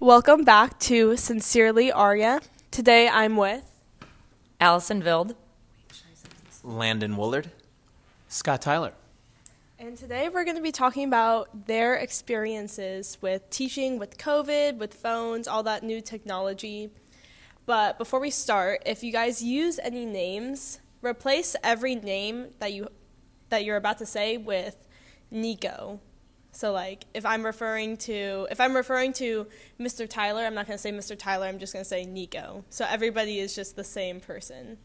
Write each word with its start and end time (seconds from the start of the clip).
Welcome 0.00 0.44
back 0.44 0.80
to 0.80 1.14
Sincerely 1.18 1.92
Aria. 1.92 2.40
Today 2.70 3.06
I'm 3.06 3.36
with 3.36 3.70
Allison 4.58 5.02
Vild. 5.02 5.34
Landon 6.64 7.18
Woollard. 7.18 7.50
Scott 8.26 8.62
Tyler. 8.62 8.94
And 9.78 9.98
today 9.98 10.30
we're 10.30 10.44
going 10.44 10.56
to 10.56 10.62
be 10.62 10.72
talking 10.72 11.06
about 11.06 11.66
their 11.66 11.96
experiences 11.96 13.18
with 13.20 13.50
teaching 13.50 13.98
with 13.98 14.16
COVID, 14.16 14.78
with 14.78 14.94
phones, 14.94 15.46
all 15.46 15.62
that 15.64 15.82
new 15.82 16.00
technology. 16.00 16.88
But 17.66 17.98
before 17.98 18.20
we 18.20 18.30
start, 18.30 18.80
if 18.86 19.04
you 19.04 19.12
guys 19.12 19.42
use 19.42 19.78
any 19.82 20.06
names, 20.06 20.80
replace 21.02 21.56
every 21.62 21.94
name 21.94 22.54
that 22.58 22.72
you 22.72 22.88
that 23.50 23.66
you're 23.66 23.76
about 23.76 23.98
to 23.98 24.06
say 24.06 24.38
with 24.38 24.82
Nico. 25.30 26.00
So 26.52 26.72
like 26.72 27.04
if 27.14 27.24
I'm 27.24 27.44
referring 27.44 27.96
to 27.98 28.46
if 28.50 28.60
I'm 28.60 28.74
referring 28.74 29.12
to 29.14 29.46
Mr. 29.78 30.08
Tyler, 30.08 30.42
I'm 30.42 30.54
not 30.54 30.66
going 30.66 30.76
to 30.76 30.82
say 30.82 30.90
Mr. 30.92 31.16
Tyler, 31.18 31.46
I'm 31.46 31.58
just 31.58 31.72
going 31.72 31.84
to 31.84 31.88
say 31.88 32.04
Nico. 32.04 32.64
So 32.70 32.84
everybody 32.88 33.38
is 33.38 33.54
just 33.54 33.76
the 33.76 33.84
same 33.84 34.20
person. 34.20 34.78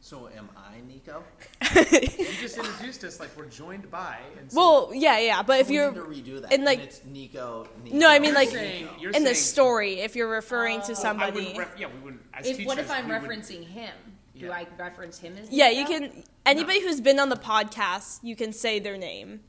So 0.00 0.28
am 0.36 0.48
I 0.56 0.80
Nico? 0.86 1.22
You 2.22 2.38
just 2.40 2.58
introduced 2.58 3.04
us 3.04 3.20
like 3.20 3.30
we're 3.36 3.46
joined 3.46 3.88
by. 3.90 4.18
And 4.38 4.50
so 4.50 4.58
Well, 4.58 4.90
yeah, 4.94 5.18
yeah, 5.20 5.42
but 5.44 5.60
if 5.60 5.68
we 5.68 5.76
you're 5.76 5.92
need 5.92 6.24
to 6.24 6.32
redo 6.32 6.42
that. 6.42 6.52
and, 6.52 6.64
like- 6.64 6.80
it's 6.80 7.04
Nico. 7.04 7.68
Nico 7.84 7.96
No, 7.96 8.08
I 8.10 8.18
mean, 8.18 8.34
like, 8.34 8.48
saying, 8.48 8.88
you're 8.98 9.12
in 9.12 9.22
the 9.22 9.34
story 9.34 10.00
if 10.00 10.16
you're 10.16 10.28
referring 10.28 10.80
to 10.82 10.92
Oh, 10.92 10.94
somebody. 10.94 11.32
wouldn't 11.40 11.58
ref- 11.58 11.78
yeah, 11.78 11.86
we 11.86 12.00
wouldn't. 12.00 12.22
As 12.34 12.46
If, 12.46 12.56
teachers, 12.56 12.66
what 12.66 12.78
if 12.80 12.90
I'm 12.90 13.06
we 13.08 13.12
would- 13.16 13.22
referencing 13.22 13.64
him? 13.64 13.94
Do 14.36 14.46
Yeah. 14.46 14.52
I 14.52 14.66
reference 14.76 15.18
him 15.20 15.36
as 15.40 15.50
Yeah, 15.50 15.68
you 15.70 15.84
can 15.86 16.24
anybody 16.44 16.80
who's 16.80 17.00
been 17.00 17.20
on 17.20 17.28
the 17.28 17.36
podcast, 17.36 18.18
you 18.24 18.34
can 18.34 18.52
say 18.52 18.80
their 18.80 18.96
name. 18.98 19.40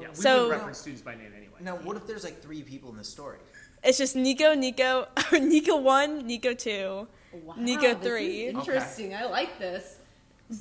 Yeah, 0.00 0.08
we 0.08 0.14
So- 0.14 0.42
would 0.48 0.52
reference 0.52 0.78
students 0.78 1.02
by 1.02 1.14
name 1.14 1.32
anyway. 1.36 1.54
Now, 1.60 1.76
what 1.76 1.96
if 1.96 2.06
there's 2.06 2.24
like 2.24 2.40
three 2.42 2.62
people 2.62 2.90
in 2.90 2.96
this 2.96 3.08
story? 3.08 3.38
It's 3.82 3.98
just 3.98 4.14
Nico, 4.16 4.54
Nico, 4.54 5.08
Nico 5.32 5.76
1, 5.76 6.26
Nico 6.26 6.54
2. 6.54 7.06
Wow, 7.44 7.54
Nico 7.58 7.94
three. 7.94 8.42
is 8.46 8.54
interesting. 8.54 9.14
I 9.14 9.24
like 9.26 9.58
this. 9.58 9.96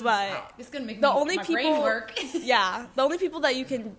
But 0.01 0.53
It's 0.59 0.69
gonna 0.69 0.85
make 0.85 1.01
The 1.01 1.11
me, 1.11 1.19
only 1.19 1.37
my 1.37 1.43
people- 1.43 1.55
brain 1.63 1.79
work. 1.81 2.13
yeah, 2.33 2.85
the 2.95 3.01
only 3.01 3.17
people 3.17 3.39
that 3.41 3.55
you 3.55 3.65
can 3.65 3.95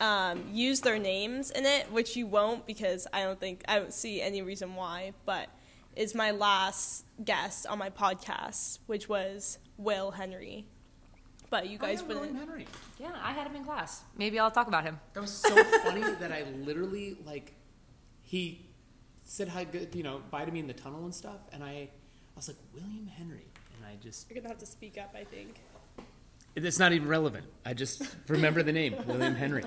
um, 0.00 0.44
use 0.52 0.80
their 0.80 0.98
names 0.98 1.50
in 1.52 1.64
it, 1.66 1.90
which 1.92 2.16
you 2.16 2.26
won't 2.26 2.66
because 2.66 3.06
I 3.12 3.22
don't 3.22 3.38
think 3.38 3.62
I 3.68 3.78
don't 3.78 3.92
see 3.94 4.20
any 4.20 4.42
reason 4.42 4.74
why, 4.74 5.12
but 5.26 5.48
is 5.94 6.14
my 6.14 6.30
last 6.32 7.04
guest 7.24 7.66
on 7.66 7.78
my 7.78 7.90
podcast, 7.90 8.78
which 8.86 9.08
was 9.08 9.58
Will 9.76 10.10
Henry. 10.12 10.66
But 11.50 11.68
you 11.68 11.78
Oh, 11.80 11.86
guys 11.86 12.00
yeah, 12.02 12.14
wouldn't. 12.14 12.36
Henry. 12.38 12.66
yeah, 12.98 13.10
I 13.22 13.32
had 13.32 13.46
him 13.48 13.56
in 13.56 13.64
class. 13.64 14.02
Maybe 14.16 14.38
I'll 14.38 14.50
talk 14.52 14.68
about 14.68 14.84
him. 14.84 15.00
That 15.14 15.20
was 15.20 15.32
so 15.32 15.62
funny 15.82 16.00
that 16.20 16.30
I 16.32 16.44
literally 16.64 17.16
like 17.26 17.52
he 18.22 18.66
said 19.24 19.48
hi 19.48 19.64
good 19.64 19.94
you 19.94 20.02
know 20.02 20.22
bye 20.30 20.44
to 20.44 20.50
me 20.52 20.60
in 20.60 20.66
the 20.66 20.72
tunnel 20.72 21.04
and 21.04 21.14
stuff 21.14 21.38
and 21.52 21.62
I 21.62 21.68
I 21.70 21.88
was 22.36 22.48
like 22.48 22.56
William 22.74 23.06
Henry 23.06 23.46
and 23.76 23.84
I 23.86 23.96
just 24.02 24.28
You're 24.30 24.36
gonna 24.40 24.48
have 24.48 24.58
to 24.58 24.66
speak 24.66 24.96
up, 24.98 25.14
I 25.14 25.24
think. 25.24 25.56
it's 26.56 26.78
not 26.78 26.92
even 26.92 27.08
relevant. 27.08 27.46
I 27.64 27.74
just 27.74 28.02
remember 28.28 28.62
the 28.62 28.72
name 28.72 28.94
William 29.06 29.34
Henry. 29.34 29.64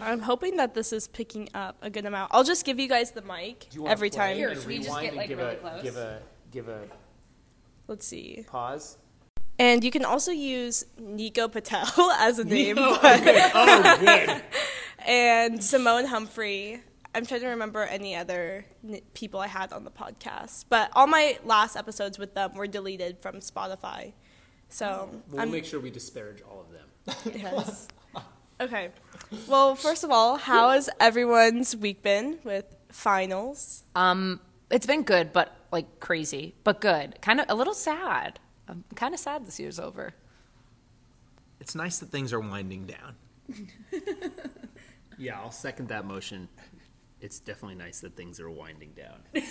I'm 0.00 0.20
hoping 0.20 0.56
that 0.56 0.74
this 0.74 0.92
is 0.92 1.06
picking 1.06 1.48
up 1.54 1.76
a 1.80 1.88
good 1.90 2.06
amount. 2.06 2.32
I'll 2.34 2.44
just 2.44 2.64
give 2.64 2.78
you 2.80 2.88
guys 2.88 3.12
the 3.12 3.22
mic 3.22 3.68
every 3.86 4.10
time. 4.10 4.36
Here, 4.36 4.54
should 4.54 4.66
we 4.66 4.78
just 4.78 5.00
get, 5.00 5.14
like, 5.14 5.28
give 5.28 5.38
really 5.38 5.52
a 5.54 5.56
close? 5.56 5.82
give 5.82 5.96
a 5.96 6.22
give 6.50 6.68
a 6.68 6.80
Let's 7.88 8.06
see. 8.06 8.44
pause? 8.48 8.96
And 9.58 9.84
you 9.84 9.90
can 9.90 10.04
also 10.04 10.32
use 10.32 10.84
Nico 10.98 11.46
Patel 11.48 12.10
as 12.18 12.38
a 12.38 12.44
name, 12.44 12.76
Oh, 12.78 12.98
but- 13.00 13.22
good. 13.22 13.50
Oh, 13.54 13.96
good. 14.00 14.42
and 15.06 15.62
Simone 15.62 16.06
Humphrey. 16.06 16.82
I'm 17.14 17.26
trying 17.26 17.42
to 17.42 17.48
remember 17.48 17.82
any 17.82 18.16
other 18.16 18.64
n- 18.88 19.02
people 19.12 19.38
I 19.40 19.46
had 19.46 19.70
on 19.74 19.84
the 19.84 19.90
podcast, 19.90 20.64
but 20.70 20.90
all 20.94 21.06
my 21.06 21.38
last 21.44 21.76
episodes 21.76 22.18
with 22.18 22.32
them 22.34 22.54
were 22.54 22.66
deleted 22.66 23.18
from 23.18 23.36
Spotify. 23.36 24.14
So 24.70 25.10
We'll 25.30 25.42
I'm 25.42 25.50
make 25.50 25.66
sure 25.66 25.78
we 25.78 25.90
disparage 25.90 26.40
all 26.50 26.60
of 26.62 26.72
them. 26.72 27.32
yes. 27.42 27.88
Okay. 28.58 28.88
Well, 29.46 29.74
first 29.74 30.04
of 30.04 30.10
all, 30.10 30.36
how 30.38 30.70
has 30.70 30.88
everyone's 31.00 31.76
week 31.76 32.00
been 32.02 32.38
with 32.44 32.64
finals? 32.90 33.84
Um, 33.94 34.40
it's 34.70 34.86
been 34.86 35.02
good, 35.02 35.34
but 35.34 35.54
like 35.70 36.00
crazy, 36.00 36.54
but 36.64 36.80
good. 36.80 37.20
Kind 37.20 37.40
of 37.40 37.46
a 37.50 37.54
little 37.54 37.74
sad. 37.74 38.38
I'm 38.72 38.84
kind 38.94 39.12
of 39.14 39.20
sad 39.20 39.46
this 39.46 39.60
year's 39.60 39.78
over. 39.78 40.14
It's 41.60 41.74
nice 41.74 41.98
that 41.98 42.10
things 42.10 42.32
are 42.32 42.40
winding 42.40 42.86
down. 42.86 43.16
Yeah, 45.18 45.38
I'll 45.40 45.52
second 45.52 45.88
that 45.88 46.04
motion. 46.04 46.48
It's 47.20 47.38
definitely 47.38 47.76
nice 47.76 48.00
that 48.00 48.16
things 48.16 48.40
are 48.40 48.50
winding 48.50 48.92
down. 48.96 49.20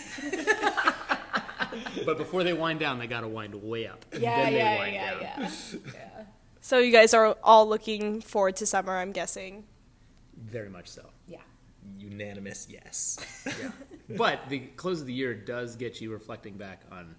but 2.05 2.17
before 2.17 2.43
they 2.43 2.51
wind 2.51 2.81
down, 2.81 2.99
they 2.99 3.07
got 3.07 3.21
to 3.21 3.27
wind 3.29 3.55
way 3.55 3.87
up. 3.87 4.03
and 4.11 4.21
then 4.21 4.53
they 4.53 4.77
wind 4.77 4.95
down. 4.95 5.21
yeah. 5.93 6.23
So 6.59 6.79
you 6.79 6.91
guys 6.91 7.13
are 7.13 7.38
all 7.41 7.69
looking 7.69 8.19
forward 8.19 8.57
to 8.57 8.65
summer, 8.65 8.97
I'm 8.97 9.13
guessing. 9.13 9.63
Very 10.35 10.69
much 10.69 10.89
so. 10.89 11.09
Yeah. 11.25 11.38
Unanimous 11.97 12.67
yes. 12.69 13.17
Yeah. 13.45 13.71
but 14.17 14.49
the 14.49 14.59
close 14.59 14.99
of 14.99 15.07
the 15.07 15.13
year 15.13 15.33
does 15.33 15.77
get 15.77 16.01
you 16.01 16.11
reflecting 16.11 16.57
back 16.57 16.81
on 16.91 17.15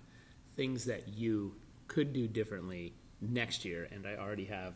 things 0.57 0.85
that 0.85 1.09
you 1.09 1.55
could 1.93 2.13
do 2.13 2.27
differently 2.27 2.95
next 3.21 3.65
year. 3.65 3.89
And 3.93 4.07
I 4.07 4.17
already 4.17 4.47
have 4.47 4.75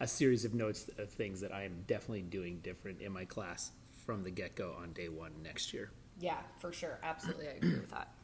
a 0.00 0.06
series 0.06 0.44
of 0.44 0.54
notes 0.54 0.90
of 0.98 1.10
things 1.10 1.40
that 1.40 1.52
I 1.52 1.64
am 1.64 1.84
definitely 1.86 2.22
doing 2.22 2.60
different 2.62 3.00
in 3.00 3.10
my 3.10 3.24
class 3.24 3.72
from 4.04 4.22
the 4.22 4.30
get 4.30 4.54
go 4.54 4.76
on 4.80 4.92
day 4.92 5.08
one 5.08 5.32
next 5.42 5.72
year. 5.72 5.90
Yeah, 6.20 6.38
for 6.58 6.72
sure. 6.72 6.98
Absolutely, 7.02 7.48
I 7.48 7.52
agree 7.52 7.78
with 7.80 7.90
that. 7.90 8.08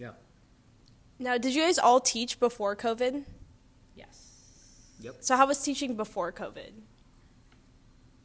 Yeah. 0.00 0.12
Now, 1.18 1.38
did 1.38 1.56
you 1.56 1.62
guys 1.62 1.76
all 1.76 1.98
teach 1.98 2.38
before 2.38 2.76
COVID? 2.76 3.24
Yes. 3.96 4.28
Yep. 5.00 5.16
So 5.18 5.36
how 5.36 5.48
was 5.48 5.60
teaching 5.60 5.96
before 5.96 6.30
COVID? 6.30 6.70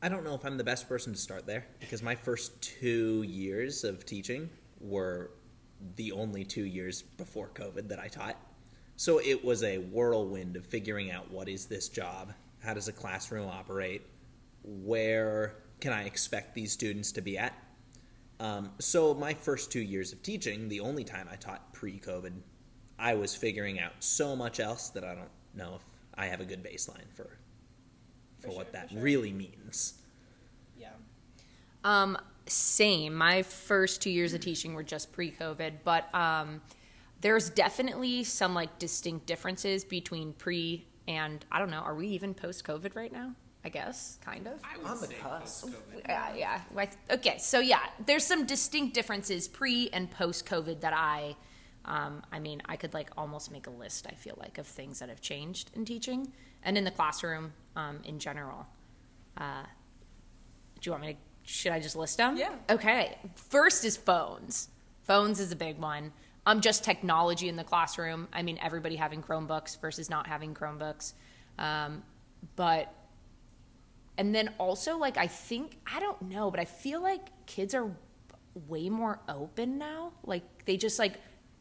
I 0.04 0.08
don't 0.08 0.24
know 0.24 0.36
if 0.36 0.46
I'm 0.46 0.56
the 0.56 0.64
best 0.64 0.88
person 0.88 1.14
to 1.14 1.18
start 1.18 1.48
there 1.48 1.66
because 1.80 2.04
my 2.04 2.14
first 2.14 2.62
two 2.62 3.24
years 3.24 3.84
of 3.84 4.06
teaching 4.06 4.52
were 4.80 5.32
the 5.96 6.12
only 6.12 6.44
two 6.44 6.66
years 6.66 7.02
before 7.02 7.50
COVID 7.56 7.88
that 7.88 8.00
I 8.00 8.08
taught. 8.08 8.38
So 9.04 9.20
it 9.20 9.44
was 9.44 9.64
a 9.64 9.80
whirlwind 9.80 10.56
of 10.56 10.66
figuring 10.66 11.12
out 11.12 11.30
what 11.30 11.50
is 11.50 11.66
this 11.66 11.90
job? 11.90 12.32
How 12.64 12.74
does 12.74 12.88
a 12.88 12.94
classroom 12.94 13.50
operate? 13.50 14.02
Where 14.64 15.56
can 15.82 15.92
I 15.92 16.04
expect 16.04 16.56
these 16.56 16.72
students 16.72 17.12
to 17.12 17.22
be 17.22 17.38
at? 17.38 17.54
Um, 18.40 18.72
so 18.80 19.14
my 19.14 19.34
first 19.34 19.74
two 19.74 19.82
years 19.82 20.14
of 20.14 20.24
teaching, 20.24 20.70
the 20.70 20.80
only 20.80 21.04
time 21.04 21.28
I 21.30 21.36
taught 21.36 21.74
pre-COVID, 21.74 22.32
I 22.98 23.16
was 23.16 23.36
figuring 23.36 23.78
out 23.78 23.92
so 24.00 24.38
much 24.38 24.62
else 24.62 24.88
that 24.92 25.04
I 25.04 25.16
don't 25.16 25.32
know 25.54 25.76
if 25.76 25.82
I 26.16 26.28
have 26.28 26.40
a 26.40 26.46
good 26.46 26.64
baseline 26.64 27.12
for 27.14 27.30
for, 28.40 28.48
sure, 28.48 28.56
what 28.56 28.68
for 28.68 28.72
that 28.72 28.92
sure. 28.92 29.02
really 29.02 29.34
means. 29.34 29.96
Yeah. 30.80 30.94
Um, 31.84 32.18
same. 32.46 33.16
My 33.16 33.44
first 33.44 34.02
two 34.02 34.12
years 34.12 34.34
of 34.34 34.40
teaching 34.40 34.74
were 34.74 34.82
just 34.82 35.12
pre-COVID, 35.12 35.80
but 35.84 36.08
um, 36.16 36.62
there's 37.24 37.50
definitely 37.50 38.26
some 38.26 38.54
like 38.54 38.78
distinct 38.80 39.26
differences 39.26 39.84
between 39.86 40.34
pre 40.34 40.86
and 41.08 41.44
I 41.52 41.58
don't 41.58 41.72
know. 41.72 41.80
Are 41.80 41.96
we 41.96 42.08
even 42.10 42.34
post-COVID 42.34 42.96
right 42.96 43.12
now? 43.12 43.34
I 43.66 43.70
guess, 43.70 44.20
kind 44.24 44.46
of. 44.46 44.60
On 44.86 45.00
the 45.00 45.08
cusp. 45.08 45.70
Yeah, 46.06 46.36
yeah. 46.36 46.62
Okay, 47.10 47.38
so 47.38 47.62
yeah, 47.62 47.80
there's 48.06 48.26
some 48.26 48.46
distinct 48.46 48.94
differences 48.94 49.48
pre 49.48 49.90
and 49.94 50.12
post 50.12 50.46
COVID 50.46 50.82
that 50.82 50.92
I, 50.94 51.38
um, 51.86 52.24
I 52.30 52.40
mean, 52.40 52.62
I 52.66 52.76
could 52.76 52.94
like 52.94 53.10
almost 53.18 53.52
make 53.52 53.68
a 53.68 53.72
list. 53.72 54.06
I 54.10 54.16
feel 54.16 54.36
like 54.38 54.58
of 54.58 54.68
things 54.68 55.00
that 55.00 55.08
have 55.08 55.22
changed 55.22 55.72
in 55.74 55.86
teaching 55.86 56.34
and 56.62 56.78
in 56.78 56.84
the 56.84 56.92
classroom 56.92 57.54
um, 57.78 58.02
in 58.04 58.20
general. 58.20 58.68
Uh, 59.38 59.64
do 60.82 60.90
you 60.90 60.92
want 60.92 61.04
me 61.04 61.14
to? 61.14 61.20
Should 61.46 61.72
I 61.72 61.80
just 61.80 61.96
list 61.96 62.18
them? 62.18 62.36
Yeah. 62.36 62.52
Okay. 62.70 63.18
First 63.36 63.86
is 63.86 63.96
phones. 63.96 64.68
Phones 65.04 65.40
is 65.40 65.54
a 65.54 65.56
big 65.56 65.78
one. 65.78 66.12
Um, 66.46 66.60
just 66.60 66.84
technology 66.84 67.48
in 67.48 67.56
the 67.56 67.64
classroom. 67.64 68.28
I 68.34 68.42
mean, 68.42 68.60
everybody 68.62 68.98
having 68.98 69.22
Chromebooks 69.22 69.80
versus 69.80 70.10
not 70.10 70.28
having 70.28 70.54
Chromebooks. 70.54 71.14
Um, 71.58 72.04
but 72.56 72.94
and 74.18 74.36
then 74.36 74.54
also 74.58 74.98
like 74.98 75.18
I 75.18 75.28
think 75.28 75.78
I 75.92 76.00
don't 76.00 76.22
know, 76.24 76.52
but 76.52 76.60
I 76.60 76.66
feel 76.66 77.02
like 77.02 77.46
kids 77.46 77.74
are 77.74 77.90
way 78.68 78.90
more 78.90 79.20
open 79.28 79.78
now. 79.78 80.14
Like 80.26 80.44
they 80.66 80.78
just 80.78 81.00
like 81.00 81.14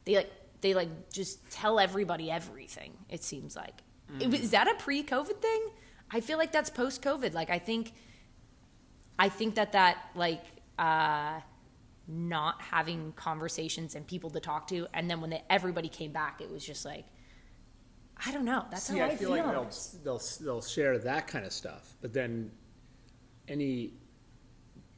they 0.05 0.17
like 0.17 0.31
they 0.61 0.75
like 0.75 1.12
just 1.12 1.49
tell 1.50 1.79
everybody 1.79 2.31
everything. 2.31 2.93
It 3.08 3.23
seems 3.23 3.56
like 3.56 3.82
is 4.20 4.50
that 4.50 4.69
a 4.69 4.75
pre-COVID 4.75 5.40
thing? 5.40 5.69
I 6.11 6.20
feel 6.20 6.37
like 6.37 6.52
that's 6.52 6.69
post-COVID. 6.69 7.32
Like 7.32 7.49
I 7.50 7.58
think 7.58 7.93
I 9.19 9.29
think 9.29 9.55
that 9.55 9.73
that 9.73 10.11
like 10.14 10.44
uh, 10.79 11.40
not 12.12 12.61
having 12.61 13.12
conversations 13.12 13.94
and 13.94 14.06
people 14.06 14.31
to 14.31 14.41
talk 14.41 14.67
to, 14.69 14.87
and 14.93 15.11
then 15.11 15.20
when 15.20 15.31
they, 15.31 15.43
everybody 15.49 15.88
came 15.88 16.12
back, 16.12 16.41
it 16.41 16.50
was 16.50 16.64
just 16.64 16.85
like 16.85 17.06
I 18.25 18.31
don't 18.31 18.44
know. 18.44 18.64
That's 18.70 18.85
See, 18.85 18.99
how 18.99 19.06
I 19.06 19.09
I 19.09 19.17
feel 19.17 19.31
like 19.31 19.44
they'll, 19.44 19.70
they'll 20.05 20.23
they'll 20.41 20.62
share 20.62 20.99
that 20.99 21.26
kind 21.26 21.44
of 21.44 21.53
stuff, 21.53 21.94
but 22.00 22.12
then 22.12 22.50
any 23.49 23.94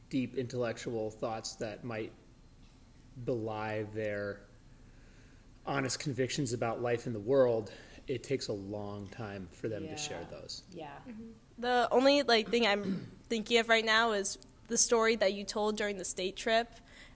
deep 0.09 0.35
intellectual 0.35 1.09
thoughts 1.09 1.55
that 1.55 1.83
might 1.83 2.11
belie 3.23 3.85
their 3.93 4.41
honest 5.65 5.99
convictions 5.99 6.53
about 6.53 6.81
life 6.81 7.07
in 7.07 7.13
the 7.13 7.19
world, 7.19 7.71
it 8.07 8.23
takes 8.23 8.49
a 8.49 8.53
long 8.53 9.07
time 9.07 9.47
for 9.51 9.67
them 9.67 9.87
to 9.87 9.97
share 9.97 10.19
Yeah. 10.21 10.37
those. 10.39 10.63
Yeah. 10.71 10.87
Mm-hmm. 11.09 11.23
The 11.57 11.87
only 11.91 12.21
like 12.23 12.49
thing 12.49 12.67
I'm 12.67 13.07
thinking 13.29 13.57
of 13.59 13.69
right 13.69 13.85
now 13.85 14.11
is 14.11 14.37
the 14.67 14.77
story 14.77 15.15
that 15.15 15.33
you 15.33 15.43
told 15.43 15.77
during 15.77 15.97
the 15.97 16.05
state 16.05 16.35
trip 16.35 16.67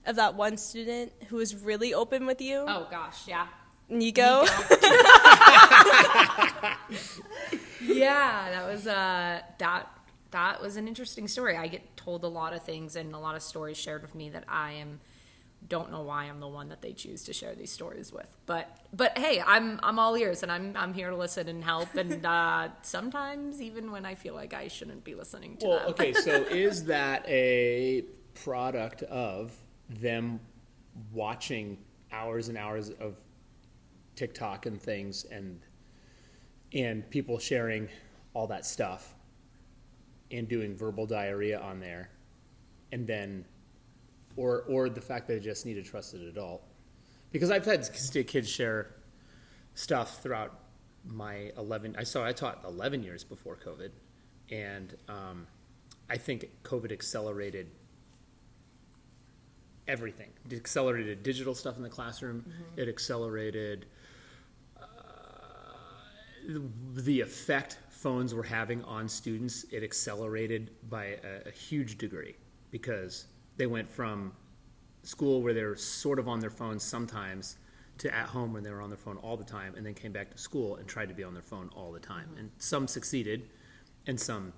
of 0.06 0.16
that 0.16 0.34
one 0.34 0.56
student 0.56 1.12
who 1.28 1.36
was 1.36 1.54
really 1.54 1.92
open 1.94 2.26
with 2.26 2.40
you, 2.40 2.64
Oh 2.66 2.86
gosh, 2.90 3.26
yeah. 3.28 3.46
Nico. 3.88 4.44
Yeah, 7.82 8.50
that 8.50 8.66
was 8.70 8.86
uh 8.86 9.40
that 9.58 9.86
that 10.30 10.60
was 10.62 10.76
an 10.76 10.86
interesting 10.86 11.26
story. 11.28 11.56
I 11.56 11.66
get 11.66 11.96
told 11.96 12.22
a 12.24 12.28
lot 12.28 12.52
of 12.52 12.62
things 12.62 12.94
and 12.94 13.14
a 13.14 13.18
lot 13.18 13.34
of 13.36 13.42
stories 13.42 13.76
shared 13.76 14.02
with 14.02 14.14
me 14.14 14.30
that 14.30 14.44
I 14.48 14.72
am 14.72 15.00
don't 15.66 15.90
know 15.90 16.02
why 16.02 16.24
I'm 16.24 16.38
the 16.38 16.48
one 16.48 16.68
that 16.70 16.82
they 16.82 16.92
choose 16.92 17.24
to 17.24 17.32
share 17.32 17.54
these 17.54 17.72
stories 17.72 18.12
with. 18.12 18.28
But 18.46 18.68
but 18.92 19.16
hey, 19.18 19.42
I'm 19.44 19.80
I'm 19.82 19.98
all 19.98 20.14
ears 20.16 20.42
and 20.42 20.52
I'm 20.52 20.76
I'm 20.76 20.94
here 20.94 21.10
to 21.10 21.16
listen 21.16 21.48
and 21.48 21.64
help 21.64 21.94
and 21.94 22.24
uh 22.24 22.68
sometimes 22.82 23.60
even 23.60 23.90
when 23.90 24.04
I 24.04 24.14
feel 24.14 24.34
like 24.34 24.54
I 24.54 24.68
shouldn't 24.68 25.04
be 25.04 25.14
listening 25.14 25.56
to 25.58 25.66
Well, 25.66 25.78
them. 25.80 25.88
okay, 25.90 26.12
so 26.12 26.32
is 26.32 26.84
that 26.84 27.24
a 27.28 28.04
product 28.34 29.02
of 29.04 29.52
them 29.90 30.40
watching 31.12 31.78
hours 32.12 32.48
and 32.48 32.56
hours 32.56 32.90
of 33.00 33.16
TikTok 34.16 34.66
and 34.66 34.80
things 34.80 35.24
and 35.30 35.60
and 36.72 37.08
people 37.10 37.38
sharing 37.38 37.88
all 38.32 38.46
that 38.46 38.64
stuff 38.64 39.14
and 40.30 40.48
doing 40.48 40.76
verbal 40.76 41.06
diarrhea 41.06 41.58
on 41.58 41.80
there. 41.80 42.10
And 42.92 43.06
then 43.06 43.44
or 44.36 44.62
or 44.68 44.88
the 44.88 45.00
fact 45.00 45.26
that 45.26 45.34
they 45.34 45.40
just 45.40 45.66
need 45.66 45.76
a 45.76 45.82
trusted 45.82 46.22
adult. 46.22 46.62
Because 47.32 47.50
I've 47.50 47.64
had 47.64 47.88
kids 48.26 48.48
share 48.48 48.94
stuff 49.74 50.22
throughout 50.22 50.60
my 51.06 51.50
11 51.56 51.96
I 51.98 52.04
saw 52.04 52.24
I 52.24 52.32
taught 52.32 52.62
11 52.64 53.02
years 53.02 53.24
before 53.24 53.56
COVID. 53.56 53.90
And 54.50 54.96
um, 55.08 55.46
I 56.08 56.16
think 56.16 56.50
COVID 56.64 56.92
accelerated 56.92 57.70
everything. 59.88 60.30
It 60.48 60.56
accelerated 60.56 61.22
digital 61.22 61.54
stuff 61.54 61.76
in 61.76 61.82
the 61.82 61.88
classroom. 61.88 62.44
It 62.76 62.88
accelerated 62.88 63.86
uh, 64.76 64.84
the 66.94 67.20
effect 67.20 67.78
phones 67.90 68.34
were 68.34 68.42
having 68.42 68.82
on 68.84 69.08
students. 69.08 69.64
It 69.70 69.82
accelerated 69.82 70.70
by 70.88 71.18
a, 71.24 71.48
a 71.48 71.50
huge 71.50 71.98
degree 71.98 72.36
because 72.70 73.26
they 73.56 73.66
went 73.66 73.90
from 73.90 74.32
school 75.02 75.42
where 75.42 75.54
they're 75.54 75.76
sort 75.76 76.18
of 76.18 76.28
on 76.28 76.40
their 76.40 76.50
phones 76.50 76.82
sometimes 76.82 77.56
to 77.98 78.14
at 78.14 78.26
home 78.26 78.52
when 78.52 78.62
they 78.62 78.70
were 78.70 78.80
on 78.80 78.88
their 78.88 78.96
phone 78.98 79.18
all 79.18 79.36
the 79.36 79.44
time 79.44 79.74
and 79.76 79.84
then 79.84 79.92
came 79.92 80.12
back 80.12 80.30
to 80.30 80.38
school 80.38 80.76
and 80.76 80.88
tried 80.88 81.08
to 81.08 81.14
be 81.14 81.22
on 81.22 81.34
their 81.34 81.42
phone 81.42 81.70
all 81.74 81.92
the 81.92 82.00
time. 82.00 82.30
And 82.38 82.50
some 82.58 82.88
succeeded 82.88 83.50
and 84.06 84.18
some 84.18 84.52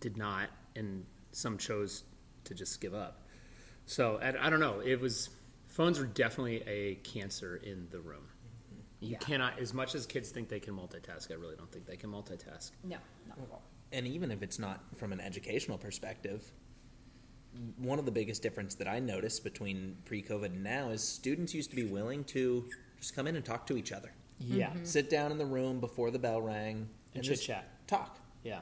did 0.00 0.16
not 0.16 0.48
and 0.74 1.04
some 1.32 1.58
chose 1.58 2.04
to 2.44 2.54
just 2.54 2.80
give 2.80 2.94
up. 2.94 3.27
So 3.88 4.18
I, 4.22 4.46
I 4.46 4.50
don't 4.50 4.60
know. 4.60 4.80
It 4.84 5.00
was 5.00 5.30
phones 5.66 5.98
are 5.98 6.06
definitely 6.06 6.62
a 6.66 6.96
cancer 6.96 7.56
in 7.56 7.88
the 7.90 8.00
room. 8.00 8.24
You 9.00 9.16
cannot, 9.16 9.58
as 9.60 9.72
much 9.72 9.94
as 9.94 10.06
kids 10.06 10.30
think 10.30 10.48
they 10.48 10.58
can 10.60 10.74
multitask. 10.74 11.30
I 11.30 11.34
really 11.34 11.54
don't 11.56 11.70
think 11.70 11.86
they 11.86 11.96
can 11.96 12.10
multitask. 12.10 12.72
no, 12.84 12.96
not 13.28 13.38
at 13.38 13.48
all. 13.50 13.62
and 13.92 14.06
even 14.06 14.30
if 14.30 14.42
it's 14.42 14.58
not 14.58 14.80
from 14.96 15.12
an 15.12 15.20
educational 15.20 15.78
perspective, 15.78 16.50
one 17.76 17.98
of 17.98 18.04
the 18.04 18.10
biggest 18.12 18.42
difference 18.42 18.74
that 18.74 18.88
I 18.88 18.98
noticed 18.98 19.42
between 19.44 19.96
pre-COVID 20.04 20.46
and 20.46 20.62
now 20.64 20.90
is 20.90 21.02
students 21.02 21.54
used 21.54 21.70
to 21.70 21.76
be 21.76 21.84
willing 21.84 22.24
to 22.24 22.64
just 23.00 23.14
come 23.14 23.26
in 23.26 23.36
and 23.36 23.44
talk 23.44 23.66
to 23.68 23.76
each 23.76 23.92
other, 23.92 24.12
Yeah, 24.38 24.70
mm-hmm. 24.70 24.84
sit 24.84 25.08
down 25.08 25.30
in 25.32 25.38
the 25.38 25.46
room 25.46 25.80
before 25.80 26.10
the 26.10 26.18
bell 26.18 26.42
rang, 26.42 26.88
and 27.14 27.22
just 27.24 27.44
chat. 27.44 27.86
talk. 27.86 28.18
Yeah, 28.44 28.60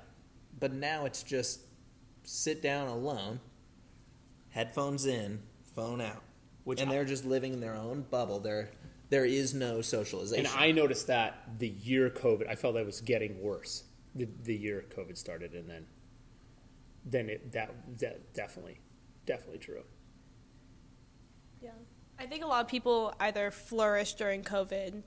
But 0.60 0.72
now 0.74 1.04
it's 1.06 1.22
just 1.22 1.60
sit 2.22 2.62
down 2.62 2.88
alone, 2.88 3.40
headphones 4.60 5.04
in, 5.04 5.38
phone 5.74 6.00
out, 6.00 6.22
Which 6.64 6.80
and 6.80 6.88
I- 6.90 6.94
they're 6.94 7.04
just 7.04 7.26
living 7.26 7.52
in 7.52 7.60
their 7.60 7.74
own 7.74 8.06
bubble. 8.10 8.40
There, 8.40 8.70
there 9.10 9.26
is 9.26 9.52
no 9.52 9.82
socialization. 9.82 10.46
and 10.46 10.54
I 10.56 10.72
noticed 10.72 11.06
that 11.08 11.58
the 11.58 11.68
year 11.68 12.08
COVID, 12.08 12.48
I 12.48 12.54
felt 12.54 12.74
that 12.74 12.86
was 12.86 13.02
getting 13.02 13.40
worse. 13.42 13.84
The, 14.14 14.26
the 14.44 14.56
year 14.56 14.82
COVID 14.96 15.18
started, 15.18 15.52
and 15.52 15.68
then, 15.68 15.84
then 17.04 17.28
it 17.28 17.52
that, 17.52 17.70
that 17.98 18.32
definitely, 18.32 18.80
definitely 19.26 19.58
true. 19.58 19.82
Yeah. 21.60 21.72
I 22.18 22.24
think 22.24 22.42
a 22.42 22.46
lot 22.46 22.62
of 22.64 22.68
people 22.68 23.12
either 23.20 23.50
flourished 23.50 24.16
during 24.16 24.42
COVID 24.42 25.02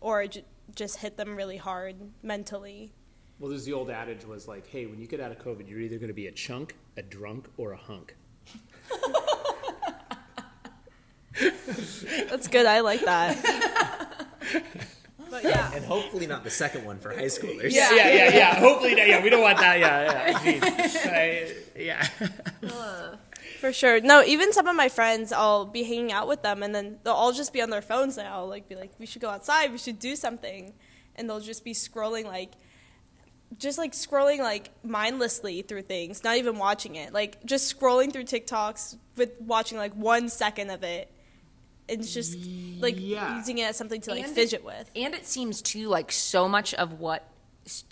or 0.00 0.28
j- 0.28 0.44
just 0.76 0.98
hit 0.98 1.16
them 1.16 1.34
really 1.34 1.56
hard 1.56 1.96
mentally. 2.22 2.92
Well, 3.40 3.50
there's 3.50 3.64
the 3.64 3.72
old 3.72 3.90
adage 3.90 4.24
was 4.24 4.46
like, 4.46 4.68
hey, 4.68 4.86
when 4.86 5.00
you 5.00 5.08
get 5.08 5.18
out 5.18 5.32
of 5.32 5.38
COVID, 5.38 5.68
you're 5.68 5.80
either 5.80 5.96
going 5.98 6.06
to 6.06 6.14
be 6.14 6.28
a 6.28 6.32
chunk, 6.32 6.76
a 6.96 7.02
drunk, 7.02 7.48
or 7.56 7.72
a 7.72 7.76
hunk. 7.76 8.14
That's 12.28 12.48
good. 12.48 12.66
I 12.66 12.80
like 12.80 13.04
that. 13.04 14.26
but 15.30 15.44
yeah. 15.44 15.70
and 15.74 15.84
hopefully 15.84 16.26
not 16.26 16.44
the 16.44 16.50
second 16.50 16.84
one 16.84 16.98
for 16.98 17.10
high 17.12 17.24
schoolers. 17.24 17.72
Yeah, 17.72 17.94
yeah, 17.94 18.08
yeah, 18.12 18.34
yeah. 18.34 18.54
Hopefully, 18.56 18.94
not- 18.94 19.08
yeah, 19.08 19.22
we 19.22 19.30
don't 19.30 19.40
want 19.42 19.58
that. 19.58 19.78
Yeah, 19.78 20.40
yeah. 20.44 20.88
I- 21.12 21.54
yeah. 21.78 22.06
For 23.60 23.72
sure. 23.72 24.00
No, 24.00 24.24
even 24.24 24.52
some 24.52 24.66
of 24.66 24.74
my 24.74 24.88
friends, 24.88 25.32
I'll 25.32 25.64
be 25.66 25.84
hanging 25.84 26.10
out 26.10 26.26
with 26.26 26.42
them, 26.42 26.64
and 26.64 26.74
then 26.74 26.98
they'll 27.04 27.14
all 27.14 27.32
just 27.32 27.52
be 27.52 27.62
on 27.62 27.70
their 27.70 27.80
phones 27.82 28.16
now. 28.16 28.38
I'll 28.40 28.48
like 28.48 28.68
be 28.68 28.74
like, 28.74 28.90
"We 28.98 29.06
should 29.06 29.22
go 29.22 29.30
outside. 29.30 29.70
We 29.70 29.78
should 29.78 30.00
do 30.00 30.16
something," 30.16 30.74
and 31.14 31.30
they'll 31.30 31.38
just 31.38 31.62
be 31.64 31.72
scrolling 31.72 32.24
like, 32.24 32.54
just 33.58 33.78
like 33.78 33.92
scrolling 33.92 34.38
like 34.38 34.70
mindlessly 34.84 35.62
through 35.62 35.82
things, 35.82 36.24
not 36.24 36.36
even 36.36 36.58
watching 36.58 36.96
it. 36.96 37.12
Like 37.12 37.44
just 37.44 37.78
scrolling 37.78 38.12
through 38.12 38.24
TikToks 38.24 38.96
with 39.16 39.40
watching 39.40 39.78
like 39.78 39.92
one 39.94 40.28
second 40.28 40.70
of 40.70 40.82
it, 40.82 41.10
and 41.88 42.00
it's 42.00 42.14
just 42.14 42.36
like 42.80 42.94
Yeah. 42.98 43.36
using 43.36 43.58
it 43.58 43.64
as 43.64 43.76
something 43.76 44.00
to 44.02 44.10
like 44.12 44.24
And- 44.24 44.34
fidget 44.34 44.64
with. 44.64 44.90
And 44.96 45.14
it 45.14 45.26
seems 45.26 45.60
too 45.62 45.88
like 45.88 46.10
so 46.12 46.48
much 46.48 46.72
of 46.74 46.98
what 47.00 47.28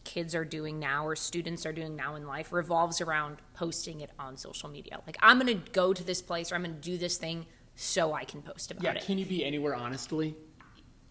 kids 0.02 0.34
are 0.34 0.44
doing 0.44 0.80
now 0.80 1.06
or 1.06 1.14
students 1.14 1.64
are 1.64 1.72
doing 1.72 1.94
now 1.94 2.16
in 2.16 2.26
life 2.26 2.52
revolves 2.52 3.00
around 3.00 3.36
posting 3.54 4.00
it 4.00 4.10
on 4.18 4.36
social 4.36 4.68
media. 4.68 5.00
Like 5.06 5.16
I'm 5.20 5.38
going 5.38 5.62
to 5.62 5.70
go 5.70 5.92
to 5.92 6.02
this 6.02 6.20
place 6.22 6.50
or 6.50 6.56
I'm 6.56 6.64
going 6.64 6.74
to 6.74 6.80
do 6.80 6.98
this 6.98 7.18
thing 7.18 7.46
so 7.76 8.12
I 8.12 8.24
can 8.24 8.42
post 8.42 8.72
about 8.72 8.82
Yeah, 8.82 8.90
it. 8.92 8.94
Yeah, 8.96 9.02
can 9.04 9.18
you 9.18 9.26
be 9.26 9.44
anywhere 9.44 9.74
honestly? 9.76 10.34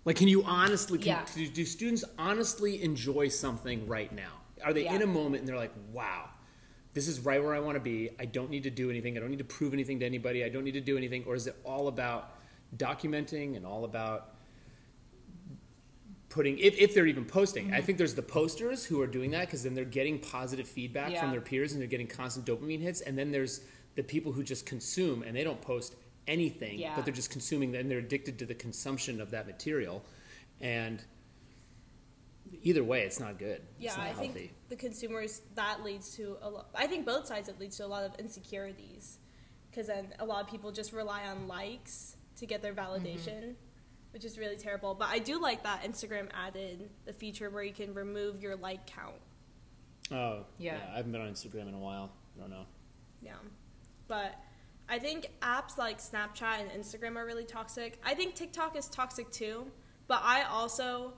Like, 0.06 0.16
can 0.18 0.28
you 0.28 0.44
honestly, 0.44 0.98
can, 0.98 1.08
Yeah. 1.08 1.26
do, 1.34 1.48
do 1.48 1.66
students 1.66 2.04
honestly 2.18 2.82
enjoy 2.82 3.28
something 3.30 3.88
right 3.88 4.12
now? 4.12 4.39
Are 4.64 4.74
they 4.74 4.88
in 4.88 5.02
a 5.02 5.08
moment 5.08 5.42
and 5.42 5.48
they're 5.48 5.58
like, 5.58 5.74
wow, 5.92 6.30
this 6.94 7.08
is 7.08 7.20
right 7.20 7.42
where 7.44 7.54
I 7.54 7.60
want 7.60 7.76
to 7.76 7.80
be. 7.80 8.10
I 8.20 8.26
don't 8.26 8.50
need 8.50 8.64
to 8.64 8.70
do 8.70 8.90
anything. 8.90 9.18
I 9.18 9.20
don't 9.20 9.30
need 9.30 9.40
to 9.40 9.44
prove 9.44 9.74
anything 9.74 10.00
to 10.00 10.06
anybody. 10.06 10.44
I 10.44 10.50
don't 10.50 10.64
need 10.64 10.74
to 10.74 10.82
do 10.82 10.98
anything. 10.98 11.24
Or 11.28 11.36
is 11.36 11.48
it 11.48 11.56
all 11.64 11.88
about 11.88 12.36
documenting 12.76 13.56
and 13.56 13.66
all 13.66 13.86
about 13.86 14.34
putting, 16.30 16.58
if, 16.58 16.78
if 16.78 16.94
they're 16.96 17.08
even 17.08 17.26
posting? 17.26 17.66
Mm-hmm. 17.66 17.76
I 17.76 17.82
think 17.82 17.98
there's 17.98 18.16
the 18.16 18.22
posters 18.22 18.86
who 18.86 19.02
are 19.02 19.08
doing 19.08 19.32
that 19.32 19.42
because 19.48 19.64
then 19.64 19.74
they're 19.76 19.86
getting 19.86 20.20
positive 20.20 20.68
feedback 20.68 21.12
Yeah. 21.12 21.22
from 21.22 21.32
their 21.32 21.42
peers 21.42 21.74
and 21.74 21.82
they're 21.82 21.88
getting 21.88 22.08
constant 22.08 22.46
dopamine 22.46 22.82
hits. 22.82 23.02
And 23.02 23.18
then 23.18 23.32
there's 23.32 23.62
the 23.96 24.04
people 24.04 24.32
who 24.32 24.44
just 24.44 24.66
consume 24.66 25.24
and 25.24 25.36
they 25.36 25.44
don't 25.44 25.62
post 25.62 25.96
anything, 26.28 26.80
Yeah. 26.80 26.96
but 26.96 27.06
they're 27.06 27.14
just 27.14 27.32
consuming 27.32 27.76
and 27.76 27.90
they're 27.90 28.00
addicted 28.00 28.40
to 28.40 28.46
the 28.46 28.56
consumption 28.56 29.22
of 29.22 29.32
that 29.32 29.48
material. 29.48 30.04
And 30.62 31.04
either 32.64 32.84
way, 32.84 33.02
it's 33.02 33.20
not 33.20 33.38
good. 33.38 33.62
Yeah, 33.78 33.90
it's 33.90 33.98
not 33.98 34.06
I 34.06 34.10
healthy. 34.10 34.28
think 34.30 34.54
the 34.70 34.76
consumers 34.76 35.42
that 35.56 35.84
leads 35.84 36.16
to 36.16 36.38
a 36.42 36.50
lot. 36.50 36.70
I 36.76 36.88
think 36.88 37.06
both 37.06 37.26
sides 37.26 37.50
it 37.50 37.60
leads 37.60 37.78
to 37.78 37.86
a 37.86 37.88
lot 37.88 38.04
of 38.04 38.16
insecurities 38.20 39.20
because 39.70 39.88
then 39.88 40.08
a 40.20 40.26
lot 40.26 40.44
of 40.44 40.50
people 40.50 40.72
just 40.72 40.94
rely 40.94 41.26
on 41.28 41.48
likes 41.48 42.16
to 42.38 42.46
get 42.46 42.62
their 42.62 42.74
mm-hmm. 42.74 43.06
validation, 43.06 43.54
which 44.12 44.26
is 44.26 44.38
really 44.38 44.56
terrible. 44.56 44.96
But 44.96 45.10
I 45.10 45.20
do 45.20 45.42
like 45.42 45.64
that 45.64 45.84
Instagram 45.84 46.28
added 46.34 46.90
the 47.06 47.14
feature 47.14 47.50
where 47.50 47.64
you 47.64 47.74
can 47.74 47.94
remove 47.94 48.42
your 48.42 48.56
like 48.56 48.88
count. 48.88 49.16
Oh, 50.12 50.46
yeah. 50.58 50.74
Yeah. 50.74 50.80
I 50.94 50.98
haven't 50.98 51.12
been 51.12 51.22
on 51.22 51.28
Instagram 51.30 51.68
in 51.68 51.74
a 51.74 51.80
while. 51.80 52.12
I 52.38 52.42
don't 52.42 52.50
know. 52.50 52.66
Yeah, 53.22 53.34
but 54.08 54.36
I 54.88 54.98
think 54.98 55.30
apps 55.42 55.78
like 55.78 56.00
Snapchat 56.00 56.62
and 56.62 56.72
Instagram 56.72 57.16
are 57.16 57.26
really 57.26 57.44
toxic. 57.44 58.00
I 58.04 58.16
think 58.16 58.36
TikTok 58.36 58.76
is 58.76 58.88
toxic 58.88 59.30
too, 59.30 59.68
but 60.08 60.22
I 60.24 60.44
also 60.44 61.14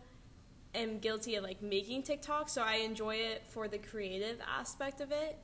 am 0.74 1.00
guilty 1.00 1.36
of 1.36 1.44
like 1.44 1.62
making 1.62 2.04
TikTok, 2.04 2.50
so 2.50 2.62
I 2.62 2.76
enjoy 2.78 3.16
it 3.16 3.44
for 3.48 3.68
the 3.68 3.78
creative 3.78 4.38
aspect 4.48 5.02
of 5.02 5.12
it. 5.12 5.38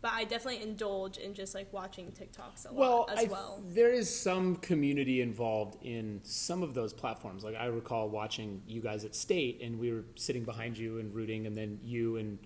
But 0.00 0.12
I 0.12 0.22
definitely 0.24 0.62
indulge 0.62 1.16
in 1.18 1.34
just 1.34 1.56
like 1.56 1.72
watching 1.72 2.12
TikToks 2.12 2.70
a 2.70 2.72
Well, 2.72 2.98
lot 3.08 3.10
as 3.10 3.18
I- 3.18 3.28
well. 3.28 3.60
there 3.66 3.92
is 3.92 4.08
some 4.08 4.54
community 4.56 5.20
involved 5.22 5.76
in 5.84 6.20
some 6.22 6.62
of 6.62 6.72
those 6.72 6.92
platforms. 6.92 7.42
Like 7.42 7.56
I 7.56 7.66
recall 7.66 8.08
watching 8.08 8.62
you 8.68 8.80
guys 8.80 9.04
at 9.04 9.16
State, 9.16 9.60
and 9.60 9.78
we 9.78 9.92
were 9.92 10.04
sitting 10.14 10.44
behind 10.44 10.78
you 10.78 10.98
and 11.00 11.12
rooting, 11.12 11.46
and 11.48 11.56
then 11.56 11.80
you 11.82 12.16
and 12.16 12.38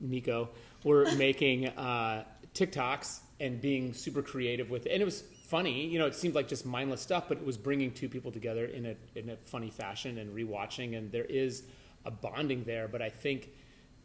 Nico 0.00 0.48
were 0.82 1.04
making 1.16 1.68
uh, 1.68 2.24
TikToks 2.52 3.20
and 3.38 3.60
being 3.60 3.92
super 3.92 4.20
creative 4.22 4.68
with 4.70 4.86
it. 4.86 4.92
And 4.92 5.00
it 5.02 5.04
was 5.04 5.22
funny, 5.52 5.84
you 5.86 5.98
know, 5.98 6.06
it 6.06 6.14
seemed 6.14 6.34
like 6.34 6.48
just 6.48 6.64
mindless 6.64 7.02
stuff, 7.02 7.28
but 7.28 7.36
it 7.36 7.44
was 7.44 7.58
bringing 7.58 7.92
two 7.92 8.08
people 8.08 8.32
together 8.32 8.64
in 8.64 8.86
a, 8.86 8.96
in 9.14 9.28
a 9.28 9.36
funny 9.36 9.68
fashion 9.68 10.16
and 10.16 10.34
rewatching. 10.34 10.96
And 10.96 11.12
there 11.12 11.26
is 11.26 11.64
a 12.06 12.10
bonding 12.10 12.64
there, 12.64 12.88
but 12.88 13.02
I 13.02 13.10
think 13.10 13.50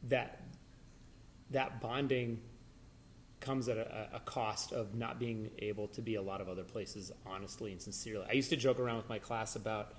that 0.10 0.42
that 1.52 1.80
bonding 1.80 2.42
comes 3.40 3.70
at 3.70 3.78
a, 3.78 4.10
a 4.16 4.20
cost 4.20 4.74
of 4.74 4.94
not 4.94 5.20
being 5.20 5.50
able 5.60 5.88
to 5.88 6.02
be 6.02 6.16
a 6.16 6.22
lot 6.22 6.42
of 6.42 6.50
other 6.50 6.66
places 6.66 7.14
honestly 7.26 7.72
and 7.72 7.82
sincerely. 7.82 8.26
I 8.30 8.34
used 8.34 8.50
to 8.50 8.58
joke 8.58 8.78
around 8.78 8.98
with 8.98 9.08
my 9.08 9.20
class 9.20 9.56
about, 9.56 9.94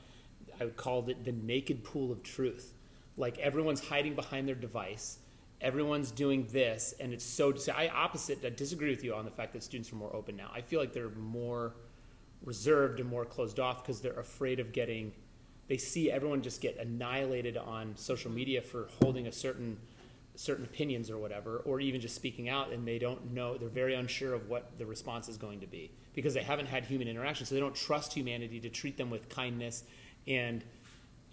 I 0.60 0.66
called 0.66 1.08
it 1.08 1.24
the 1.24 1.32
naked 1.32 1.82
pool 1.82 2.12
of 2.12 2.22
truth. 2.22 2.74
Like 3.16 3.38
everyone's 3.38 3.80
hiding 3.80 4.14
behind 4.14 4.46
their 4.46 4.54
device 4.54 5.16
everyone's 5.60 6.10
doing 6.10 6.46
this 6.52 6.94
and 7.00 7.12
it's 7.12 7.24
so 7.24 7.52
i 7.74 7.88
opposite 7.88 8.44
i 8.44 8.50
disagree 8.50 8.90
with 8.90 9.02
you 9.02 9.14
on 9.14 9.24
the 9.24 9.30
fact 9.30 9.52
that 9.52 9.62
students 9.62 9.92
are 9.92 9.96
more 9.96 10.14
open 10.14 10.36
now. 10.36 10.50
I 10.54 10.60
feel 10.60 10.78
like 10.78 10.92
they're 10.92 11.10
more 11.10 11.74
reserved 12.44 13.00
and 13.00 13.08
more 13.08 13.24
closed 13.24 13.58
off 13.58 13.82
because 13.82 14.00
they're 14.00 14.20
afraid 14.20 14.60
of 14.60 14.72
getting 14.72 15.12
they 15.66 15.76
see 15.76 16.10
everyone 16.10 16.40
just 16.40 16.60
get 16.60 16.78
annihilated 16.78 17.56
on 17.56 17.94
social 17.96 18.30
media 18.30 18.62
for 18.62 18.88
holding 19.02 19.26
a 19.26 19.32
certain 19.32 19.76
certain 20.36 20.64
opinions 20.64 21.10
or 21.10 21.18
whatever 21.18 21.58
or 21.64 21.80
even 21.80 22.00
just 22.00 22.14
speaking 22.14 22.48
out 22.48 22.72
and 22.72 22.86
they 22.86 22.98
don't 22.98 23.32
know 23.32 23.56
they're 23.56 23.68
very 23.68 23.94
unsure 23.94 24.34
of 24.34 24.48
what 24.48 24.78
the 24.78 24.86
response 24.86 25.28
is 25.28 25.36
going 25.36 25.58
to 25.58 25.66
be 25.66 25.90
because 26.14 26.32
they 26.32 26.42
haven't 26.42 26.66
had 26.66 26.84
human 26.84 27.08
interaction 27.08 27.44
so 27.44 27.56
they 27.56 27.60
don't 27.60 27.74
trust 27.74 28.12
humanity 28.12 28.60
to 28.60 28.68
treat 28.68 28.96
them 28.96 29.10
with 29.10 29.28
kindness 29.28 29.82
and 30.28 30.62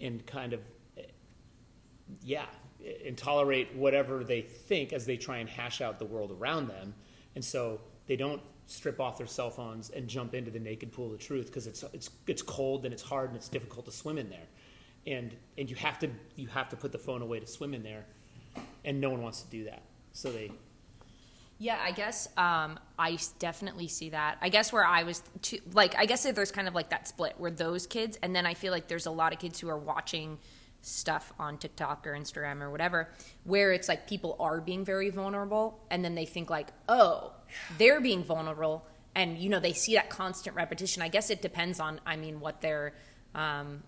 and 0.02 0.26
kind 0.26 0.54
of 0.54 0.60
yeah 2.24 2.46
and 3.06 3.18
tolerate 3.18 3.76
whatever 3.76 4.24
they 4.24 4.42
think 4.42 4.94
as 4.94 5.06
they 5.06 5.18
try 5.18 5.38
and 5.38 5.50
hash 5.50 5.82
out 5.82 6.00
the 6.00 6.06
world 6.06 6.32
around 6.32 6.68
them. 6.68 6.94
And 7.36 7.44
so 7.44 7.82
they 8.08 8.16
don't 8.16 8.42
strip 8.68 9.00
off 9.00 9.18
their 9.18 9.28
cell 9.28 9.50
phones 9.50 9.90
and 9.90 10.08
jump 10.08 10.34
into 10.34 10.52
the 10.52 10.60
naked 10.60 10.92
pool 10.92 11.14
of 11.14 11.20
truth 11.20 11.48
because 11.48 11.68
it's 11.68 11.84
it's 11.94 12.10
it's 12.28 12.42
cold 12.42 12.86
and 12.86 12.94
it's 12.94 13.04
hard 13.04 13.30
and 13.30 13.38
it's 13.38 13.50
difficult 13.50 13.86
to 13.86 13.92
swim 13.92 14.18
in 14.18 14.30
there. 14.30 14.48
And 15.08 15.36
and 15.58 15.70
you 15.70 15.76
have 15.76 16.00
to 16.00 16.10
you 16.36 16.48
have 16.48 16.70
to 16.70 16.76
put 16.76 16.92
the 16.92 17.00
phone 17.00 17.22
away 17.22 17.40
to 17.40 17.48
swim 17.48 17.74
in 17.74 17.84
there. 17.84 18.06
And 18.84 19.02
no 19.02 19.10
one 19.10 19.22
wants 19.22 19.42
to 19.42 19.50
do 19.50 19.66
that. 19.66 19.82
So 20.14 20.32
they 20.32 20.52
yeah, 21.58 21.80
I 21.82 21.92
guess 21.92 22.28
um, 22.36 22.78
I 23.00 23.18
definitely 23.40 23.88
see 23.88 24.10
that. 24.10 24.38
I 24.42 24.50
guess 24.50 24.74
where 24.74 24.86
I 24.86 25.04
was, 25.04 25.24
too, 25.42 25.60
like, 25.72 25.96
I 25.96 26.06
guess 26.06 26.24
there's 26.24 26.52
kind 26.52 26.68
of 26.68 26.76
like 26.76 26.90
that 26.90 27.08
split 27.08 27.36
where 27.38 27.52
those 27.52 27.88
kids, 27.88 28.20
and 28.22 28.36
then 28.36 28.46
I 28.46 28.56
feel 28.56 28.74
like 28.74 28.90
there's 28.90 29.06
a 29.06 29.12
lot 29.12 29.32
of 29.32 29.40
kids 29.40 29.60
who 29.60 29.70
are 29.70 29.78
watching 29.78 30.38
stuff 30.86 31.34
on 31.40 31.58
TikTok 31.58 32.06
or 32.06 32.12
Instagram 32.12 32.62
or 32.62 32.70
whatever, 32.70 33.10
where 33.44 33.74
it's 33.74 33.88
like 33.88 34.08
people 34.08 34.36
are 34.40 34.62
being 34.62 34.86
very 34.86 35.10
vulnerable 35.10 35.80
and 35.90 36.06
then 36.06 36.14
they 36.14 36.26
think 36.26 36.50
like, 36.50 36.68
oh, 36.88 37.34
they're 37.78 38.00
being 38.00 38.24
vulnerable. 38.24 38.86
And, 39.16 39.38
you 39.38 39.50
know, 39.50 39.60
they 39.60 39.74
see 39.74 39.96
that 39.96 40.10
constant 40.10 40.56
repetition. 40.56 41.02
I 41.02 41.08
guess 41.08 41.30
it 41.30 41.42
depends 41.42 41.80
on, 41.80 42.00
I 42.06 42.18
mean, 42.18 42.40
what 42.40 42.62
they're, 42.62 42.94
um, 43.34 43.82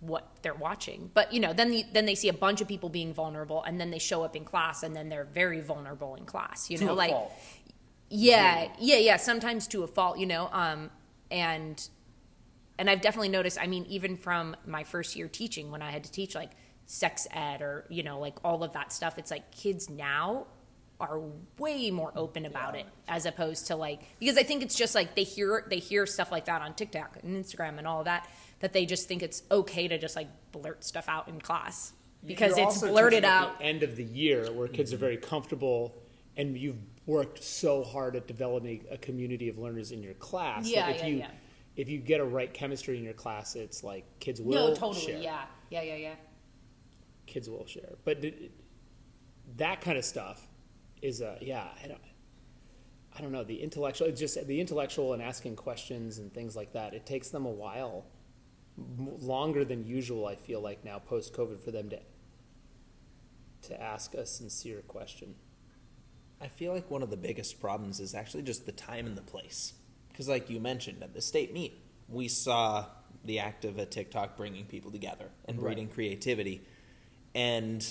what 0.00 0.28
they're 0.42 0.54
watching. 0.54 1.10
But, 1.14 1.32
you 1.32 1.38
know, 1.38 1.52
then, 1.52 1.70
the, 1.70 1.84
then 1.92 2.06
they 2.06 2.16
see 2.16 2.28
a 2.28 2.34
bunch 2.34 2.60
of 2.60 2.66
people 2.66 2.88
being 2.88 3.14
vulnerable 3.14 3.62
and 3.62 3.80
then 3.80 3.90
they 3.90 4.00
show 4.00 4.24
up 4.24 4.34
in 4.34 4.44
class 4.44 4.82
and 4.82 4.96
then 4.96 5.08
they're 5.08 5.24
very 5.24 5.60
vulnerable 5.60 6.16
in 6.16 6.24
class, 6.24 6.70
you 6.70 6.78
to 6.78 6.86
know, 6.86 6.94
like, 6.94 7.12
fault. 7.12 7.32
yeah, 8.08 8.68
yeah, 8.80 8.96
yeah, 8.96 9.16
sometimes 9.16 9.68
to 9.68 9.84
a 9.84 9.86
fault, 9.86 10.18
you 10.18 10.26
know, 10.26 10.48
um, 10.52 10.90
and 11.30 11.88
and 12.78 12.88
I've 12.90 13.00
definitely 13.00 13.28
noticed. 13.28 13.58
I 13.60 13.66
mean, 13.66 13.84
even 13.86 14.16
from 14.16 14.56
my 14.66 14.84
first 14.84 15.16
year 15.16 15.28
teaching, 15.28 15.70
when 15.70 15.82
I 15.82 15.90
had 15.90 16.04
to 16.04 16.12
teach 16.12 16.34
like 16.34 16.50
sex 16.86 17.26
ed 17.30 17.62
or 17.62 17.86
you 17.88 18.02
know 18.02 18.18
like 18.18 18.36
all 18.44 18.62
of 18.64 18.72
that 18.74 18.92
stuff, 18.92 19.18
it's 19.18 19.30
like 19.30 19.50
kids 19.50 19.88
now 19.90 20.46
are 21.00 21.20
way 21.58 21.90
more 21.90 22.12
open 22.14 22.46
about 22.46 22.76
it 22.76 22.86
as 23.08 23.26
opposed 23.26 23.66
to 23.66 23.74
like 23.76 24.00
because 24.20 24.36
I 24.38 24.44
think 24.44 24.62
it's 24.62 24.76
just 24.76 24.94
like 24.94 25.16
they 25.16 25.24
hear 25.24 25.64
they 25.68 25.78
hear 25.80 26.06
stuff 26.06 26.30
like 26.30 26.44
that 26.44 26.62
on 26.62 26.74
TikTok 26.74 27.18
and 27.22 27.44
Instagram 27.44 27.78
and 27.78 27.88
all 27.88 28.00
of 28.00 28.04
that 28.04 28.28
that 28.60 28.72
they 28.72 28.86
just 28.86 29.08
think 29.08 29.20
it's 29.22 29.42
okay 29.50 29.88
to 29.88 29.98
just 29.98 30.14
like 30.14 30.28
blurt 30.52 30.84
stuff 30.84 31.08
out 31.08 31.26
in 31.26 31.40
class 31.40 31.92
because 32.24 32.56
You're 32.56 32.68
it's 32.68 32.76
also 32.76 32.88
blurted 32.92 33.24
touching 33.24 33.36
at 33.36 33.48
out. 33.50 33.58
the 33.58 33.64
end 33.64 33.82
of 33.82 33.96
the 33.96 34.04
year 34.04 34.52
where 34.52 34.68
kids 34.68 34.90
Mm-hmm. 34.92 34.96
are 34.96 34.98
very 35.06 35.16
comfortable 35.16 35.92
and 36.36 36.56
you've 36.56 36.78
worked 37.06 37.42
so 37.42 37.82
hard 37.82 38.14
at 38.14 38.28
developing 38.28 38.84
a 38.88 38.96
community 38.96 39.48
of 39.48 39.58
learners 39.58 39.90
in 39.90 40.04
your 40.04 40.14
class 40.14 40.68
Yeah, 40.68 40.86
that 40.86 40.96
if 40.96 41.02
yeah, 41.02 41.08
you 41.08 41.16
yeah. 41.16 41.30
If 41.76 41.88
you 41.88 41.98
get 41.98 42.20
a 42.20 42.24
right 42.24 42.52
chemistry 42.52 42.98
in 42.98 43.04
your 43.04 43.14
class 43.14 43.54
it's 43.56 43.82
like 43.82 44.04
kids 44.20 44.40
will 44.40 44.68
No, 44.68 44.74
totally, 44.74 45.06
share. 45.06 45.18
Yeah, 45.18 45.42
yeah, 45.70 45.82
yeah, 45.82 45.96
yeah. 45.96 46.14
kids 47.26 47.48
will 47.48 47.66
share. 47.66 47.94
But 48.04 48.22
th- 48.22 48.50
that 49.56 49.80
kind 49.80 49.98
of 49.98 50.04
stuff 50.04 50.46
is 51.00 51.20
a 51.20 51.38
yeah 51.40 51.68
I 51.82 51.88
don't 51.88 52.00
I 53.16 53.20
don't 53.20 53.32
know. 53.32 53.44
The 53.44 53.62
intellectual 53.62 54.06
it's 54.08 54.20
just 54.20 54.46
the 54.46 54.60
intellectual 54.60 55.12
and 55.12 55.22
asking 55.22 55.56
questions 55.56 56.18
and 56.18 56.32
things 56.32 56.56
like 56.56 56.72
that 56.72 56.94
it 56.94 57.04
takes 57.06 57.28
them 57.30 57.44
a 57.46 57.50
while 57.50 58.06
m- 58.78 59.18
longer 59.20 59.64
than 59.64 59.84
usual 59.84 60.26
I 60.26 60.34
feel 60.36 60.60
like 60.60 60.84
now 60.84 60.98
post 60.98 61.34
COVID 61.34 61.60
for 61.62 61.70
them 61.70 61.90
to 61.90 61.98
to 63.62 63.80
ask 63.80 64.14
a 64.14 64.26
sincere 64.26 64.80
question. 64.88 65.34
I 66.40 66.48
feel 66.48 66.72
like 66.72 66.90
one 66.90 67.02
of 67.02 67.10
the 67.10 67.16
biggest 67.16 67.60
problems 67.60 68.00
is 68.00 68.14
actually 68.14 68.42
just 68.42 68.66
the 68.66 68.72
time 68.72 69.06
and 69.06 69.16
the 69.16 69.22
place. 69.22 69.74
Because, 70.12 70.28
like 70.28 70.50
you 70.50 70.60
mentioned, 70.60 71.02
at 71.02 71.14
the 71.14 71.22
state 71.22 71.52
meet, 71.52 71.80
we 72.08 72.28
saw 72.28 72.86
the 73.24 73.38
act 73.38 73.64
of 73.64 73.78
a 73.78 73.86
TikTok 73.86 74.36
bringing 74.36 74.66
people 74.66 74.90
together 74.90 75.30
and 75.46 75.56
Right. 75.56 75.74
breeding 75.74 75.88
creativity. 75.88 76.62
And 77.34 77.84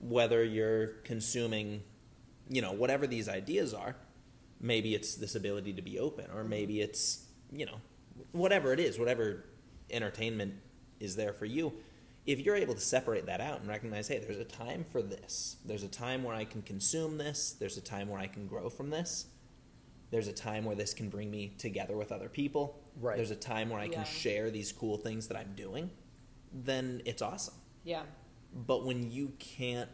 whether 0.00 0.42
you're 0.42 0.86
consuming, 1.04 1.82
you 2.48 2.62
know, 2.62 2.72
whatever 2.72 3.06
these 3.06 3.28
ideas 3.28 3.74
are, 3.74 3.96
maybe 4.60 4.94
it's 4.94 5.14
this 5.16 5.34
ability 5.34 5.74
to 5.74 5.82
be 5.82 5.98
open, 5.98 6.30
or 6.30 6.44
maybe 6.44 6.74
mm-hmm. 6.74 6.84
it's, 6.84 7.26
you 7.52 7.66
know, 7.66 7.80
whatever 8.32 8.72
it 8.72 8.80
is, 8.80 8.98
whatever 8.98 9.44
entertainment 9.90 10.54
is 10.98 11.16
there 11.16 11.32
for 11.32 11.44
you. 11.44 11.72
If 12.24 12.40
you're 12.40 12.56
able 12.56 12.74
to 12.74 12.80
separate 12.80 13.26
that 13.26 13.40
out 13.40 13.60
and 13.60 13.68
recognize, 13.68 14.08
hey, 14.08 14.18
there's 14.18 14.38
a 14.38 14.44
time 14.44 14.84
for 14.84 15.02
this, 15.02 15.56
there's 15.64 15.84
a 15.84 15.88
time 15.88 16.24
where 16.24 16.34
I 16.34 16.44
can 16.44 16.62
consume 16.62 17.18
this, 17.18 17.54
there's 17.58 17.76
a 17.76 17.82
time 17.82 18.08
where 18.08 18.20
I 18.20 18.26
can 18.26 18.46
grow 18.46 18.68
from 18.68 18.90
this, 18.90 19.26
there's 20.10 20.28
a 20.28 20.32
time 20.32 20.64
where 20.64 20.76
this 20.76 20.94
can 20.94 21.08
bring 21.08 21.30
me 21.30 21.54
together 21.58 21.96
with 21.96 22.12
other 22.12 22.28
people, 22.28 22.80
Right. 23.00 23.16
there's 23.16 23.30
a 23.30 23.36
time 23.36 23.70
where 23.70 23.80
I 23.80 23.88
can 23.88 24.04
share 24.04 24.50
these 24.50 24.72
cool 24.72 24.96
things 24.98 25.28
that 25.28 25.36
I'm 25.36 25.54
doing, 25.54 25.90
then 26.52 27.02
it's 27.04 27.22
awesome. 27.22 27.54
Yeah. 27.84 28.04
But 28.54 28.84
when 28.86 29.10
you 29.10 29.32
can't 29.38 29.90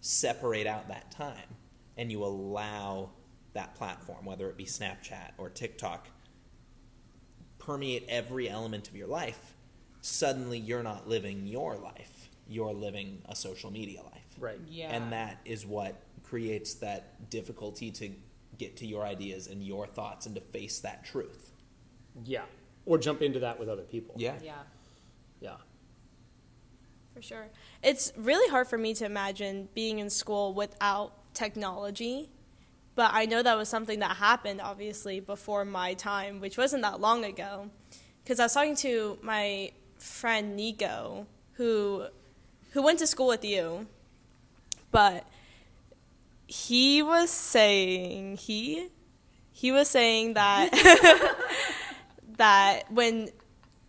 separate 0.00 0.66
out 0.66 0.88
that 0.88 1.10
time 1.10 1.56
and 1.96 2.12
you 2.12 2.22
allow 2.24 3.10
that 3.54 3.74
platform, 3.74 4.24
whether 4.24 4.48
it 4.48 4.56
be 4.56 4.64
Snapchat 4.66 5.32
or 5.38 5.48
TikTok, 5.50 6.08
permeate 7.58 8.04
every 8.08 8.48
element 8.48 8.88
of 8.88 8.96
your 8.96 9.08
life, 9.08 9.54
suddenly 10.00 10.58
you're 10.58 10.82
not 10.82 11.08
living 11.08 11.46
your 11.46 11.76
life. 11.76 12.28
You're 12.46 12.72
living 12.72 13.22
a 13.28 13.34
social 13.36 13.70
media 13.70 14.02
life. 14.02 14.14
right 14.38 14.60
Yeah. 14.68 14.94
And 14.94 15.12
that 15.12 15.40
is 15.44 15.66
what 15.66 16.00
creates 16.22 16.74
that 16.74 17.28
difficulty 17.30 17.90
to 17.90 18.10
get 18.58 18.76
to 18.76 18.86
your 18.86 19.04
ideas 19.04 19.46
and 19.46 19.62
your 19.62 19.86
thoughts 19.86 20.26
and 20.26 20.34
to 20.34 20.40
face 20.40 20.80
that 20.80 21.04
truth. 21.04 21.52
yeah 22.24 22.42
or 22.86 22.98
jump 22.98 23.20
into 23.22 23.38
that 23.40 23.58
with 23.60 23.68
other 23.68 23.82
people 23.82 24.14
Yeah. 24.18 24.36
yeah 24.42 24.62
Yeah. 25.40 25.56
For 27.14 27.22
sure. 27.22 27.48
It's 27.82 28.12
really 28.16 28.48
hard 28.50 28.66
for 28.68 28.78
me 28.78 28.94
to 28.94 29.04
imagine 29.04 29.68
being 29.74 29.98
in 29.98 30.08
school 30.10 30.54
without 30.54 31.12
technology. 31.34 32.30
But 32.94 33.10
I 33.12 33.26
know 33.26 33.42
that 33.42 33.56
was 33.56 33.68
something 33.68 33.98
that 34.00 34.16
happened, 34.16 34.60
obviously, 34.60 35.20
before 35.20 35.64
my 35.64 35.94
time, 35.94 36.40
which 36.40 36.56
wasn't 36.56 36.82
that 36.82 37.00
long 37.00 37.24
ago. 37.24 37.70
Because 38.22 38.40
I 38.40 38.44
was 38.44 38.54
talking 38.54 38.76
to 38.76 39.18
my 39.22 39.72
friend 39.98 40.56
Nico, 40.56 41.26
who, 41.54 42.06
who 42.72 42.82
went 42.82 42.98
to 43.00 43.06
school 43.06 43.28
with 43.28 43.44
you, 43.44 43.86
but 44.90 45.26
he 46.48 47.02
was 47.02 47.30
saying, 47.30 48.38
he, 48.38 48.88
he 49.52 49.70
was 49.70 49.88
saying 49.88 50.34
that, 50.34 50.70
that 52.38 52.90
when 52.90 53.28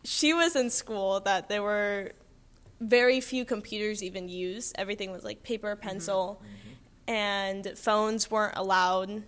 she 0.04 0.34
was 0.34 0.56
in 0.58 0.70
school, 0.70 1.22
that 1.22 1.48
there 1.48 1.64
were 1.64 2.12
very 2.82 3.22
few 3.22 3.46
computers 3.46 4.04
even 4.04 4.28
used. 4.28 4.76
Everything 4.78 5.12
was 5.12 5.24
like 5.24 5.42
paper, 5.42 5.76
mm-hmm. 5.76 5.88
pencil, 5.88 6.42
mm-hmm. 6.44 7.12
and 7.12 7.78
phones 7.78 8.30
weren't 8.30 8.58
allowed. 8.58 9.24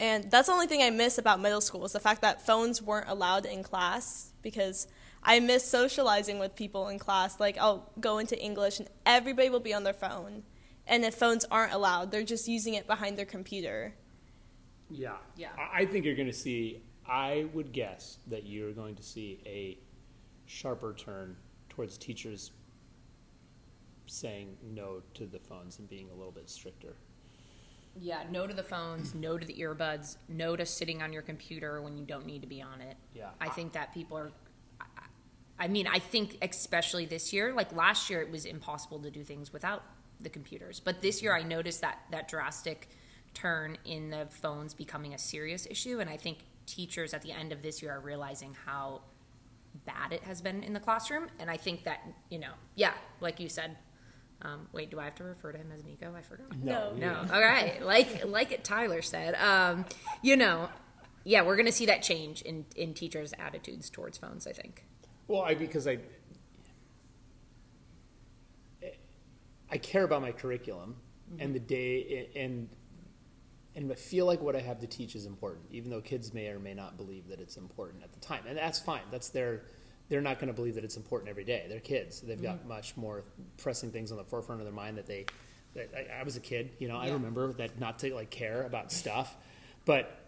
And 0.00 0.30
that's 0.30 0.48
the 0.48 0.52
only 0.52 0.66
thing 0.66 0.82
I 0.82 0.90
miss 0.90 1.16
about 1.16 1.40
middle 1.40 1.60
school 1.60 1.84
is 1.84 1.92
the 1.92 2.00
fact 2.00 2.22
that 2.22 2.44
phones 2.44 2.82
weren't 2.82 3.08
allowed 3.08 3.46
in 3.46 3.62
class 3.62 4.32
because 4.42 4.88
I 5.22 5.38
miss 5.38 5.64
socializing 5.64 6.38
with 6.38 6.56
people 6.56 6.88
in 6.88 6.98
class. 6.98 7.38
Like 7.38 7.56
I'll 7.58 7.88
go 8.00 8.18
into 8.18 8.40
English 8.40 8.80
and 8.80 8.88
everybody 9.06 9.48
will 9.48 9.60
be 9.60 9.74
on 9.74 9.84
their 9.84 9.92
phone. 9.92 10.42
And 10.90 11.04
if 11.04 11.14
phones 11.14 11.44
aren't 11.52 11.72
allowed, 11.72 12.10
they're 12.10 12.24
just 12.24 12.48
using 12.48 12.74
it 12.74 12.86
behind 12.88 13.16
their 13.16 13.24
computer. 13.24 13.94
Yeah. 14.90 15.12
Yeah. 15.36 15.50
I 15.56 15.82
I 15.82 15.86
think 15.86 16.04
you're 16.04 16.16
going 16.16 16.26
to 16.26 16.32
see, 16.34 16.82
I 17.08 17.46
would 17.54 17.72
guess 17.72 18.18
that 18.26 18.44
you're 18.44 18.72
going 18.72 18.96
to 18.96 19.02
see 19.02 19.40
a 19.46 19.78
sharper 20.46 20.92
turn 20.92 21.36
towards 21.68 21.96
teachers 21.96 22.50
saying 24.06 24.56
no 24.74 25.00
to 25.14 25.26
the 25.26 25.38
phones 25.38 25.78
and 25.78 25.88
being 25.88 26.10
a 26.10 26.14
little 26.14 26.32
bit 26.32 26.50
stricter. 26.50 26.94
Yeah, 28.00 28.24
no 28.30 28.46
to 28.48 28.54
the 28.54 28.62
phones, 28.64 29.14
no 29.14 29.38
to 29.38 29.46
the 29.46 29.54
earbuds, 29.54 30.16
no 30.28 30.56
to 30.56 30.66
sitting 30.66 31.02
on 31.02 31.12
your 31.12 31.22
computer 31.22 31.80
when 31.82 31.96
you 31.96 32.04
don't 32.04 32.26
need 32.26 32.42
to 32.42 32.48
be 32.48 32.60
on 32.60 32.80
it. 32.80 32.96
Yeah. 33.14 33.30
I 33.40 33.48
think 33.48 33.72
that 33.72 33.94
people 33.94 34.18
are. 34.18 34.32
I- 34.80 34.84
I 35.62 35.68
mean, 35.68 35.86
I 35.86 35.98
think 35.98 36.38
especially 36.40 37.04
this 37.04 37.34
year, 37.34 37.52
like 37.52 37.70
last 37.76 38.08
year, 38.08 38.22
it 38.22 38.30
was 38.30 38.46
impossible 38.46 38.98
to 39.00 39.10
do 39.10 39.22
things 39.22 39.52
without 39.52 39.82
the 40.22 40.28
computers. 40.28 40.80
But 40.80 41.02
this 41.02 41.22
year, 41.22 41.34
I 41.34 41.42
noticed 41.42 41.80
that 41.80 41.98
that 42.10 42.28
drastic 42.28 42.88
turn 43.34 43.78
in 43.84 44.10
the 44.10 44.26
phones 44.30 44.74
becoming 44.74 45.14
a 45.14 45.18
serious 45.18 45.66
issue, 45.70 46.00
and 46.00 46.10
I 46.10 46.16
think 46.16 46.38
teachers 46.66 47.14
at 47.14 47.22
the 47.22 47.32
end 47.32 47.52
of 47.52 47.62
this 47.62 47.82
year 47.82 47.92
are 47.92 48.00
realizing 48.00 48.56
how 48.66 49.02
bad 49.86 50.12
it 50.12 50.22
has 50.24 50.40
been 50.40 50.62
in 50.62 50.72
the 50.72 50.80
classroom. 50.80 51.28
And 51.38 51.50
I 51.50 51.56
think 51.56 51.84
that 51.84 52.00
you 52.28 52.38
know, 52.38 52.52
yeah, 52.74 52.94
like 53.20 53.40
you 53.40 53.48
said. 53.48 53.76
Um, 54.42 54.68
wait, 54.72 54.90
do 54.90 54.98
I 54.98 55.04
have 55.04 55.14
to 55.16 55.24
refer 55.24 55.52
to 55.52 55.58
him 55.58 55.70
as 55.70 55.84
Nico? 55.84 56.14
I 56.16 56.22
forgot. 56.22 56.46
No. 56.62 56.94
No. 56.96 57.26
All 57.30 57.42
right. 57.42 57.84
Like 57.84 58.24
like 58.24 58.52
it 58.52 58.64
Tyler 58.64 59.02
said. 59.02 59.34
Um, 59.34 59.84
you 60.22 60.34
know, 60.34 60.70
yeah, 61.24 61.42
we're 61.42 61.56
gonna 61.56 61.72
see 61.72 61.86
that 61.86 62.02
change 62.02 62.40
in 62.42 62.64
in 62.74 62.94
teachers' 62.94 63.34
attitudes 63.38 63.90
towards 63.90 64.16
phones. 64.16 64.46
I 64.46 64.52
think. 64.52 64.86
Well, 65.28 65.42
I 65.42 65.54
because 65.54 65.86
I 65.86 65.98
I 69.70 69.78
care 69.78 70.04
about 70.04 70.22
my 70.22 70.32
curriculum 70.32 70.96
and 71.38 71.54
the 71.54 71.60
day 71.60 72.28
and 72.34 72.68
and 73.76 73.90
I 73.90 73.94
feel 73.94 74.26
like 74.26 74.40
what 74.40 74.56
I 74.56 74.60
have 74.60 74.80
to 74.80 74.86
teach 74.88 75.14
is 75.14 75.26
important, 75.26 75.66
even 75.70 75.90
though 75.90 76.00
kids 76.00 76.34
may 76.34 76.48
or 76.48 76.58
may 76.58 76.74
not 76.74 76.96
believe 76.96 77.28
that 77.28 77.40
it's 77.40 77.56
important 77.56 78.02
at 78.02 78.12
the 78.12 78.18
time, 78.18 78.42
and 78.48 78.58
that's 78.58 78.80
fine. 78.80 79.02
That's 79.12 79.28
their 79.28 79.62
they're 80.08 80.20
not 80.20 80.40
going 80.40 80.48
to 80.48 80.52
believe 80.52 80.74
that 80.74 80.82
it's 80.82 80.96
important 80.96 81.30
every 81.30 81.44
day. 81.44 81.66
They're 81.68 81.78
kids. 81.78 82.20
They've 82.20 82.42
got 82.42 82.66
much 82.66 82.96
more 82.96 83.22
pressing 83.58 83.92
things 83.92 84.10
on 84.10 84.18
the 84.18 84.24
forefront 84.24 84.60
of 84.60 84.66
their 84.66 84.74
mind 84.74 84.98
that 84.98 85.06
they. 85.06 85.26
That 85.74 85.88
I, 85.96 86.20
I 86.20 86.22
was 86.24 86.34
a 86.34 86.40
kid, 86.40 86.72
you 86.80 86.88
know. 86.88 86.96
I 86.96 87.10
remember 87.10 87.52
that 87.52 87.78
not 87.78 88.00
to 88.00 88.12
like 88.12 88.28
care 88.28 88.64
about 88.64 88.90
stuff, 88.90 89.36
but 89.84 90.20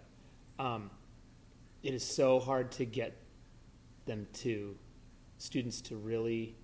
um, 0.60 0.88
it 1.82 1.94
is 1.94 2.04
so 2.04 2.38
hard 2.38 2.70
to 2.72 2.84
get 2.84 3.16
them 4.06 4.28
to 4.34 4.76
students 5.38 5.80
to 5.80 5.96
really 5.96 6.54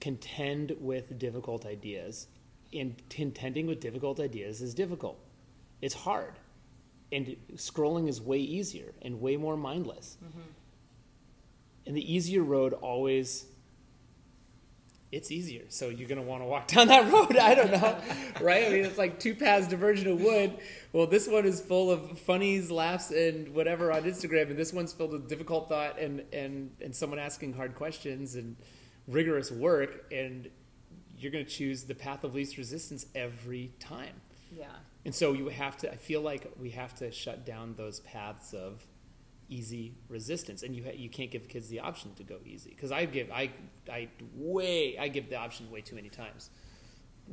contend 0.00 0.74
with 0.80 1.18
difficult 1.18 1.66
ideas. 1.66 2.26
And 2.72 3.00
contending 3.08 3.66
with 3.66 3.80
difficult 3.80 4.20
ideas 4.20 4.62
is 4.62 4.74
difficult. 4.74 5.18
It's 5.80 5.94
hard. 5.94 6.34
And 7.12 7.36
scrolling 7.56 8.08
is 8.08 8.20
way 8.20 8.38
easier 8.38 8.92
and 9.02 9.20
way 9.20 9.36
more 9.36 9.56
mindless. 9.56 10.16
Mm-hmm. 10.24 10.40
And 11.86 11.96
the 11.96 12.14
easier 12.14 12.42
road 12.42 12.72
always 12.74 13.46
it's 15.12 15.32
easier. 15.32 15.64
So 15.68 15.88
you're 15.88 16.08
going 16.08 16.20
to 16.20 16.26
want 16.26 16.42
to 16.42 16.46
walk 16.46 16.68
down 16.68 16.86
that 16.88 17.12
road. 17.12 17.36
I 17.36 17.54
don't 17.54 17.72
know. 17.72 17.98
right? 18.40 18.66
I 18.66 18.70
mean, 18.70 18.84
it's 18.84 18.98
like 18.98 19.18
two 19.18 19.34
paths 19.34 19.66
diverging 19.66 20.12
of 20.12 20.20
wood. 20.20 20.56
Well, 20.92 21.06
this 21.06 21.26
one 21.26 21.46
is 21.46 21.60
full 21.60 21.90
of 21.90 22.18
funnies, 22.20 22.70
laughs, 22.70 23.10
and 23.10 23.48
whatever 23.52 23.90
on 23.90 24.04
Instagram. 24.04 24.50
And 24.50 24.56
this 24.56 24.72
one's 24.72 24.92
filled 24.92 25.12
with 25.12 25.28
difficult 25.28 25.68
thought 25.68 25.98
and, 25.98 26.22
and, 26.32 26.70
and 26.80 26.94
someone 26.94 27.18
asking 27.18 27.54
hard 27.54 27.74
questions 27.74 28.36
and 28.36 28.56
rigorous 29.06 29.50
work. 29.50 30.06
And 30.12 30.48
you're 31.18 31.32
going 31.32 31.44
to 31.44 31.50
choose 31.50 31.84
the 31.84 31.94
path 31.94 32.24
of 32.24 32.34
least 32.34 32.56
resistance 32.56 33.06
every 33.14 33.72
time. 33.78 34.20
Yeah. 34.50 34.66
And 35.04 35.14
so 35.14 35.32
you 35.32 35.48
have 35.48 35.76
to, 35.78 35.92
I 35.92 35.96
feel 35.96 36.20
like 36.20 36.50
we 36.58 36.70
have 36.70 36.94
to 36.96 37.10
shut 37.10 37.46
down 37.46 37.74
those 37.76 38.00
paths 38.00 38.52
of 38.52 38.86
easy 39.48 39.94
resistance. 40.08 40.62
And 40.62 40.74
you, 40.74 40.84
ha- 40.84 40.96
you 40.96 41.08
can't 41.08 41.30
give 41.30 41.48
kids 41.48 41.68
the 41.68 41.80
option 41.80 42.14
to 42.14 42.22
go 42.22 42.36
easy. 42.44 42.70
Cause 42.80 42.92
I 42.92 43.04
give, 43.06 43.30
I, 43.30 43.50
I 43.90 44.08
way, 44.34 44.98
I 44.98 45.08
give 45.08 45.30
the 45.30 45.36
option 45.36 45.70
way 45.70 45.80
too 45.80 45.96
many 45.96 46.08
times. 46.08 46.50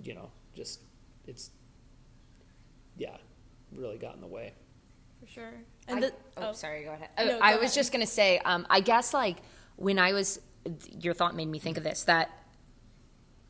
You 0.04 0.16
know, 0.16 0.32
just, 0.56 0.80
it's, 1.26 1.52
yeah, 2.98 3.18
really 3.76 3.98
got 3.98 4.16
in 4.16 4.22
the 4.22 4.28
way. 4.28 4.54
For 5.20 5.28
sure. 5.28 5.54
And 5.88 6.04
And 6.04 6.04
the, 6.04 6.14
oh, 6.38 6.50
oh, 6.50 6.52
sorry. 6.54 6.84
Go 6.84 6.94
ahead. 6.94 7.10
No, 7.18 7.40
I 7.40 7.54
was 7.56 7.64
ahead. 7.64 7.74
just 7.74 7.92
gonna 7.92 8.08
say. 8.08 8.40
Um, 8.40 8.66
I 8.70 8.80
guess 8.80 9.14
like 9.14 9.38
when 9.76 10.00
I 10.00 10.14
was, 10.14 10.40
your 11.00 11.14
thought 11.14 11.36
made 11.36 11.48
me 11.48 11.60
think 11.60 11.78
of 11.78 11.84
this. 11.84 12.04
That 12.04 12.30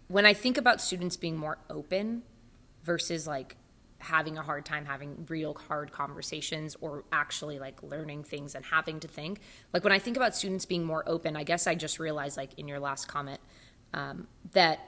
when 0.08 0.26
I 0.26 0.34
think 0.34 0.58
about 0.58 0.82
students 0.82 1.18
being 1.18 1.38
more 1.38 1.58
open 1.70 2.24
versus 2.84 3.28
like 3.28 3.58
having 4.00 4.38
a 4.38 4.42
hard 4.42 4.66
time 4.66 4.86
having 4.86 5.26
real 5.28 5.54
hard 5.54 5.92
conversations 5.92 6.76
or 6.82 7.04
actually 7.12 7.58
like 7.58 7.82
learning 7.82 8.24
things 8.24 8.54
and 8.54 8.64
having 8.66 9.00
to 9.00 9.08
think 9.08 9.40
like 9.74 9.84
when 9.84 9.92
i 9.92 9.98
think 9.98 10.16
about 10.16 10.36
students 10.36 10.66
being 10.66 10.86
more 10.86 11.04
open 11.08 11.36
i 11.36 11.44
guess 11.44 11.66
i 11.66 11.74
just 11.74 12.00
realized 12.00 12.38
like 12.38 12.54
in 12.60 12.68
your 12.68 12.80
last 12.80 13.08
comment 13.08 13.40
um, 13.94 14.28
that 14.52 14.80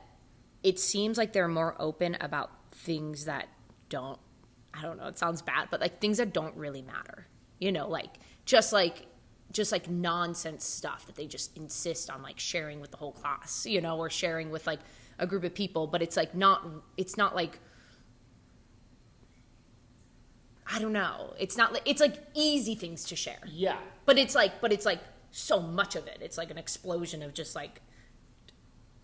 it 0.61 0.79
seems 0.79 1.17
like 1.17 1.33
they're 1.33 1.47
more 1.47 1.75
open 1.79 2.17
about 2.21 2.51
things 2.71 3.25
that 3.25 3.47
don't 3.89 4.19
i 4.73 4.81
don't 4.81 4.97
know 4.97 5.07
it 5.07 5.17
sounds 5.17 5.41
bad 5.41 5.67
but 5.71 5.81
like 5.81 5.99
things 5.99 6.17
that 6.17 6.31
don't 6.31 6.55
really 6.55 6.83
matter 6.83 7.25
you 7.59 7.71
know 7.71 7.87
like 7.87 8.19
just 8.45 8.71
like 8.71 9.07
just 9.51 9.71
like 9.71 9.89
nonsense 9.89 10.63
stuff 10.63 11.05
that 11.07 11.15
they 11.15 11.25
just 11.25 11.55
insist 11.57 12.09
on 12.09 12.21
like 12.21 12.39
sharing 12.39 12.79
with 12.79 12.91
the 12.91 12.97
whole 12.97 13.13
class 13.13 13.65
you 13.65 13.81
know 13.81 13.97
or 13.97 14.09
sharing 14.09 14.51
with 14.51 14.67
like 14.67 14.79
a 15.17 15.27
group 15.27 15.43
of 15.43 15.53
people. 15.53 15.87
But 15.87 16.01
it's 16.01 16.17
like 16.17 16.33
not 16.33 16.65
it's 16.97 17.17
not 17.17 17.35
like 17.35 17.59
i 20.71 20.79
don't 20.79 20.93
know. 20.93 21.33
It's 21.39 21.57
not 21.57 21.73
like 21.73 21.83
it's 21.85 22.01
like 22.01 22.15
easy 22.33 22.75
things 22.75 23.05
to 23.05 23.15
share. 23.15 23.41
Yeah. 23.47 23.77
but 24.05 24.17
it's 24.17 24.35
like 24.35 24.61
but 24.61 24.71
it's 24.71 24.85
like 24.85 24.99
so 25.31 25.59
much 25.59 25.95
of 25.95 26.07
it. 26.07 26.19
It's 26.21 26.37
like 26.37 26.51
an 26.51 26.57
explosion 26.57 27.21
of 27.23 27.33
just 27.33 27.55
like 27.55 27.81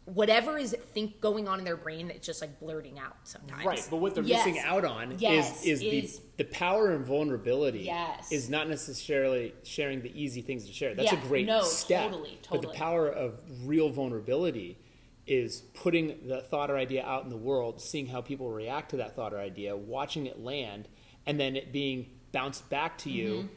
whatever 0.05 0.57
is 0.57 0.75
think 0.93 1.19
going 1.19 1.47
on 1.47 1.57
in 1.59 1.65
their 1.65 1.75
brain 1.77 2.07
that's 2.09 2.25
just 2.25 2.39
like 2.41 2.59
blurting 2.59 2.99
out 2.99 3.15
sometimes 3.23 3.65
Right, 3.65 3.87
but 3.89 3.97
what 3.97 4.13
they're 4.13 4.23
Yes. 4.23 4.45
missing 4.45 4.61
out 4.61 4.85
on 4.85 5.17
Yes, 5.19 5.63
is 5.65 5.81
is, 5.81 5.81
is- 5.81 6.19
the 6.37 6.43
the 6.43 6.43
power 6.45 6.91
and 6.91 7.05
vulnerability. 7.05 7.79
Yes. 7.83 8.31
is 8.31 8.49
not 8.49 8.67
necessarily 8.69 9.53
sharing 9.63 10.01
the 10.01 10.11
easy 10.19 10.41
things 10.41 10.65
to 10.67 10.73
share. 10.73 10.93
That's 10.93 11.11
Yeah, 11.11 11.23
a 11.23 11.27
great 11.27 11.45
no, 11.47 11.61
step. 11.63 12.11
totally, 12.11 12.39
But 12.51 12.61
the 12.61 12.67
power 12.69 13.07
of 13.09 13.39
real 13.67 13.89
vulnerability 13.89 14.77
is 15.25 15.61
putting 15.73 16.27
the 16.27 16.41
thought 16.41 16.69
or 16.69 16.77
idea 16.77 17.03
out 17.03 17.23
in 17.23 17.29
the 17.31 17.37
world, 17.37 17.81
seeing 17.81 18.05
how 18.07 18.21
people 18.21 18.51
react 18.51 18.91
to 18.91 18.97
that 18.97 19.15
thought 19.15 19.33
or 19.33 19.39
idea, 19.39 19.75
watching 19.75 20.27
it 20.27 20.39
land, 20.43 20.87
and 21.25 21.39
then 21.39 21.55
it 21.55 21.71
being 21.71 22.05
bounced 22.31 22.69
back 22.69 22.97
to 22.99 23.09
you, 23.09 23.31
Mm-hmm. 23.33 23.47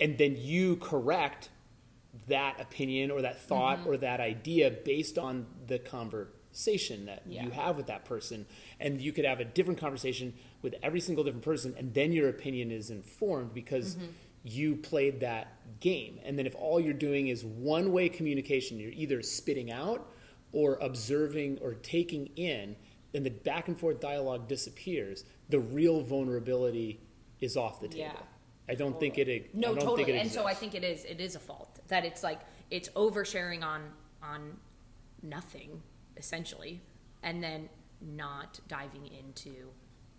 and 0.00 0.18
then 0.18 0.36
you 0.36 0.76
correct 0.76 1.50
that 2.26 2.60
opinion 2.60 3.10
or 3.10 3.22
that 3.22 3.40
thought 3.40 3.78
Mm-hmm. 3.80 3.88
or 3.88 3.96
that 3.98 4.20
idea 4.20 4.70
based 4.70 5.18
on 5.18 5.46
the 5.66 5.78
conversation 5.78 7.06
that 7.06 7.22
Yeah. 7.26 7.44
you 7.44 7.50
have 7.50 7.76
with 7.76 7.86
that 7.86 8.04
person 8.04 8.46
and 8.80 9.00
you 9.00 9.12
could 9.12 9.24
have 9.24 9.40
a 9.40 9.44
different 9.44 9.78
conversation 9.80 10.34
with 10.62 10.74
every 10.82 11.00
single 11.00 11.24
different 11.24 11.44
person 11.44 11.74
and 11.78 11.94
then 11.94 12.12
your 12.12 12.28
opinion 12.28 12.70
is 12.70 12.90
informed 12.90 13.54
because 13.54 13.96
Mm-hmm. 13.96 14.06
you 14.44 14.76
played 14.76 15.20
that 15.20 15.58
game 15.80 16.18
and 16.24 16.38
then 16.38 16.46
if 16.46 16.54
all 16.56 16.80
you're 16.80 16.92
doing 16.94 17.28
is 17.28 17.44
one 17.44 17.92
way 17.92 18.08
communication 18.08 18.78
you're 18.80 18.92
either 18.92 19.20
spitting 19.22 19.70
out 19.70 20.10
or 20.52 20.78
observing 20.80 21.58
or 21.60 21.74
taking 21.74 22.26
in 22.36 22.74
then 23.12 23.22
the 23.22 23.30
back 23.30 23.68
and 23.68 23.78
forth 23.78 24.00
dialogue 24.00 24.48
disappears 24.48 25.24
the 25.50 25.58
real 25.58 26.02
vulnerability 26.02 27.00
is 27.40 27.56
off 27.56 27.80
the 27.80 27.88
table 27.88 28.04
Yeah. 28.14 28.68
i 28.68 28.74
don't 28.74 28.98
think 28.98 29.18
it 29.18 29.54
No, 29.54 29.68
I 29.68 29.74
don't 29.74 29.80
totally. 29.80 30.04
think 30.04 30.16
it 30.16 30.20
and 30.22 30.30
so 30.30 30.46
I 30.46 30.54
think 30.54 30.74
it 30.74 30.84
is 30.84 31.04
it 31.04 31.20
is 31.20 31.34
a 31.36 31.40
fault 31.40 31.77
that 31.88 32.04
it's 32.04 32.22
like 32.22 32.40
it's 32.70 32.88
oversharing 32.90 33.62
on 33.62 33.90
on 34.22 34.56
nothing 35.22 35.82
essentially, 36.16 36.80
and 37.22 37.42
then 37.42 37.68
not 38.00 38.60
diving 38.68 39.06
into 39.06 39.70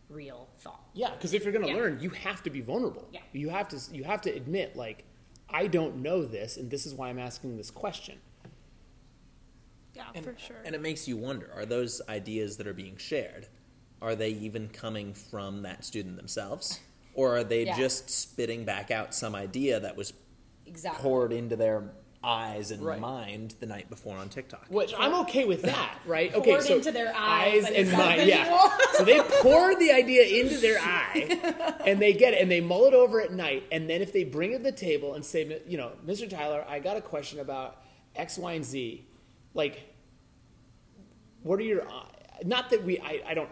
real 0.10 0.50
thought. 0.58 0.90
Yeah, 0.94 1.12
because 1.12 1.34
if 1.34 1.44
you're 1.44 1.54
going 1.54 1.66
to 1.66 1.72
Yeah. 1.72 1.78
learn, 1.78 2.00
you 2.00 2.10
have 2.10 2.42
to 2.44 2.50
be 2.50 2.62
vulnerable. 2.62 3.08
Yeah. 3.12 3.22
You 3.34 3.50
have 3.50 3.68
to 3.70 3.80
you 3.96 4.04
have 4.04 4.22
to 4.22 4.30
admit 4.32 4.76
like 4.76 5.06
I 5.50 5.68
don't 5.68 5.98
know 5.98 6.26
this 6.26 6.58
and 6.58 6.70
this 6.70 6.86
is 6.86 6.94
why 6.94 7.10
I'm 7.10 7.20
asking 7.20 7.58
this 7.58 7.72
question. 7.72 8.20
yeah, 9.96 10.06
And, 10.16 10.24
for 10.24 10.36
sure. 10.38 10.62
and 10.66 10.76
it 10.76 10.82
makes 10.82 11.08
you 11.08 11.18
wonder: 11.18 11.52
Are 11.54 11.66
those 11.66 12.02
ideas 12.08 12.58
that 12.58 12.68
are 12.68 12.74
being 12.74 12.98
shared, 12.98 13.48
are 14.02 14.16
they 14.16 14.30
even 14.30 14.70
coming 14.70 15.14
from 15.14 15.64
that 15.64 15.84
student 15.84 16.16
themselves, 16.18 16.80
or 17.14 17.38
are 17.38 17.44
they 17.44 17.66
Yeah. 17.66 17.78
just 17.78 18.10
spitting 18.10 18.66
back 18.66 18.92
out 18.92 19.14
some 19.14 19.36
idea 19.36 19.80
that 19.80 19.96
was 19.96 20.14
Exactly. 20.70 21.02
poured 21.02 21.34
into 21.34 21.56
their 21.56 21.92
eyes 22.24 22.72
and 22.72 22.84
Right. 22.84 23.00
mind 23.00 23.56
the 23.60 23.66
night 23.66 23.90
before 23.90 24.18
on 24.18 24.30
TikTok? 24.30 24.66
Which 24.70 24.94
I'm 24.98 25.14
okay 25.22 25.46
with 25.46 25.62
that, 25.64 26.00
right? 26.06 26.34
Okay, 26.34 26.52
Poured 26.52 26.64
so 26.64 26.76
into 26.76 26.92
their 26.92 27.14
eyes 27.16 27.66
and 27.66 27.76
it's 27.76 27.92
mind, 27.92 28.24
yeah. 28.28 28.70
So 28.98 29.06
they 29.06 29.20
pour 29.42 29.76
the 29.76 29.92
idea 29.92 30.42
into 30.44 30.58
their 30.58 30.80
eye, 30.82 31.78
and 31.86 32.00
they 32.02 32.14
get 32.14 32.34
it, 32.34 32.42
and 32.42 32.52
they 32.52 32.60
mull 32.62 32.86
it 32.86 32.94
over 32.94 33.22
at 33.22 33.32
night, 33.32 33.64
and 33.72 33.90
then 33.90 34.02
if 34.02 34.12
they 34.14 34.26
bring 34.26 34.52
it 34.52 34.58
to 34.60 34.64
the 34.64 34.72
table 34.74 35.14
and 35.16 35.24
say, 35.26 35.62
you 35.68 35.78
know, 35.78 35.92
Mr. 36.06 36.30
Tyler, 36.30 36.66
I 36.68 36.80
got 36.80 36.98
a 36.98 37.02
question 37.02 37.40
about 37.40 37.82
X, 38.16 38.38
Y, 38.38 38.52
and 38.54 38.66
Z, 38.66 39.08
like, 39.54 39.94
what 41.44 41.58
are 41.60 41.64
your, 41.64 41.88
not 42.46 42.70
that 42.72 42.84
we, 42.84 43.00
I, 43.00 43.22
I 43.28 43.34
don't, 43.34 43.50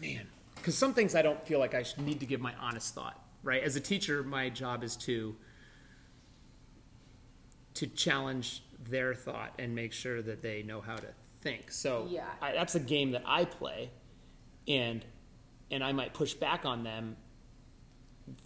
man, 0.00 0.26
because 0.56 0.76
some 0.76 0.94
things 0.94 1.14
I 1.14 1.20
don't 1.22 1.46
feel 1.46 1.58
like 1.58 1.74
I 1.74 1.84
need 1.98 2.20
to 2.20 2.26
give 2.26 2.40
my 2.40 2.54
honest 2.58 2.94
thought, 2.94 3.22
right? 3.42 3.62
As 3.62 3.76
a 3.76 3.80
teacher, 3.80 4.22
my 4.22 4.48
job 4.48 4.82
is 4.82 4.96
to 4.98 5.36
to 7.74 7.86
challenge 7.86 8.62
their 8.88 9.14
thought 9.14 9.52
and 9.58 9.74
make 9.74 9.92
sure 9.92 10.22
that 10.22 10.42
they 10.42 10.62
know 10.62 10.80
how 10.80 10.96
to 10.96 11.08
think. 11.40 11.70
So 11.70 12.06
Yeah. 12.10 12.26
I, 12.40 12.52
that's 12.52 12.74
a 12.74 12.80
game 12.80 13.12
that 13.12 13.22
I 13.26 13.44
play, 13.44 13.90
and 14.68 15.04
and 15.70 15.84
I 15.84 15.92
might 15.92 16.12
push 16.14 16.34
back 16.34 16.64
on 16.64 16.82
them 16.82 17.16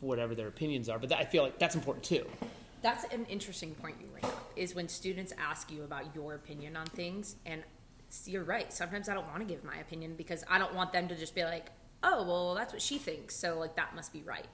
whatever 0.00 0.34
their 0.34 0.48
opinions 0.48 0.88
are. 0.88 0.98
But 0.98 1.08
that, 1.10 1.18
I 1.18 1.24
feel 1.24 1.42
like 1.42 1.58
that's 1.58 1.74
important 1.74 2.04
too. 2.04 2.26
That's 2.82 3.04
an 3.12 3.24
interesting 3.26 3.74
point 3.74 3.96
you 4.00 4.06
bring 4.08 4.24
up. 4.24 4.52
Is 4.56 4.74
when 4.74 4.88
students 4.88 5.32
ask 5.38 5.70
you 5.72 5.84
about 5.84 6.14
your 6.14 6.34
opinion 6.34 6.76
on 6.76 6.86
things, 6.86 7.36
and 7.46 7.62
you're 8.26 8.44
right. 8.44 8.72
Sometimes 8.72 9.08
I 9.08 9.14
don't 9.14 9.26
want 9.28 9.40
to 9.40 9.46
give 9.46 9.64
my 9.64 9.76
opinion 9.76 10.14
because 10.16 10.44
I 10.48 10.58
don't 10.58 10.74
want 10.74 10.92
them 10.92 11.08
to 11.08 11.16
just 11.16 11.34
be 11.34 11.44
like, 11.44 11.70
"Oh, 12.02 12.24
well, 12.24 12.54
that's 12.54 12.72
what 12.72 12.82
she 12.82 12.98
thinks," 12.98 13.34
so 13.36 13.58
like 13.58 13.74
that 13.76 13.94
must 13.94 14.12
be 14.12 14.22
right. 14.22 14.46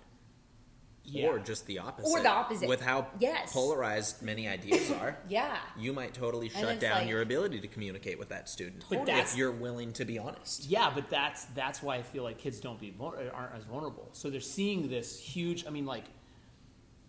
Or 1.24 1.38
just 1.40 1.66
the 1.66 1.80
opposite. 1.80 2.08
Or 2.10 2.20
the 2.22 2.30
opposite. 2.30 2.68
With 2.68 2.80
how 2.82 3.08
Yes. 3.18 3.52
polarized 3.52 4.22
many 4.22 4.46
ideas 4.46 4.90
are, 5.00 5.18
Yeah. 5.28 5.58
you 5.76 5.92
might 5.92 6.14
totally 6.14 6.48
shut 6.48 6.78
down 6.78 7.00
like- 7.00 7.08
your 7.08 7.20
ability 7.22 7.60
to 7.60 7.68
communicate 7.68 8.18
with 8.18 8.28
that 8.28 8.48
student 8.48 8.84
But 8.88 9.06
that's- 9.06 9.32
if 9.32 9.38
you're 9.38 9.50
willing 9.50 9.92
to 9.94 10.04
be 10.04 10.18
honest. 10.18 10.66
Yeah, 10.66 10.90
but 10.94 11.10
that's 11.10 11.46
that's 11.46 11.82
why 11.82 11.96
I 11.96 12.02
feel 12.02 12.22
like 12.22 12.38
kids 12.38 12.60
don't 12.60 12.78
be 12.78 12.90
vul- 12.90 13.16
uh, 13.18 13.30
aren't 13.34 13.54
as 13.56 13.64
vulnerable. 13.64 14.08
So 14.12 14.30
they're 14.30 14.40
seeing 14.40 14.88
this 14.88 15.18
huge. 15.18 15.66
I 15.66 15.70
mean, 15.70 15.86
like, 15.86 16.04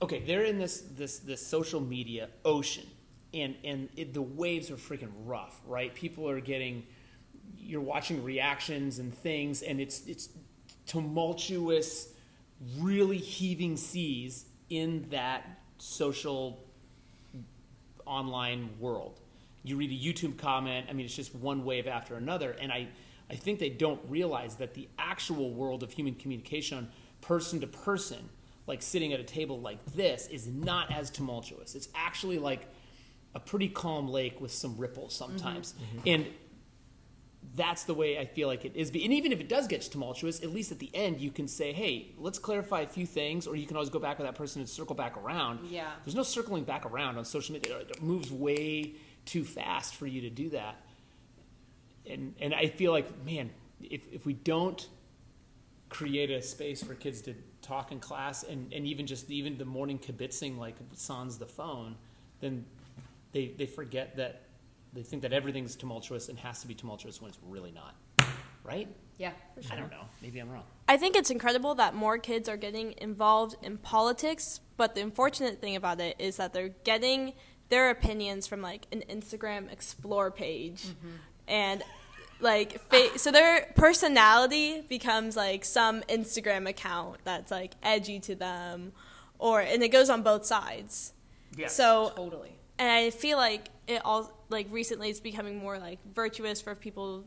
okay, 0.02 0.20
they're 0.26 0.46
in 0.46 0.58
this 0.58 0.82
this 0.96 1.20
this 1.20 1.46
social 1.46 1.80
media 1.82 2.30
ocean, 2.44 2.88
and 3.36 3.56
and 3.64 3.90
it, 3.96 4.14
the 4.16 4.22
waves 4.22 4.72
are 4.72 4.78
freaking 4.78 5.12
rough, 5.26 5.62
right? 5.68 5.94
People 5.94 6.28
are 6.28 6.40
getting. 6.40 6.88
You're 7.60 7.82
watching 7.82 8.24
reactions 8.24 8.98
and 8.98 9.14
things, 9.14 9.62
and 9.62 9.80
it's 9.80 10.08
it's 10.08 10.30
tumultuous, 10.88 12.10
really 12.80 13.18
heaving 13.18 13.78
seas 13.78 14.46
in 14.70 15.06
that 15.10 15.60
social 15.78 16.64
online 18.06 18.70
world. 18.80 19.20
You 19.64 19.78
read 19.78 19.92
a 19.92 19.94
YouTube 19.94 20.38
comment, 20.38 20.88
I 20.90 20.94
mean, 20.94 21.06
it's 21.06 21.16
just 21.16 21.36
one 21.36 21.64
wave 21.64 21.88
after 21.88 22.16
another. 22.16 22.52
And 22.52 22.72
I, 22.72 22.88
I 23.30 23.36
think 23.36 23.60
they 23.60 23.70
don't 23.70 24.02
realize 24.08 24.56
that 24.56 24.74
the 24.74 24.88
actual 24.98 25.52
world 25.52 25.84
of 25.84 25.92
human 25.92 26.16
communication, 26.16 26.90
person 27.22 27.62
to 27.62 27.68
person, 27.68 28.30
like 28.68 28.82
sitting 28.82 29.14
at 29.14 29.20
a 29.20 29.24
table 29.24 29.60
like 29.60 29.84
this, 29.94 30.28
is 30.28 30.48
not 30.48 30.92
as 30.92 31.10
tumultuous. 31.10 31.76
It's 31.76 31.90
actually 31.96 32.40
like 32.40 32.68
a 33.34 33.40
pretty 33.40 33.70
calm 33.70 34.08
lake 34.08 34.42
with 34.42 34.52
some 34.52 34.78
ripples 34.78 35.14
sometimes. 35.14 35.74
Mm-hmm. 35.74 35.98
Mm-hmm. 35.98 36.10
And 36.10 36.26
that's 37.56 37.84
the 37.84 37.94
way 37.94 38.18
I 38.18 38.26
feel 38.26 38.48
like 38.48 38.66
it 38.66 38.76
is. 38.76 38.90
And 38.90 38.98
even 38.98 39.32
if 39.32 39.40
it 39.40 39.50
does 39.50 39.68
get 39.68 39.82
tumultuous, 39.82 40.42
at 40.42 40.52
least 40.52 40.72
at 40.72 40.80
the 40.80 40.90
end, 40.94 41.20
you 41.20 41.32
can 41.32 41.48
say, 41.48 41.74
hey, 41.74 42.14
let's 42.18 42.40
clarify 42.40 42.82
a 42.82 42.88
few 42.88 43.06
things, 43.06 43.48
or 43.48 43.56
you 43.56 43.66
can 43.66 43.76
always 43.76 43.90
go 43.90 44.00
back 44.00 44.18
with 44.18 44.28
that 44.28 44.36
person 44.36 44.62
and 44.62 44.70
circle 44.70 44.96
back 44.96 45.18
around. 45.18 45.68
Yeah. 45.70 45.92
There's 46.06 46.16
no 46.16 46.24
circling 46.24 46.64
back 46.64 46.86
around 46.86 47.18
on 47.18 47.26
social 47.26 47.54
media. 47.54 47.78
It 47.80 48.02
moves 48.02 48.32
way 48.32 48.94
too 49.26 49.44
fast 49.44 49.96
for 49.96 50.08
you 50.08 50.22
to 50.22 50.30
do 50.30 50.50
that. 50.52 50.82
And, 52.10 52.34
and 52.40 52.54
I 52.54 52.68
feel 52.68 52.92
like, 52.92 53.24
man, 53.26 53.52
if, 53.82 54.02
if 54.12 54.26
we 54.26 54.34
don't 54.34 54.88
create 55.90 56.32
a 56.32 56.42
space 56.42 56.82
for 56.82 56.96
kids 56.96 57.22
to 57.22 57.36
talk 57.62 57.92
in 57.92 58.00
class 58.00 58.44
and, 58.44 58.72
and 58.74 58.88
even 58.88 59.06
just 59.06 59.30
even 59.30 59.58
the 59.58 59.66
morning 59.66 60.00
kibitzing 60.00 60.58
like 60.58 60.76
sans 60.94 61.38
the 61.38 61.46
phone, 61.46 61.96
then 62.40 62.66
they, 63.34 63.54
they 63.58 63.66
forget 63.66 64.16
that 64.18 64.42
they 64.94 65.04
think 65.04 65.22
that 65.22 65.34
everything's 65.34 65.76
tumultuous 65.76 66.30
and 66.30 66.38
has 66.40 66.62
to 66.62 66.68
be 66.68 66.76
tumultuous 66.76 67.22
when 67.22 67.30
it's 67.30 67.40
really 67.48 67.72
not. 67.72 67.96
Right? 68.64 68.88
Yeah. 69.18 69.32
I 69.72 69.76
don't 69.76 69.92
know. 69.92 70.06
Maybe 70.22 70.40
I'm 70.40 70.50
wrong. 70.50 70.64
I 70.88 70.98
think 70.98 71.16
it's 71.16 71.30
incredible 71.30 71.76
that 71.76 71.96
more 71.96 72.18
kids 72.18 72.48
are 72.48 72.58
getting 72.58 72.94
involved 72.98 73.56
in 73.64 73.78
politics, 73.78 74.60
but 74.78 74.94
the 74.96 75.02
unfortunate 75.02 75.62
thing 75.62 75.76
about 75.76 76.00
it 76.00 76.16
is 76.20 76.38
that 76.38 76.54
they're 76.54 76.70
getting 76.84 77.34
their 77.70 77.90
opinions 77.90 78.46
from 78.46 78.62
like 78.62 78.86
an 78.92 79.04
Instagram 79.10 79.72
explore 79.72 80.30
page. 80.30 80.84
Mm-hmm. 80.84 81.16
And 81.48 81.84
like 82.40 82.82
fa- 82.90 83.18
so 83.18 83.32
their 83.32 83.72
personality 83.76 84.82
becomes 84.82 85.36
like 85.36 85.64
some 85.64 86.02
Instagram 86.02 86.68
account 86.68 87.18
that's 87.24 87.52
like 87.52 87.74
edgy 87.84 88.20
to 88.22 88.36
them 88.36 88.92
or 89.40 89.62
and 89.62 89.82
it 89.84 89.90
goes 89.90 90.10
on 90.10 90.22
both 90.24 90.46
sides. 90.46 91.14
Yeah. 91.56 91.68
So 91.68 92.12
Totally. 92.16 92.52
and 92.80 92.90
I 92.90 93.10
feel 93.10 93.38
like 93.38 93.70
it 93.92 94.02
all 94.06 94.32
like 94.50 94.68
recently 94.72 95.10
it's 95.10 95.20
becoming 95.20 95.58
more 95.58 95.78
like 95.80 96.00
virtuous 96.14 96.62
for 96.62 96.76
people 96.76 97.26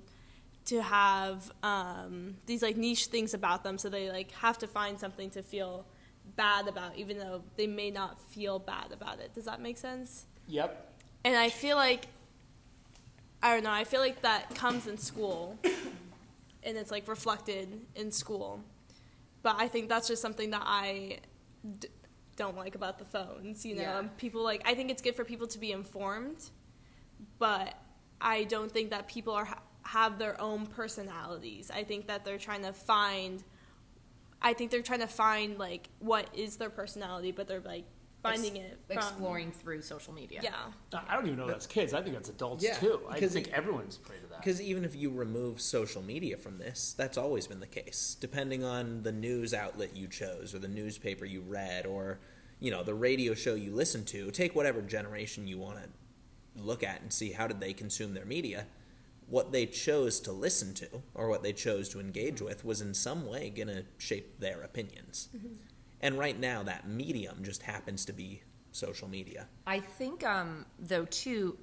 to 0.66 0.82
have 0.82 1.52
um, 1.62 2.36
these 2.46 2.62
like 2.62 2.76
niche 2.76 3.06
things 3.06 3.34
about 3.34 3.64
them, 3.64 3.78
so 3.78 3.88
they 3.88 4.10
like 4.10 4.30
have 4.32 4.58
to 4.58 4.66
find 4.66 4.98
something 4.98 5.30
to 5.30 5.42
feel 5.42 5.84
bad 6.36 6.68
about, 6.68 6.96
even 6.96 7.18
though 7.18 7.42
they 7.56 7.66
may 7.66 7.90
not 7.90 8.20
feel 8.30 8.58
bad 8.58 8.92
about 8.92 9.20
it. 9.20 9.34
Does 9.34 9.44
that 9.44 9.60
make 9.60 9.76
sense? 9.76 10.26
Yep. 10.48 10.92
And 11.24 11.36
I 11.36 11.50
feel 11.50 11.76
like 11.76 12.06
I 13.42 13.54
don't 13.54 13.64
know. 13.64 13.70
I 13.70 13.84
feel 13.84 14.00
like 14.00 14.22
that 14.22 14.54
comes 14.54 14.86
in 14.86 14.96
school, 14.96 15.58
and 16.62 16.78
it's 16.78 16.90
like 16.90 17.06
reflected 17.06 17.68
in 17.94 18.10
school. 18.10 18.60
But 19.42 19.56
I 19.58 19.68
think 19.68 19.90
that's 19.90 20.08
just 20.08 20.22
something 20.22 20.50
that 20.50 20.62
I 20.64 21.18
d- 21.78 21.88
don't 22.36 22.56
like 22.56 22.74
about 22.74 22.98
the 22.98 23.04
phones. 23.04 23.64
You 23.64 23.76
know, 23.76 23.82
Yeah. 23.82 24.02
people 24.16 24.42
like 24.42 24.62
I 24.64 24.74
think 24.74 24.90
it's 24.90 25.02
good 25.02 25.14
for 25.16 25.24
people 25.24 25.46
to 25.48 25.58
be 25.58 25.72
informed, 25.72 26.50
but 27.38 27.74
I 28.20 28.44
don't 28.44 28.70
think 28.70 28.90
that 28.90 29.08
people 29.08 29.34
are 29.34 29.48
have 29.82 30.18
their 30.18 30.40
own 30.40 30.66
personalities. 30.66 31.70
I 31.70 31.84
think 31.84 32.06
that 32.06 32.24
they're 32.24 32.38
trying 32.38 32.62
to 32.62 32.72
find. 32.72 33.42
I 34.40 34.52
think 34.52 34.70
they're 34.70 34.82
trying 34.82 35.00
to 35.00 35.06
find 35.06 35.58
like 35.58 35.88
what 36.00 36.28
is 36.34 36.56
their 36.56 36.70
personality, 36.70 37.32
but 37.32 37.48
they're 37.48 37.60
like 37.60 37.84
finding 38.24 38.56
it 38.56 38.80
from, 38.86 38.96
Exploring 38.96 39.52
through 39.52 39.82
social 39.82 40.12
media. 40.12 40.40
Yeah. 40.42 40.54
I 41.08 41.14
don't 41.14 41.26
even 41.26 41.38
know 41.38 41.46
that's 41.46 41.66
kids. 41.66 41.92
I 41.92 42.02
think 42.02 42.14
that's 42.14 42.30
adults 42.30 42.64
Yeah, 42.64 42.74
too. 42.74 43.00
I 43.08 43.14
because 43.14 43.32
think 43.32 43.48
it- 43.48 43.54
everyone's 43.54 43.98
prey 43.98 44.16
to 44.16 44.26
that. 44.28 44.38
Because 44.38 44.60
even 44.60 44.84
if 44.84 44.96
you 44.96 45.10
remove 45.10 45.60
social 45.60 46.02
media 46.02 46.36
from 46.36 46.58
this, 46.58 46.94
that's 46.96 47.18
always 47.18 47.46
been 47.46 47.60
the 47.60 47.66
case. 47.66 48.16
Depending 48.18 48.64
on 48.64 49.02
the 49.02 49.12
news 49.12 49.52
outlet 49.52 49.94
you 49.96 50.08
chose, 50.08 50.54
or 50.54 50.58
the 50.58 50.68
newspaper 50.68 51.24
you 51.24 51.42
read, 51.42 51.86
or 51.86 52.18
you 52.60 52.70
know 52.70 52.82
the 52.82 52.94
radio 52.94 53.34
show 53.34 53.54
you 53.54 53.72
listened 53.72 54.06
to, 54.08 54.30
take 54.30 54.54
whatever 54.54 54.80
generation 54.82 55.46
you 55.46 55.58
want 55.58 55.78
to 55.78 55.88
look 56.62 56.82
at 56.82 57.02
and 57.02 57.12
see 57.12 57.32
how 57.32 57.46
did 57.46 57.60
they 57.60 57.72
consume 57.72 58.14
their 58.14 58.24
media. 58.24 58.66
What 59.26 59.52
they 59.52 59.66
chose 59.66 60.20
to 60.20 60.32
listen 60.32 60.74
to, 60.74 61.02
or 61.14 61.28
what 61.28 61.42
they 61.42 61.52
chose 61.52 61.88
to 61.90 62.00
engage 62.00 62.36
mm-hmm. 62.36 62.44
with, 62.44 62.64
was 62.64 62.80
in 62.80 62.92
some 62.94 63.26
way 63.26 63.50
going 63.50 63.68
to 63.68 63.84
shape 63.96 64.38
their 64.38 64.62
opinions. 64.62 65.28
Mm-hmm. 65.34 65.54
And 66.04 66.18
right 66.18 66.38
now, 66.38 66.62
that 66.64 66.86
medium 66.86 67.42
just 67.42 67.62
happens 67.62 68.04
to 68.04 68.12
be 68.12 68.42
social 68.72 69.08
media. 69.08 69.48
I 69.66 69.80
think, 69.80 70.22
um, 70.22 70.66
though, 70.78 71.06
too, 71.06 71.56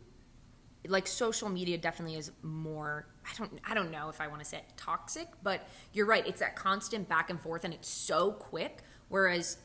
like 0.88 1.06
social 1.06 1.48
media 1.48 1.78
definitely 1.78 2.16
is 2.16 2.32
more. 2.42 3.06
I 3.24 3.38
don't. 3.38 3.62
I 3.70 3.76
don't 3.76 3.92
know 3.92 4.10
if 4.10 4.20
I 4.20 4.28
want 4.28 4.42
to 4.42 4.46
say 4.46 4.58
it 4.58 4.64
toxic, 4.78 5.28
but 5.44 5.68
you're 5.94 6.08
right. 6.08 6.26
It's 6.26 6.40
that 6.40 6.56
constant 6.56 7.08
back 7.08 7.30
and 7.30 7.40
forth, 7.40 7.64
and 7.66 7.72
it's 7.72 7.88
so 7.88 8.32
quick. 8.32 8.82
Whereas 9.10 9.58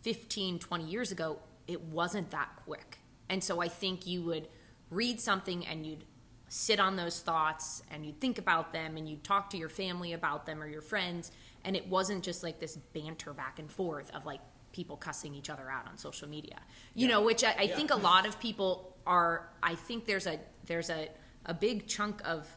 15, 0.00 0.60
20 0.60 0.84
years 0.84 1.12
ago, 1.12 1.40
it 1.66 1.82
wasn't 1.82 2.30
that 2.30 2.48
quick. 2.64 3.00
And 3.28 3.44
so 3.44 3.60
I 3.60 3.68
think 3.68 4.06
you 4.06 4.22
would 4.22 4.48
read 4.88 5.20
something 5.20 5.66
and 5.66 5.84
you'd 5.84 6.04
sit 6.48 6.80
on 6.80 6.96
those 6.96 7.20
thoughts 7.20 7.82
and 7.90 8.06
you'd 8.06 8.20
think 8.20 8.38
about 8.38 8.72
them 8.72 8.96
and 8.96 9.08
you'd 9.08 9.24
talk 9.24 9.50
to 9.50 9.56
your 9.56 9.68
family 9.68 10.12
about 10.12 10.46
them 10.46 10.62
or 10.62 10.66
your 10.66 10.80
friends. 10.80 11.32
And 11.66 11.76
it 11.76 11.86
wasn't 11.88 12.24
just 12.24 12.42
like 12.42 12.60
this 12.60 12.76
banter 12.76 13.34
back 13.34 13.58
and 13.58 13.70
forth 13.70 14.10
of 14.14 14.24
like 14.24 14.40
people 14.72 14.96
cussing 14.96 15.34
each 15.34 15.50
other 15.50 15.68
out 15.70 15.86
on 15.88 15.98
social 15.98 16.28
media, 16.28 16.60
you 16.94 17.08
know, 17.08 17.20
which 17.22 17.42
I, 17.42 17.54
I 17.58 17.66
think 17.66 17.90
a 17.90 17.96
lot 17.96 18.26
of 18.26 18.38
people 18.40 18.96
are, 19.06 19.48
I 19.62 19.74
think 19.74 20.06
there's 20.06 20.26
a, 20.26 20.38
there's 20.66 20.90
a, 20.90 21.08
a 21.44 21.52
big 21.52 21.86
chunk 21.86 22.20
of 22.24 22.48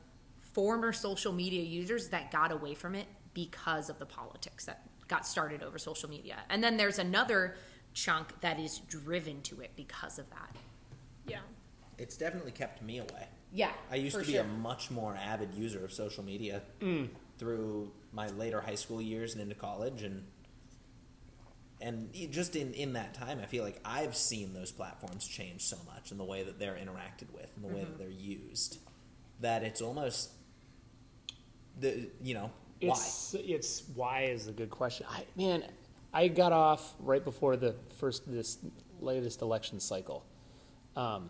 former 0.54 0.94
social 0.94 1.34
media 1.34 1.64
users 1.64 2.10
that 2.10 2.32
got 2.32 2.52
away 2.52 2.76
from 2.76 2.96
it 2.96 3.08
because 3.34 3.90
of 3.90 4.00
the 4.00 4.06
politics 4.06 4.66
that 4.66 4.88
got 5.08 5.26
started 5.26 5.64
over 5.64 5.78
social 5.78 6.10
media. 6.10 6.38
And 6.50 6.64
then 6.64 6.78
there's 6.78 7.00
another 7.00 7.56
chunk 7.94 8.40
that 8.42 8.60
is 8.60 8.80
driven 8.80 9.42
to 9.44 9.62
it 9.62 9.72
because 9.76 10.20
of 10.20 10.30
that. 10.30 10.56
Yeah. 11.28 11.40
It's 11.98 12.16
definitely 12.16 12.52
kept 12.52 12.82
me 12.82 13.00
away. 13.00 13.28
Yeah. 13.52 13.72
I 13.92 13.96
used 13.96 14.16
for 14.16 14.22
to 14.22 14.28
be 14.28 14.34
sure. 14.34 14.44
a 14.44 14.48
much 14.48 14.92
more 14.92 15.16
avid 15.16 15.54
user 15.54 15.84
of 15.84 15.92
social 15.92 16.24
media 16.24 16.62
mm. 16.80 17.10
through 17.38 17.92
my 18.12 18.28
later 18.28 18.62
high 18.62 18.76
school 18.76 19.02
years 19.02 19.34
and 19.34 19.42
into 19.42 19.56
college, 19.56 20.04
and 20.04 20.26
and 21.82 22.14
just 22.32 22.56
in 22.56 22.74
in 22.74 22.94
that 22.94 23.14
time, 23.14 23.40
I 23.42 23.46
feel 23.46 23.64
like 23.64 23.80
I've 23.86 24.16
seen 24.16 24.54
those 24.54 24.72
platforms 24.72 25.28
change 25.28 25.62
so 25.62 25.78
much 25.86 26.12
in 26.12 26.18
the 26.18 26.26
way 26.26 26.44
that 26.44 26.60
they're 26.60 26.76
interacted 26.76 27.34
with 27.34 27.50
and 27.56 27.64
the 27.64 27.76
way 27.76 27.84
that 27.84 27.98
they're 27.98 28.10
used 28.10 28.80
that 29.42 29.64
it's 29.64 29.82
almost 29.82 30.32
the 31.80 32.10
you 32.22 32.34
know 32.34 32.52
why 32.82 32.90
It's, 32.90 33.36
it's 33.40 33.84
why 33.96 34.24
is 34.24 34.48
a 34.48 34.52
good 34.52 34.70
question. 34.70 35.06
I, 35.10 35.26
man, 35.36 35.64
I 36.14 36.28
got 36.28 36.52
off 36.52 36.94
right 37.00 37.24
before 37.24 37.58
the 37.58 37.76
first 37.98 38.30
this 38.30 38.58
latest 39.02 39.42
election 39.42 39.80
cycle, 39.80 40.26
um, 40.96 41.30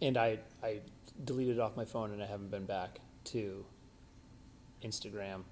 and 0.00 0.16
I 0.16 0.38
I 0.62 0.80
deleted 1.24 1.58
it 1.58 1.60
off 1.60 1.76
my 1.76 1.84
phone 1.84 2.12
and 2.12 2.22
I 2.22 2.26
haven't 2.26 2.50
been 2.50 2.66
back 2.66 3.00
to 3.26 3.64
Instagram, 4.82 5.42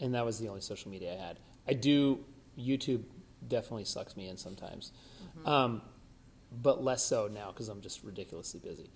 and 0.00 0.14
that 0.14 0.24
was 0.24 0.38
the 0.38 0.48
only 0.48 0.60
social 0.60 0.90
media 0.90 1.12
I 1.14 1.16
had. 1.26 1.38
I 1.68 1.74
do 1.74 2.20
YouTube 2.58 3.02
definitely 3.46 3.84
sucks 3.84 4.16
me 4.16 4.28
in 4.28 4.36
sometimes, 4.36 4.92
um, 5.44 5.82
but 6.62 6.82
less 6.82 7.04
so 7.04 7.28
now 7.32 7.50
because 7.52 7.68
I'm 7.68 7.80
just 7.80 8.02
ridiculously 8.02 8.60
busy. 8.60 8.90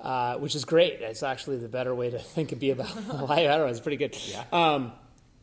uh, 0.00 0.36
which 0.36 0.54
is 0.54 0.64
great. 0.64 1.00
It's 1.00 1.22
actually 1.22 1.58
the 1.58 1.68
better 1.68 1.94
way 1.94 2.10
to 2.10 2.18
think 2.34 2.52
and 2.52 2.60
be 2.60 2.70
about 2.70 2.94
life. 3.08 3.30
I 3.30 3.42
don't 3.44 3.58
know. 3.60 3.66
It's 3.66 3.80
pretty 3.80 3.96
good. 3.96 4.16
Yeah. 4.28 4.44
Um, 4.52 4.92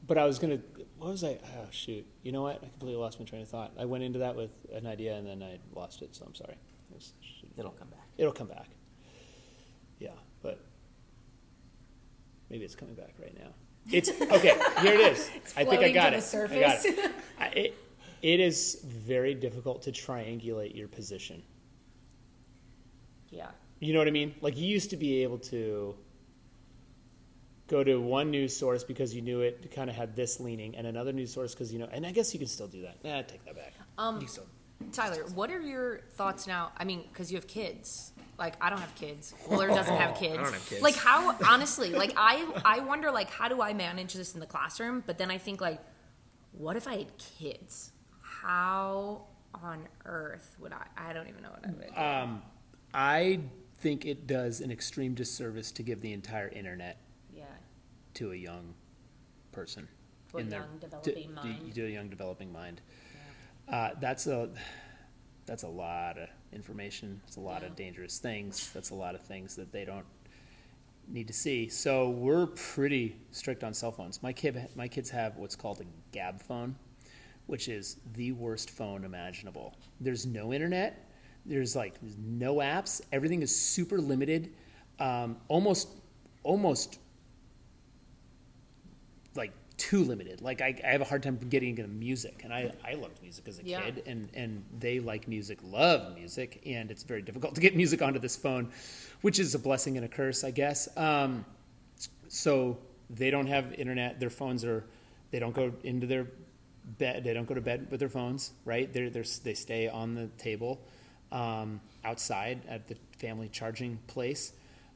but 0.08 0.17
I 0.17 0.25
was 0.25 0.39
gonna. 0.39 0.60
What 0.97 1.12
was 1.12 1.23
I? 1.23 1.39
Oh 1.58 1.67
shoot! 1.71 2.05
You 2.23 2.31
know 2.31 2.41
what? 2.43 2.55
I 2.63 2.67
completely 2.69 2.95
lost 2.99 3.19
my 3.19 3.25
train 3.25 3.41
of 3.41 3.49
thought. 3.49 3.73
I 3.77 3.86
went 3.86 4.03
into 4.03 4.19
that 4.19 4.36
with 4.36 4.51
an 4.73 4.88
idea 4.88 5.15
and 5.15 5.27
then 5.27 5.43
I 5.43 5.60
lost 5.77 6.01
it. 6.01 6.15
So 6.15 6.25
I'm 6.25 6.36
sorry. 6.36 6.55
It 6.89 6.95
was- 6.95 7.13
It'll 7.58 7.71
come 7.71 7.88
back. 7.89 8.08
It'll 8.17 8.34
come 8.34 8.47
back. 8.47 8.67
Yeah, 9.99 10.10
but 10.41 10.60
maybe 12.49 12.65
it's 12.65 12.75
coming 12.75 12.95
back 12.95 13.13
right 13.21 13.34
now. 13.38 13.49
It's 13.91 14.10
okay. 14.10 14.58
Here 14.82 14.93
it 14.93 15.00
is. 15.00 15.30
I 15.58 15.63
think 15.63 15.82
I 15.84 15.91
got 15.91 16.13
it. 16.13 16.24
I 16.34 16.60
got 16.60 16.86
it. 16.86 17.12
I, 17.39 17.45
it. 17.48 17.78
It 18.21 18.39
is 18.39 18.80
very 18.84 19.36
difficult 19.36 19.84
to 19.84 19.91
triangulate 19.91 20.76
your 20.76 20.88
position. 20.88 21.43
Yeah. 23.30 23.50
You 23.80 23.93
know 23.93 24.00
what 24.00 24.08
I 24.08 24.12
mean? 24.12 24.34
Like 24.41 24.58
you 24.58 24.65
used 24.65 24.89
to 24.91 24.98
be 24.98 25.21
able 25.21 25.38
to 25.39 25.95
go 27.67 27.84
to 27.84 27.98
one 27.98 28.32
news 28.32 28.56
source 28.56 28.84
because 28.84 29.13
you 29.13 29.21
knew 29.21 29.41
it 29.41 29.71
kind 29.71 29.89
of 29.89 29.95
had 29.95 30.15
this 30.15 30.39
leaning, 30.39 30.76
and 30.76 30.88
another 30.88 31.12
news 31.12 31.34
source 31.34 31.54
because 31.54 31.71
you 31.74 31.80
know. 31.80 31.89
And 31.91 32.06
I 32.06 32.12
guess 32.12 32.34
you 32.34 32.39
can 32.39 32.48
still 32.48 32.67
do 32.67 32.82
that. 32.82 33.04
Nah, 33.04 33.21
take 33.21 33.43
that 33.45 33.56
back. 33.56 33.74
Um, 33.98 34.21
You 34.21 34.28
still- 34.28 34.48
Tyler, 34.92 35.24
what 35.34 35.52
are 35.52 35.62
your 35.62 36.02
thoughts 36.16 36.48
now? 36.48 36.72
I 36.78 36.84
mean, 36.84 37.04
because 37.12 37.32
you 37.32 37.38
have 37.38 37.48
kids. 37.48 38.12
Like 38.38 38.56
I 38.62 38.70
don't 38.70 38.80
have 38.80 38.94
kids. 38.96 39.34
Willer 39.50 39.68
doesn't 39.68 39.96
have 39.96 40.16
kids. 40.20 40.38
I 40.38 40.44
don't 40.44 40.54
have 40.54 40.70
kids. 40.70 40.82
Like 40.82 40.96
how 40.96 41.36
honestly, 41.48 41.92
like 41.92 42.14
I 42.18 42.46
I 42.66 42.80
wonder 42.82 43.10
like 43.12 43.30
how 43.30 43.48
do 43.48 43.62
I 43.62 43.74
manage 43.74 44.14
this 44.14 44.34
in 44.34 44.40
the 44.40 44.46
classroom? 44.46 45.04
But 45.06 45.18
then 45.18 45.32
I 45.32 45.38
think 45.38 45.62
like, 45.62 45.80
what 46.52 46.76
if 46.76 46.88
I 46.88 46.98
had 46.98 47.18
kids? 47.18 47.92
How 48.22 49.24
on 49.54 49.88
earth 50.06 50.56
would 50.60 50.74
I? 50.74 50.86
I 50.98 51.14
don't 51.14 51.28
even 51.30 51.42
know 51.44 51.50
what 51.50 51.66
I 51.66 51.72
would. 51.72 51.96
do. 51.96 52.02
Um, 52.02 52.42
I 52.94 53.40
think 53.78 54.06
it 54.06 54.28
does 54.28 54.62
an 54.62 54.72
extreme 54.72 55.14
disservice 55.14 55.72
to 55.74 55.84
give 55.84 56.02
the 56.02 56.12
entire 56.12 56.50
internet 56.50 56.98
yeah. 57.34 57.44
to 58.16 58.32
a 58.32 58.36
young 58.36 58.74
person. 59.52 59.88
To 60.32 60.38
a 60.38 60.40
in 60.42 60.50
their- 60.50 60.60
young 60.62 60.78
developing 60.80 61.28
to, 61.30 61.36
mind. 61.36 61.76
To 61.76 61.86
a 61.86 61.90
young 61.90 62.10
developing 62.10 62.52
mind. 62.52 62.82
Uh, 63.67 63.89
that's 63.99 64.28
a 64.28 64.49
that's 65.45 65.63
a 65.63 65.67
lot 65.67 66.17
of 66.17 66.28
information. 66.54 67.21
It's 67.28 67.36
a 67.36 67.39
lot 67.39 67.62
Yeah. 67.62 67.67
of 67.67 67.75
dangerous 67.75 68.19
things. 68.19 68.71
That's 68.73 68.89
a 68.89 68.95
lot 68.95 69.13
of 69.15 69.21
things 69.21 69.56
that 69.56 69.71
they 69.71 69.86
don't 69.86 70.06
need 71.08 71.28
to 71.28 71.34
see. 71.34 71.69
So 71.69 72.10
we're 72.10 72.47
pretty 72.47 73.15
strict 73.32 73.63
on 73.63 73.73
cell 73.73 73.91
phones. 73.91 74.23
My 74.23 74.34
kid, 74.34 74.69
my 74.75 74.88
kids 74.88 75.12
have 75.12 75.38
what's 75.38 75.56
called 75.56 75.82
a 75.82 76.15
Gabb 76.17 76.41
phone, 76.41 76.75
which 77.45 77.67
is 77.69 77.97
the 78.13 78.32
worst 78.32 78.71
phone 78.71 79.04
imaginable. 79.06 79.75
There's 79.99 80.25
no 80.25 80.51
internet. 80.51 81.12
There's 81.45 81.75
like 81.75 81.99
there's 82.01 82.17
no 82.17 82.56
apps. 82.56 83.01
Everything 83.12 83.43
is 83.43 83.56
super 83.56 83.99
limited. 83.99 84.51
Um, 84.99 85.38
almost, 85.47 85.89
almost 86.41 86.97
too 89.78 90.04
limited. 90.04 90.42
Like 90.42 90.62
I, 90.62 90.80
I 90.84 90.92
have 90.92 91.02
a 91.02 91.06
hard 91.06 91.24
time 91.24 91.38
getting 91.50 91.70
into 91.70 91.88
music, 91.88 92.42
and 92.44 92.54
I, 92.54 92.72
I 92.84 92.94
loved 92.94 93.22
music 93.22 93.48
as 93.48 93.60
a 93.60 93.64
Yeah. 93.64 93.82
kid, 93.82 94.04
and 94.06 94.30
and 94.34 94.64
they 94.80 95.00
like 95.00 95.28
music, 95.28 95.60
love 95.64 96.16
music, 96.16 96.62
and 96.66 96.92
it's 96.92 97.04
very 97.04 97.22
difficult 97.22 97.56
to 97.56 97.62
get 97.62 97.76
music 97.76 98.02
onto 98.02 98.20
this 98.20 98.36
phone, 98.36 98.72
which 99.22 99.40
is 99.40 99.54
a 99.56 99.60
blessing 99.60 99.98
and 99.98 100.06
a 100.06 100.10
curse, 100.10 100.44
I 100.44 100.52
guess. 100.52 100.88
Um, 100.98 101.46
so 102.28 102.78
they 103.10 103.30
don't 103.32 103.48
have 103.48 103.74
internet. 103.74 104.20
Their 104.20 104.30
phones 104.30 104.66
are, 104.66 104.86
they 105.32 105.40
don't 105.40 105.54
go 105.54 105.72
into 105.84 106.08
their 106.08 106.28
bed. 106.98 107.24
They 107.24 107.34
don't 107.34 107.48
go 107.48 107.54
to 107.54 107.62
bed 107.62 107.88
with 107.92 108.00
their 108.00 108.10
phones, 108.10 108.52
right? 108.66 108.92
They're, 108.92 109.10
they're 109.10 109.24
they 109.44 109.54
stay 109.54 109.88
on 109.88 110.16
the 110.16 110.28
table, 110.38 110.82
um, 111.32 111.82
outside 112.04 112.62
at 112.68 112.88
the 112.88 112.96
family 113.20 113.50
charging 113.50 113.98
place. 114.08 114.54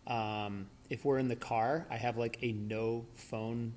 Um, 0.08 0.68
if 0.90 1.06
we're 1.06 1.20
in 1.20 1.28
the 1.28 1.36
car, 1.36 1.86
I 1.92 1.98
have 1.98 2.18
like 2.18 2.40
a 2.42 2.52
no 2.52 3.06
phone 3.16 3.74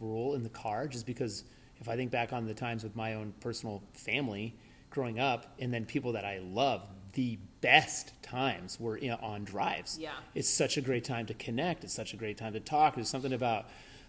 rule 0.00 0.34
in 0.34 0.42
the 0.42 0.48
car 0.48 0.88
just 0.88 1.06
because 1.06 1.44
if 1.80 1.88
I 1.88 1.96
think 1.96 2.10
back 2.10 2.32
on 2.32 2.46
the 2.46 2.54
times 2.54 2.82
with 2.82 2.96
my 2.96 3.14
own 3.14 3.34
personal 3.40 3.82
family 3.92 4.54
growing 4.90 5.18
up 5.18 5.54
and 5.58 5.72
then 5.72 5.84
people 5.84 6.12
that 6.12 6.24
I 6.24 6.38
love, 6.38 6.82
the 7.12 7.38
best 7.60 8.12
times 8.22 8.78
were 8.78 8.98
you 8.98 9.08
know, 9.08 9.18
on 9.22 9.44
drives. 9.44 9.98
Yeah. 9.98 10.10
It's 10.34 10.48
such 10.48 10.76
a 10.76 10.80
great 10.80 11.04
time 11.04 11.26
to 11.26 11.34
connect. 11.34 11.84
It's 11.84 11.94
such 11.94 12.14
a 12.14 12.16
great 12.16 12.38
time 12.38 12.52
to 12.54 12.60
talk. 12.60 12.94
There's 12.94 13.08
something 13.08 13.32
about 13.32 13.66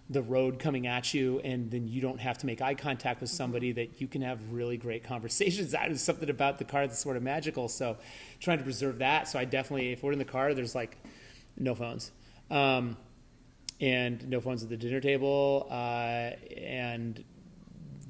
the 0.10 0.22
road 0.22 0.58
coming 0.60 0.88
at 0.88 1.14
you 1.14 1.40
and 1.42 1.70
then 1.70 1.88
you 1.88 2.00
don't 2.00 2.20
have 2.20 2.38
to 2.38 2.46
make 2.46 2.62
eye 2.62 2.76
contact 2.76 3.20
with 3.20 3.30
somebody 3.30 3.74
that 3.74 4.00
you 4.00 4.08
can 4.08 4.22
have 4.22 4.40
really 4.52 4.78
great 4.78 5.04
conversations. 5.04 5.72
That 5.72 5.92
is 5.92 6.02
something 6.02 6.30
about 6.30 6.60
the 6.60 6.66
car 6.66 6.88
that's 6.88 7.00
sort 7.00 7.18
of 7.18 7.24
magical. 7.24 7.68
So 7.68 7.98
trying 8.40 8.60
to 8.60 8.64
preserve 8.64 9.00
that. 9.00 9.28
So 9.28 9.40
I 9.40 9.46
definitely, 9.46 9.92
if 9.92 10.04
we're 10.04 10.14
in 10.14 10.20
the 10.20 10.26
car, 10.26 10.54
there's 10.54 10.76
like 10.76 10.98
no 11.58 11.76
phones. 11.76 12.12
Um, 12.50 12.96
and 13.80 14.28
no 14.30 14.42
phones 14.42 14.64
at 14.64 14.70
the 14.70 14.78
dinner 14.78 15.00
table. 15.02 15.68
Uh, 15.70 16.32
and 16.58 17.24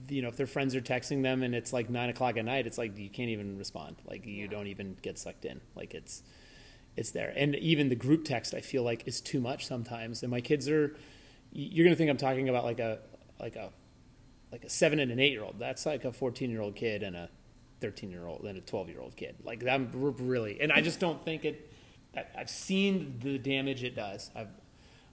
you 0.10 0.22
know, 0.22 0.30
if 0.30 0.38
their 0.38 0.48
friends 0.48 0.74
are 0.76 0.82
texting 0.82 1.22
them 1.22 1.44
and 1.44 1.54
it's 1.54 1.74
like 1.74 1.90
nine 1.90 2.10
o'clock 2.10 2.38
at 2.38 2.46
night, 2.46 2.66
it's 2.66 2.78
like 2.78 2.98
you 2.98 3.10
can't 3.10 3.30
even 3.30 3.58
respond. 3.58 3.98
Like 4.08 4.26
you 4.26 4.44
Yeah. 4.44 4.48
don't 4.48 4.68
even 4.68 4.96
get 5.02 5.18
sucked 5.20 5.44
in. 5.46 5.60
Like 5.76 5.94
it's 5.94 6.24
it's 6.96 7.12
there. 7.12 7.34
And 7.36 7.56
even 7.56 7.90
the 7.90 7.96
group 7.96 8.24
text, 8.26 8.54
I 8.54 8.62
feel 8.62 8.84
like 8.84 9.08
is 9.08 9.22
too 9.22 9.40
much 9.42 9.66
sometimes. 9.68 10.24
And 10.24 10.32
my 10.32 10.42
kids 10.42 10.68
are, 10.70 10.96
you're 11.52 11.84
gonna 11.86 11.96
think 11.96 12.10
I'm 12.10 12.18
talking 12.18 12.50
about 12.50 12.64
like 12.64 12.80
a 12.80 13.00
like 13.40 13.56
a 13.56 13.72
like 14.52 14.64
a 14.64 14.70
seven 14.70 15.00
and 15.00 15.12
an 15.12 15.20
eight 15.20 15.32
year 15.34 15.44
old. 15.44 15.60
That's 15.60 15.86
like 15.86 16.06
a 16.06 16.12
fourteen 16.14 16.50
year 16.50 16.62
old 16.62 16.76
kid 16.76 17.04
and 17.04 17.16
a 17.16 17.30
thirteen 17.82 18.10
year 18.10 18.26
old 18.26 18.46
and 18.46 18.58
a 18.58 18.62
twelve 18.62 18.88
year 18.90 19.02
old 19.02 19.16
kid. 19.18 19.36
Like 19.44 19.66
I'm 19.68 19.92
really, 19.94 20.62
and 20.62 20.72
I 20.72 20.80
just 20.82 21.00
don't 21.02 21.22
think 21.24 21.44
it. 21.44 21.72
I've 22.36 22.50
seen 22.50 23.20
the 23.22 23.38
damage 23.38 23.84
it 23.84 23.94
does. 23.96 24.32
I've, 24.36 24.48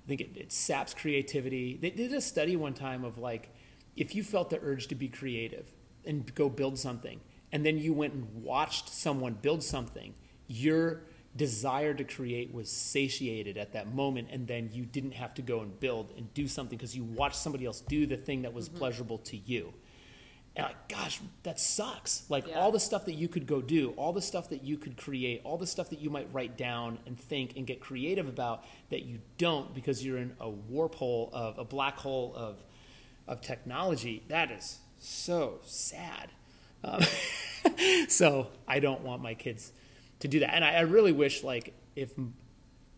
I 0.04 0.08
think 0.08 0.20
it, 0.20 0.36
it 0.36 0.52
saps 0.52 0.92
creativity. 0.92 1.78
They 1.80 1.90
did 1.90 2.12
a 2.12 2.20
study 2.20 2.56
one 2.56 2.74
time 2.74 3.04
of 3.04 3.18
like, 3.18 3.54
if 3.96 4.14
you 4.14 4.22
felt 4.22 4.50
the 4.50 4.60
urge 4.60 4.88
to 4.88 4.94
be 4.94 5.08
creative 5.08 5.72
and 6.04 6.34
go 6.34 6.48
build 6.48 6.78
something, 6.78 7.20
and 7.52 7.64
then 7.64 7.78
you 7.78 7.92
went 7.92 8.12
and 8.12 8.42
watched 8.42 8.88
someone 8.88 9.34
build 9.34 9.62
something, 9.62 10.14
your 10.46 11.02
desire 11.36 11.94
to 11.94 12.04
create 12.04 12.52
was 12.52 12.70
satiated 12.70 13.56
at 13.56 13.72
that 13.72 13.94
moment, 13.94 14.28
and 14.30 14.46
then 14.46 14.70
you 14.72 14.84
didn't 14.84 15.12
have 15.12 15.34
to 15.34 15.42
go 15.42 15.60
and 15.60 15.78
build 15.80 16.12
and 16.16 16.32
do 16.34 16.46
something 16.46 16.76
because 16.76 16.96
you 16.96 17.04
watched 17.04 17.36
somebody 17.36 17.64
else 17.64 17.80
do 17.80 18.06
the 18.06 18.16
thing 18.16 18.42
that 18.42 18.52
was 18.52 18.68
mm-hmm. 18.68 18.78
pleasurable 18.78 19.18
to 19.18 19.36
you. 19.36 19.72
And 20.56 20.66
like, 20.66 20.88
gosh, 20.88 21.20
that 21.42 21.58
sucks. 21.58 22.24
Like 22.28 22.46
Yeah. 22.46 22.60
all 22.60 22.70
the 22.70 22.78
stuff 22.80 23.06
that 23.06 23.14
you 23.14 23.26
could 23.28 23.46
go 23.46 23.60
do, 23.60 23.90
all 23.96 24.12
the 24.12 24.22
stuff 24.22 24.48
that 24.50 24.62
you 24.62 24.76
could 24.78 24.96
create, 24.96 25.40
all 25.44 25.58
the 25.58 25.66
stuff 25.66 25.90
that 25.90 25.98
you 26.00 26.10
might 26.10 26.28
write 26.32 26.56
down 26.56 26.98
and 27.06 27.18
think 27.18 27.56
and 27.56 27.66
get 27.66 27.80
creative 27.80 28.28
about 28.28 28.64
that 28.90 29.02
you 29.04 29.18
don't 29.36 29.74
because 29.74 30.04
you're 30.04 30.18
in 30.18 30.34
a 30.40 30.48
warp 30.48 30.94
hole 30.94 31.30
of 31.32 31.58
a 31.58 31.64
black 31.64 31.96
hole 31.96 32.32
of 32.36 32.62
of 33.26 33.40
technology. 33.40 34.22
That 34.28 34.50
is 34.52 34.78
so 34.98 35.58
sad. 35.64 36.30
Um, 36.84 37.00
so 38.08 38.48
I 38.68 38.78
don't 38.78 39.00
want 39.00 39.22
my 39.22 39.34
kids 39.34 39.72
to 40.20 40.28
do 40.28 40.40
that, 40.40 40.54
and 40.54 40.64
I, 40.64 40.74
I 40.74 40.80
really 40.80 41.12
wish 41.12 41.42
like 41.42 41.74
if 41.96 42.12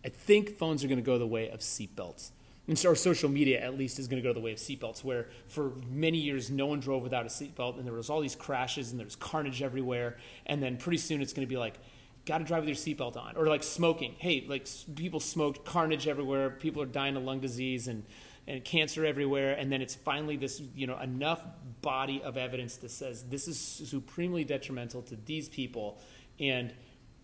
I 0.05 0.09
think 0.09 0.57
phones 0.59 0.85
are 0.85 0.89
going 0.89 0.99
to 0.99 1.05
go 1.05 1.19
the 1.19 1.27
way 1.27 1.49
of 1.49 1.61
seatbelts. 1.61 2.31
And 2.69 2.79
so, 2.79 2.91
or 2.91 2.95
social 2.97 3.29
media, 3.29 3.61
at 3.61 3.79
least, 3.79 3.99
is 3.99 4.09
going 4.09 4.21
to 4.21 4.29
go 4.29 4.33
the 4.33 4.41
way 4.41 4.53
of 4.53 4.59
seatbelts, 4.59 5.05
where 5.05 5.29
for 5.47 5.73
many 5.89 6.19
years 6.19 6.51
no 6.51 6.67
one 6.67 6.81
drove 6.81 7.03
without 7.03 7.25
a 7.25 7.29
seatbelt, 7.29 7.79
and 7.79 7.87
there 7.87 7.95
was 7.95 8.11
all 8.11 8.21
these 8.21 8.35
crashes, 8.35 8.91
and 8.91 8.99
there's 8.99 9.15
carnage 9.15 9.63
everywhere, 9.63 10.17
and 10.47 10.63
then 10.63 10.77
pretty 10.77 10.99
soon 10.99 11.23
it's 11.23 11.33
going 11.33 11.47
to 11.47 11.51
be 11.51 11.57
like, 11.57 11.79
got 12.25 12.39
to 12.39 12.45
drive 12.45 12.65
with 12.65 12.69
your 12.69 12.77
seatbelt 12.77 13.17
on, 13.17 13.37
or 13.37 13.47
like 13.47 13.63
smoking. 13.63 14.17
Hey, 14.19 14.45
like 14.49 14.67
people 14.97 15.21
smoked, 15.21 15.65
carnage 15.65 16.09
everywhere, 16.09 16.51
people 16.51 16.83
are 16.83 16.87
dying 16.87 17.17
of 17.17 17.23
lung 17.23 17.41
disease 17.41 17.89
and 17.89 18.05
and 18.49 18.65
cancer 18.65 19.05
everywhere, 19.05 19.55
and 19.55 19.73
then 19.73 19.83
it's 19.83 19.97
finally 19.97 20.37
this, 20.37 20.63
you 20.75 20.87
know, 20.87 20.97
enough 21.01 21.45
body 21.83 22.23
of 22.23 22.37
evidence 22.37 22.77
that 22.77 22.91
says 22.91 23.25
this 23.25 23.49
is 23.49 23.59
supremely 23.59 24.45
detrimental 24.45 25.03
to 25.03 25.17
these 25.27 25.49
people, 25.49 25.99
and 26.39 26.73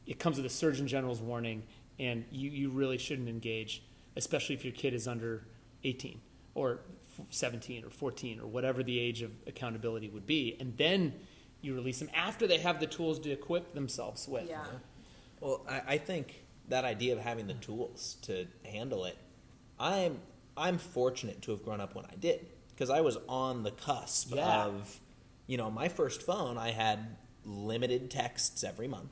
it 0.06 0.18
comes 0.18 0.36
with 0.36 0.46
a 0.46 0.50
Surgeon 0.50 0.88
General's 0.88 1.20
warning, 1.20 1.62
and 1.98 2.24
you, 2.32 2.50
you 2.50 2.70
really 2.70 2.98
shouldn't 2.98 3.28
engage, 3.28 3.84
especially 4.16 4.54
if 4.54 4.64
your 4.64 4.72
kid 4.74 4.94
is 4.94 5.06
under 5.08 5.44
18 5.84 6.20
or 6.54 6.80
17 7.30 7.84
or 7.84 7.90
14 7.90 8.40
or 8.40 8.46
whatever 8.46 8.82
the 8.82 8.98
age 8.98 9.22
of 9.22 9.30
accountability 9.46 10.08
would 10.08 10.26
be. 10.26 10.56
And 10.60 10.76
then 10.76 11.14
you 11.60 11.74
release 11.74 11.98
them 11.98 12.10
after 12.14 12.46
they 12.46 12.58
have 12.58 12.80
the 12.80 12.86
tools 12.86 13.18
to 13.20 13.30
equip 13.30 13.74
themselves 13.74 14.26
with. 14.28 14.48
Yeah. 14.48 14.64
Well, 15.40 15.64
I, 15.68 15.82
I 15.94 15.98
think 15.98 16.44
that 16.68 16.84
idea 16.84 17.14
of 17.14 17.20
having 17.20 17.46
the 17.46 17.54
tools 17.54 18.16
to 18.22 18.46
handle 18.64 19.04
it, 19.04 19.16
I'm 19.78 20.20
I'm 20.56 20.78
fortunate 20.78 21.40
to 21.42 21.50
have 21.52 21.64
grown 21.64 21.80
up 21.80 21.94
when 21.94 22.04
I 22.04 22.14
did 22.18 22.46
because 22.70 22.90
I 22.90 23.00
was 23.00 23.16
on 23.28 23.62
the 23.62 23.70
cusp 23.70 24.34
Yeah. 24.34 24.64
of, 24.66 25.00
you 25.46 25.56
know, 25.56 25.70
my 25.70 25.88
first 25.88 26.22
phone. 26.22 26.58
I 26.58 26.70
had 26.72 27.16
limited 27.44 28.10
texts 28.10 28.62
every 28.62 28.86
month. 28.86 29.10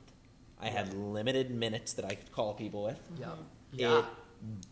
I 0.59 0.67
had 0.69 0.93
limited 0.93 1.49
minutes 1.51 1.93
that 1.93 2.05
I 2.05 2.13
could 2.15 2.31
call 2.31 2.53
people 2.53 2.83
with. 2.83 2.99
Yeah. 3.19 3.97
It 3.99 4.05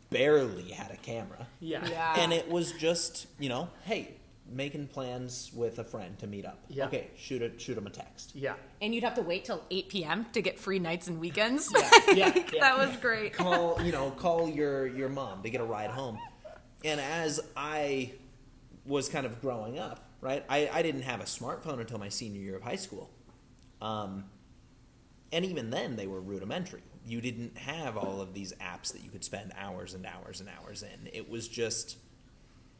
barely 0.09 0.71
had 0.71 0.91
a 0.91 0.97
camera. 0.97 1.47
Yeah. 1.59 1.87
Yeah. 1.87 2.19
And 2.19 2.33
it 2.33 2.49
was 2.49 2.71
just, 2.73 3.27
you 3.39 3.49
know, 3.49 3.69
hey, 3.83 4.15
making 4.51 4.87
plans 4.87 5.51
with 5.53 5.79
a 5.79 5.83
friend 5.83 6.17
to 6.19 6.27
meet 6.27 6.45
up. 6.45 6.59
Yeah. 6.69 6.87
Okay, 6.87 7.09
shoot 7.17 7.41
a 7.41 7.57
shoot 7.59 7.75
them 7.75 7.87
a 7.87 7.91
text. 7.91 8.35
Yeah. 8.35 8.55
And 8.81 8.95
you'd 8.95 9.03
have 9.03 9.15
to 9.15 9.21
wait 9.21 9.45
till 9.45 9.63
8 9.69 9.89
p.m. 9.89 10.25
to 10.33 10.41
get 10.41 10.59
free 10.59 10.79
nights 10.79 11.07
and 11.07 11.19
weekends. 11.19 11.71
Yeah. 11.73 11.89
yeah. 12.13 12.59
that 12.59 12.77
was 12.77 12.95
great. 12.97 13.33
call 13.33 13.79
you 13.83 13.91
know 13.91 14.11
call 14.11 14.49
your 14.49 14.87
your 14.87 15.09
mom 15.09 15.43
to 15.43 15.49
get 15.49 15.61
a 15.61 15.65
ride 15.65 15.91
home 15.91 16.17
and 16.83 16.99
as 16.99 17.39
i 17.55 18.11
was 18.85 19.09
kind 19.09 19.25
of 19.25 19.41
growing 19.41 19.77
up 19.77 20.05
right 20.21 20.43
i, 20.49 20.69
I 20.71 20.81
didn't 20.81 21.03
have 21.03 21.19
a 21.21 21.25
smartphone 21.25 21.79
until 21.79 21.99
my 21.99 22.09
senior 22.09 22.41
year 22.41 22.55
of 22.55 22.63
high 22.63 22.75
school 22.75 23.09
um, 23.81 24.25
and 25.31 25.45
even 25.45 25.69
then 25.69 25.95
they 25.95 26.07
were 26.07 26.19
rudimentary 26.19 26.81
you 27.09 27.21
didn't 27.21 27.57
have 27.57 27.97
all 27.97 28.21
of 28.21 28.33
these 28.33 28.53
apps 28.61 28.93
that 28.93 29.03
you 29.03 29.09
could 29.09 29.23
spend 29.23 29.51
hours 29.57 29.93
and 29.93 30.05
hours 30.05 30.39
and 30.39 30.49
hours 30.49 30.83
in. 30.83 31.09
It 31.11 31.29
was 31.29 31.47
just 31.47 31.97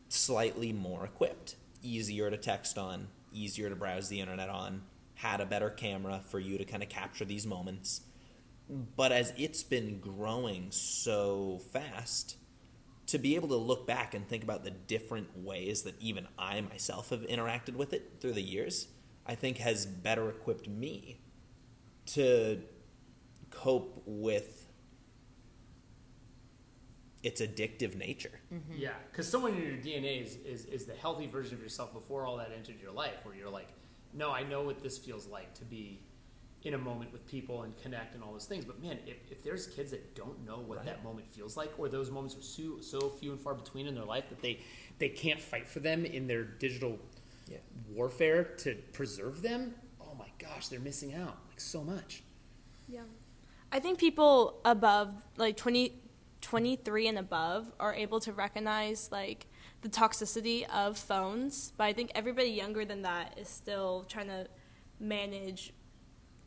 slightly 0.10 0.72
more 0.72 1.06
equipped 1.06 1.56
easier 1.82 2.30
to 2.30 2.38
text 2.38 2.78
on 2.78 3.08
easier 3.32 3.70
to 3.70 3.76
browse 3.76 4.10
the 4.10 4.20
internet 4.20 4.50
on 4.50 4.82
had 5.16 5.42
a 5.42 5.46
better 5.46 5.70
camera 5.70 6.22
for 6.28 6.40
you 6.40 6.58
to 6.58 6.66
kind 6.66 6.82
of 6.82 6.90
capture 6.90 7.26
these 7.26 7.46
moments. 7.46 8.02
But 8.96 9.12
as 9.12 9.34
it's 9.38 9.64
been 9.64 10.00
growing 10.00 10.68
so 10.72 11.62
fast 11.72 12.38
to 13.10 13.18
be 13.18 13.36
able 13.36 13.48
to 13.48 13.56
look 13.56 13.88
back 13.88 14.14
and 14.14 14.28
think 14.28 14.44
about 14.44 14.64
the 14.64 14.70
different 14.70 15.36
ways 15.36 15.82
that 15.82 16.00
even 16.00 16.28
i 16.38 16.62
myself 16.62 17.10
have 17.10 17.22
interacted 17.22 17.76
with 17.76 17.92
it 17.92 18.12
through 18.22 18.34
the 18.34 18.42
years 18.42 18.88
i 19.26 19.34
think 19.34 19.58
has 19.58 19.88
better 19.88 20.30
equipped 20.30 20.68
me 20.68 21.20
to 22.06 22.62
cope 23.50 24.02
with 24.06 24.68
its 27.22 27.42
addictive 27.42 27.96
nature 27.96 28.40
mm-hmm. 28.54 28.74
Yeah, 28.78 28.92
because 29.12 29.28
someone 29.28 29.54
in 29.54 29.62
your 29.62 29.72
DNA 29.74 30.24
is, 30.24 30.38
is, 30.46 30.66
is 30.66 30.86
the 30.86 30.94
healthy 30.94 31.28
version 31.28 31.56
of 31.56 31.62
yourself 31.62 31.94
before 31.94 32.26
all 32.26 32.38
that 32.38 32.52
entered 32.56 32.80
your 32.82 32.92
life, 32.94 33.26
where 33.26 33.36
you're 33.36 33.50
like, 33.50 33.68
no, 34.14 34.32
I 34.32 34.44
know 34.44 34.62
what 34.64 34.82
this 34.82 34.98
feels 34.98 35.28
like 35.28 35.54
to 35.56 35.66
be 35.66 36.00
in 36.64 36.74
a 36.74 36.78
moment 36.78 37.12
with 37.12 37.26
people 37.28 37.64
and 37.64 37.76
connect 37.82 38.16
and 38.16 38.24
all 38.24 38.32
those 38.34 38.46
things. 38.46 38.64
But 38.66 38.82
man, 38.82 39.00
if, 39.06 39.18
if 39.32 39.44
there's 39.44 39.68
kids 39.68 39.92
that 39.92 40.16
don't 40.16 40.46
know 40.46 40.60
what 40.60 40.78
Right. 40.78 40.86
that 40.88 41.04
moment 41.04 41.28
feels 41.28 41.58
like, 41.58 41.78
or 41.78 41.90
those 41.90 42.10
moments 42.10 42.38
are 42.38 42.42
so, 42.42 42.80
so 42.82 43.10
few 43.10 43.32
and 43.32 43.40
far 43.40 43.54
between 43.54 43.86
in 43.88 43.96
their 43.96 44.06
life 44.06 44.30
that 44.30 44.42
they, 44.42 44.60
they 44.98 45.10
can't 45.10 45.40
fight 45.42 45.68
for 45.68 45.80
them 45.82 46.06
in 46.06 46.28
their 46.28 46.44
digital 46.44 47.00
Yeah. 47.50 47.58
warfare 47.90 48.44
to 48.60 48.76
preserve 48.94 49.42
them, 49.42 49.76
oh 50.02 50.16
my 50.18 50.28
gosh, 50.38 50.70
they're 50.70 50.80
missing 50.80 51.14
out 51.14 51.38
like 51.50 51.60
so 51.60 51.84
much. 51.84 52.24
Yeah. 52.88 53.02
I 53.72 53.80
think 53.80 54.00
people 54.00 54.62
above 54.66 55.14
like 55.38 55.58
20, 55.58 55.94
23 56.42 57.08
and 57.08 57.20
above 57.20 57.72
are 57.80 57.94
able 57.94 58.20
to 58.22 58.34
recognize 58.34 59.10
like 59.12 59.48
the 59.82 59.90
toxicity 59.90 60.68
of 60.70 60.98
phones, 60.98 61.72
but 61.78 61.86
I 61.86 61.94
think 61.94 62.12
everybody 62.16 62.50
younger 62.50 62.86
than 62.86 63.04
that 63.04 63.38
is 63.38 63.48
still 63.48 64.06
trying 64.10 64.28
to 64.28 64.48
manage 65.00 65.74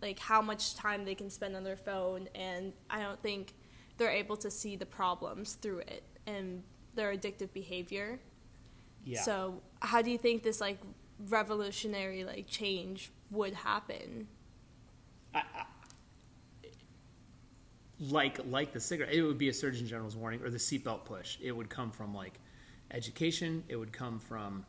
like 0.02 0.18
how 0.18 0.42
much 0.42 0.74
time 0.74 1.04
they 1.04 1.14
can 1.14 1.30
spend 1.30 1.54
on 1.54 1.62
their 1.62 1.76
phone 1.76 2.28
and 2.35 2.72
I 2.90 3.00
don't 3.00 3.22
think 3.22 3.54
they're 3.96 4.11
able 4.11 4.37
to 4.38 4.50
see 4.50 4.74
the 4.74 4.87
problems 4.87 5.54
through 5.54 5.80
it 5.80 6.02
and 6.26 6.62
their 6.94 7.14
addictive 7.14 7.52
behavior. 7.52 8.18
Yeah. 9.04 9.22
So, 9.22 9.62
how 9.80 10.02
do 10.02 10.11
you 10.11 10.18
think 10.18 10.42
this 10.42 10.61
like 10.61 10.78
revolutionary 11.28 12.24
like 12.24 12.46
change 12.48 13.11
would 13.30 13.54
happen? 13.54 14.28
Like 18.11 18.38
like 18.49 18.73
the 18.73 18.81
cigarette, 18.81 19.12
it 19.12 19.23
would 19.23 19.38
be 19.38 19.49
a 19.49 19.53
Surgeon 19.55 19.87
General's 19.87 20.17
warning 20.17 20.43
or 20.43 20.51
the 20.51 20.59
seatbelt 20.59 21.05
push. 21.05 21.38
It 21.41 21.53
would 21.53 21.69
come 21.71 21.91
from 21.91 22.15
like 22.15 22.38
education. 22.91 23.65
It 23.69 23.77
would 23.77 23.93
come 23.93 24.19
from 24.19 24.65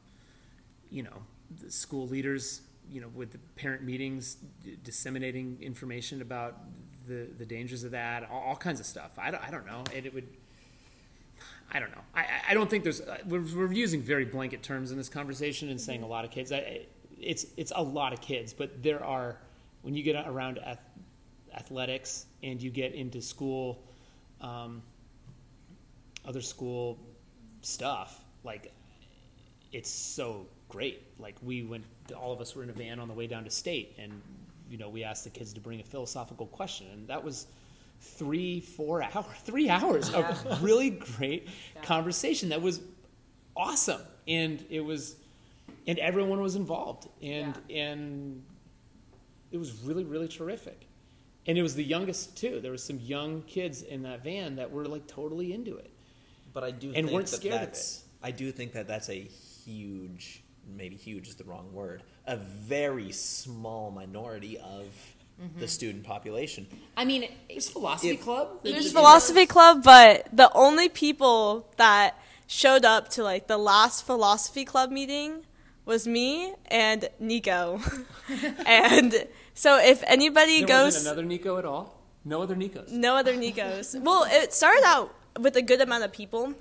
you 0.92 1.04
know 1.04 1.24
the 1.62 1.72
school 1.72 2.08
leaders. 2.08 2.62
You 2.92 3.00
know, 3.00 3.08
with 3.16 3.32
the 3.32 3.38
parent 3.56 3.82
meetings, 3.84 4.36
d- 4.64 4.78
disseminating 4.84 5.58
information 5.62 6.22
about 6.22 6.58
the 7.08 7.28
the 7.38 7.46
dangers 7.46 7.84
of 7.86 7.92
that, 7.92 8.30
all, 8.30 8.42
all 8.42 8.56
kinds 8.58 8.80
of 8.82 8.86
stuff. 8.86 9.12
I 9.18 9.32
don't, 9.32 9.42
I 9.48 9.50
don't 9.52 9.66
know. 9.66 9.84
And 9.96 10.06
it 10.06 10.14
would. 10.14 10.28
I 11.72 11.80
don't 11.80 11.92
know. 11.92 12.02
I, 12.14 12.26
I- 12.50 12.54
don't 12.54 12.70
think 12.70 12.84
there's. 12.84 13.00
uh, 13.02 13.18
We're, 13.26 13.42
we're 13.56 13.72
using 13.72 14.02
very 14.02 14.26
blanket 14.26 14.62
terms 14.64 14.92
in 14.92 14.98
this 14.98 15.10
conversation 15.10 15.70
and 15.70 15.80
saying 15.80 16.04
a 16.04 16.08
lot 16.08 16.26
of 16.26 16.30
kids. 16.32 16.52
I- 16.52 16.82
it's 17.20 17.46
it's 17.56 17.72
a 17.74 17.82
lot 17.82 18.12
of 18.12 18.20
kids, 18.22 18.54
but 18.54 18.84
there 18.84 19.04
are 19.04 19.38
when 19.82 19.96
you 19.96 20.04
get 20.04 20.16
around 20.28 20.60
ath- 20.60 20.86
athletics 21.56 22.26
and 22.44 22.62
you 22.62 22.70
get 22.70 22.94
into 22.94 23.22
school, 23.22 23.82
um, 24.42 24.84
other 26.26 26.42
school 26.42 27.00
stuff, 27.62 28.24
like 28.44 28.72
it's 29.72 29.90
so 29.90 30.46
great. 30.70 31.02
Like 31.18 31.36
we 31.42 31.64
went, 31.64 31.86
all 32.16 32.34
of 32.34 32.42
us 32.42 32.56
were 32.56 32.64
in 32.64 32.70
a 32.70 32.74
van 32.74 33.00
on 33.00 33.08
the 33.08 33.14
way 33.14 33.28
down 33.28 33.46
to 33.46 33.50
state, 33.50 33.96
and 33.98 34.22
you 34.70 34.78
know 34.78 34.90
we 34.90 35.04
asked 35.04 35.24
the 35.24 35.30
kids 35.30 35.54
to 35.54 35.62
bring 35.62 35.80
a 35.80 35.84
philosophical 35.84 36.46
question, 36.48 36.88
and 36.92 37.08
that 37.08 37.24
was 37.24 37.48
three, 38.02 38.60
four 38.60 39.02
hours, 39.02 39.26
three 39.46 39.70
hours 39.70 40.14
of 40.14 40.62
really 40.64 40.90
great 40.92 41.48
conversation. 41.84 42.50
That 42.50 42.62
was 42.62 42.82
awesome, 43.56 44.02
and 44.28 44.64
it 44.70 44.82
was, 44.82 45.16
and 45.88 45.98
everyone 45.98 46.42
was 46.42 46.56
involved, 46.56 47.08
and 47.22 47.58
and 47.70 48.44
it 49.52 49.58
was 49.58 49.82
really 49.84 50.04
really 50.04 50.28
terrific. 50.28 50.88
And 51.48 51.58
it 51.58 51.62
was 51.62 51.76
the 51.76 51.84
youngest 51.84 52.38
too. 52.38 52.60
There 52.62 52.72
was 52.72 52.84
some 52.84 53.00
young 53.00 53.42
kids 53.44 53.82
in 53.82 54.04
that 54.04 54.24
van 54.24 54.56
that 54.56 54.72
were 54.72 54.86
like 54.86 55.08
totally 55.08 55.54
into 55.54 55.76
it. 55.78 55.92
but 56.54 56.64
i 56.64 56.72
do 56.72 56.88
And 56.88 56.96
think 57.08 57.12
weren't 57.12 57.28
that 57.28 57.38
scared 57.38 57.56
of 57.56 57.62
that's 57.62 58.04
i 58.22 58.32
do 58.32 58.52
think 58.52 58.74
that 58.74 58.88
that's 58.88 59.10
a 59.10 59.20
huge 59.66 60.44
maybe 60.78 60.96
huge 60.96 61.28
is 61.28 61.36
the 61.36 61.44
wrong 61.44 61.68
word 61.74 62.04
a 62.28 62.38
very 62.38 63.12
small 63.12 63.92
minority 63.92 64.58
of 64.60 64.86
mm-hmm. 65.42 65.60
the 65.60 65.68
student 65.68 66.04
population 66.04 66.68
I 66.96 67.06
mean, 67.06 67.24
There's 67.50 67.70
philosophy 67.70 68.12
If- 68.12 68.22
club. 68.22 68.48
There's 68.64 68.92
philosophy 68.92 69.46
club, 69.56 69.84
but 69.84 70.28
the 70.32 70.50
only 70.54 70.88
people 70.90 71.68
that 71.78 72.10
showed 72.48 72.86
up 72.86 73.10
to 73.16 73.24
like 73.24 73.48
the 73.48 73.58
last 73.58 74.06
philosophy 74.06 74.64
club 74.64 74.90
meeting 74.92 75.30
was 75.86 76.08
me 76.08 76.54
and 76.68 77.10
Nico. 77.20 77.82
and 78.66 79.12
so 79.54 79.80
if 79.80 80.04
anybody 80.08 80.60
There 80.60 80.68
goes 80.68 80.96
wasn't 80.96 81.08
another 81.08 81.24
Nico 81.24 81.58
at 81.58 81.66
all. 81.66 82.00
No 82.26 82.42
other 82.42 82.56
Nikos. 82.56 82.90
no 82.90 83.16
other 83.16 83.34
Nikos. 83.34 84.00
Well, 84.02 84.26
it 84.30 84.54
started 84.54 84.84
out 84.86 85.14
with 85.40 85.56
a 85.56 85.62
good 85.62 85.82
amount 85.82 86.04
of 86.04 86.12
people. 86.14 86.54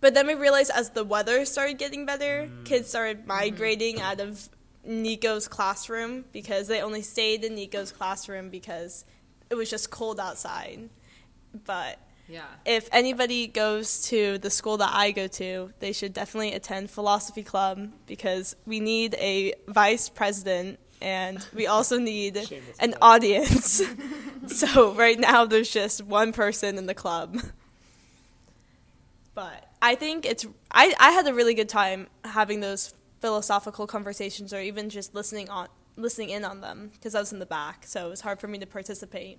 But 0.00 0.14
then 0.14 0.26
we 0.26 0.34
realized 0.34 0.70
as 0.74 0.90
the 0.90 1.04
weather 1.04 1.44
started 1.44 1.78
getting 1.78 2.06
better, 2.06 2.48
mm. 2.50 2.64
kids 2.64 2.88
started 2.88 3.18
mm-hmm. 3.18 3.28
migrating 3.28 4.00
out 4.00 4.20
of 4.20 4.48
Nico's 4.84 5.46
classroom 5.46 6.24
because 6.32 6.68
they 6.68 6.80
only 6.80 7.02
stayed 7.02 7.44
in 7.44 7.54
Nico's 7.54 7.92
classroom 7.92 8.48
because 8.48 9.04
it 9.50 9.54
was 9.54 9.68
just 9.68 9.90
cold 9.90 10.18
outside. 10.18 10.88
But 11.64 11.98
yeah. 12.28 12.44
if 12.64 12.88
anybody 12.92 13.46
goes 13.46 14.02
to 14.08 14.38
the 14.38 14.50
school 14.50 14.78
that 14.78 14.90
I 14.92 15.10
go 15.10 15.26
to, 15.26 15.72
they 15.80 15.92
should 15.92 16.14
definitely 16.14 16.54
attend 16.54 16.90
philosophy 16.90 17.42
club 17.42 17.90
because 18.06 18.56
we 18.64 18.80
need 18.80 19.14
a 19.14 19.54
vice 19.68 20.08
president 20.08 20.78
and 21.00 21.44
we 21.54 21.66
also 21.66 21.98
need 21.98 22.38
an 22.78 22.94
audience. 23.00 23.82
so 24.46 24.92
right 24.94 25.18
now 25.18 25.44
there's 25.44 25.70
just 25.70 26.02
one 26.04 26.32
person 26.32 26.78
in 26.78 26.86
the 26.86 26.94
club. 26.94 27.38
But 29.34 29.66
I 29.80 29.94
think 29.94 30.26
it's 30.26 30.44
I, 30.70 30.94
I 30.98 31.10
had 31.12 31.26
a 31.26 31.34
really 31.34 31.54
good 31.54 31.68
time 31.68 32.08
having 32.24 32.60
those 32.60 32.94
philosophical 33.20 33.86
conversations 33.86 34.52
or 34.52 34.60
even 34.60 34.90
just 34.90 35.14
listening 35.14 35.48
on 35.48 35.68
listening 35.96 36.30
in 36.30 36.44
on 36.44 36.60
them 36.60 36.90
because 36.94 37.14
I 37.14 37.20
was 37.20 37.32
in 37.32 37.38
the 37.38 37.46
back, 37.46 37.84
so 37.86 38.06
it 38.06 38.10
was 38.10 38.20
hard 38.22 38.40
for 38.40 38.48
me 38.48 38.58
to 38.58 38.66
participate. 38.66 39.38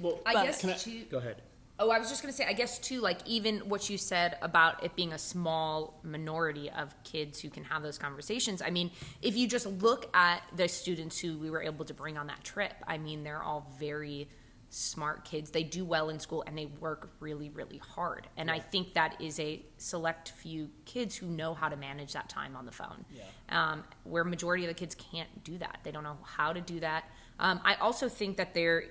Well, 0.00 0.20
I 0.26 0.34
But- 0.34 0.44
guess 0.46 0.60
can 0.60 0.70
I, 0.70 0.74
too. 0.74 1.04
go 1.10 1.18
ahead. 1.18 1.42
Oh, 1.80 1.90
I 1.90 1.98
was 1.98 2.08
just 2.08 2.22
going 2.22 2.32
to 2.32 2.36
say, 2.36 2.44
I 2.44 2.54
guess 2.54 2.78
too, 2.78 3.00
like 3.00 3.20
even 3.24 3.60
what 3.60 3.88
you 3.88 3.98
said 3.98 4.36
about 4.42 4.82
it 4.82 4.96
being 4.96 5.12
a 5.12 5.18
small 5.18 6.00
minority 6.02 6.70
of 6.70 6.92
kids 7.04 7.40
who 7.40 7.50
can 7.50 7.62
have 7.64 7.82
those 7.82 7.98
conversations. 7.98 8.60
I 8.62 8.70
mean, 8.70 8.90
if 9.22 9.36
you 9.36 9.46
just 9.46 9.66
look 9.66 10.14
at 10.14 10.42
the 10.56 10.66
students 10.68 11.20
who 11.20 11.38
we 11.38 11.50
were 11.50 11.62
able 11.62 11.84
to 11.84 11.94
bring 11.94 12.18
on 12.18 12.26
that 12.26 12.42
trip, 12.42 12.74
I 12.86 12.98
mean, 12.98 13.22
they're 13.22 13.42
all 13.42 13.72
very 13.78 14.28
smart 14.70 15.24
kids. 15.24 15.50
They 15.50 15.62
do 15.62 15.84
well 15.84 16.08
in 16.10 16.18
school 16.18 16.44
and 16.46 16.58
they 16.58 16.66
work 16.66 17.12
really, 17.20 17.48
really 17.48 17.78
hard. 17.78 18.26
And 18.36 18.50
I 18.50 18.58
think 18.58 18.94
that 18.94 19.20
is 19.20 19.38
a 19.40 19.62
select 19.76 20.30
few 20.30 20.70
kids 20.84 21.16
who 21.16 21.26
know 21.26 21.54
how 21.54 21.68
to 21.68 21.76
manage 21.76 22.12
that 22.12 22.28
time 22.28 22.56
on 22.56 22.66
the 22.66 22.72
phone. 22.72 23.04
Um, 23.48 23.84
where 24.04 24.24
majority 24.24 24.64
of 24.64 24.68
the 24.68 24.74
kids 24.74 24.94
can't 24.94 25.44
do 25.44 25.58
that. 25.58 25.78
They 25.84 25.90
don't 25.90 26.02
know 26.02 26.18
how 26.22 26.52
to 26.52 26.60
do 26.60 26.80
that. 26.80 27.04
Um, 27.38 27.60
I 27.64 27.74
also 27.74 28.08
think 28.08 28.36
that 28.36 28.52
they're, 28.52 28.84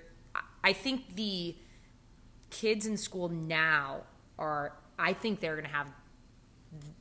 I 0.63 0.73
think 0.73 1.15
the, 1.15 1.55
kids 2.49 2.85
in 2.85 2.97
school 2.97 3.29
now 3.29 4.01
are 4.39 4.73
i 4.99 5.13
think 5.13 5.39
they're 5.39 5.55
going 5.55 5.65
to 5.67 5.71
have 5.71 5.91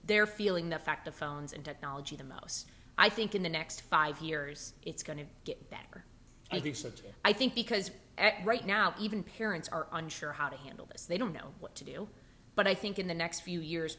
they're 0.05 0.27
feeling 0.27 0.69
the 0.69 0.77
effect 0.77 1.07
of 1.09 1.15
phones 1.15 1.53
and 1.53 1.65
technology 1.65 2.17
the 2.17 2.25
most 2.25 2.69
i 2.99 3.09
think 3.09 3.35
in 3.35 3.43
the 3.43 3.49
next 3.49 3.83
five 3.83 4.21
years 4.21 4.75
it's 4.83 5.03
going 5.03 5.19
to 5.19 5.27
get 5.45 5.71
better 5.71 6.05
I 6.51 6.61
think 6.61 6.77
so 6.77 6.91
too. 6.91 7.05
i 7.25 7.33
think 7.33 7.55
because 7.55 7.91
at, 8.19 8.35
right 8.45 8.65
now 8.67 8.95
even 9.01 9.23
parents 9.23 9.69
are 9.69 9.89
unsure 9.93 10.33
how 10.33 10.49
to 10.49 10.57
handle 10.57 10.87
this 10.91 11.07
they 11.07 11.19
don't 11.19 11.33
know 11.33 11.53
what 11.61 11.75
to 11.77 11.85
do 11.85 12.09
but 12.55 12.67
i 12.67 12.75
think 12.75 12.99
in 12.99 13.09
the 13.09 13.15
next 13.15 13.41
few 13.41 13.61
years 13.61 13.97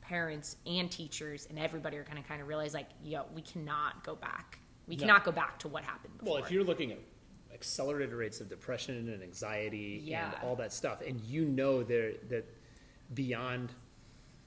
parents 0.00 0.56
and 0.66 0.90
teachers 0.90 1.46
and 1.50 1.58
everybody 1.58 1.96
are 1.98 2.02
going 2.02 2.16
to 2.20 2.26
kind 2.26 2.40
of 2.40 2.48
realize 2.48 2.72
like, 2.72 2.88
yo, 3.04 3.26
we 3.34 3.42
cannot 3.42 4.02
go 4.04 4.14
back. 4.14 4.58
We 4.86 4.96
No. 4.96 5.00
cannot 5.00 5.22
go 5.22 5.32
back 5.32 5.58
to 5.58 5.68
what 5.68 5.84
happened 5.84 6.16
before. 6.16 6.36
Well, 6.36 6.42
if 6.42 6.50
you're 6.50 6.64
looking 6.64 6.92
at 6.92 6.98
accelerated 7.54 8.14
rates 8.14 8.40
of 8.40 8.48
depression 8.48 9.08
and 9.08 9.22
anxiety 9.22 10.00
Yeah. 10.04 10.32
and 10.32 10.44
all 10.44 10.56
that 10.56 10.72
stuff, 10.72 11.00
and 11.06 11.20
you 11.22 11.44
know 11.44 11.82
there 11.82 12.12
that 12.28 12.44
beyond 13.14 13.70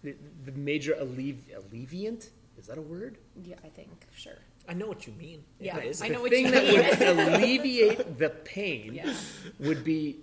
the, 0.04 0.16
the 0.46 0.52
major 0.54 0.94
allevi- 0.94 1.54
alleviant 1.56 2.30
is 2.58 2.68
that 2.68 2.78
a 2.78 2.82
word? 2.82 3.18
yeah, 3.44 3.56
I 3.64 3.70
think 3.70 3.90
sure. 4.16 4.38
I 4.70 4.74
know 4.74 4.88
what 4.88 5.08
you 5.08 5.14
mean. 5.14 5.44
Yeah, 5.60 5.78
It 5.78 5.86
is. 5.86 6.02
I 6.04 6.08
know 6.10 6.16
the 6.18 6.22
what 6.22 6.32
thing 6.32 6.46
you 6.46 6.52
that 6.52 7.16
would 7.16 7.28
alleviate 7.42 8.18
the 8.20 8.30
pain 8.30 8.94
Yeah. 8.94 9.14
would 9.60 9.84
be 9.84 10.18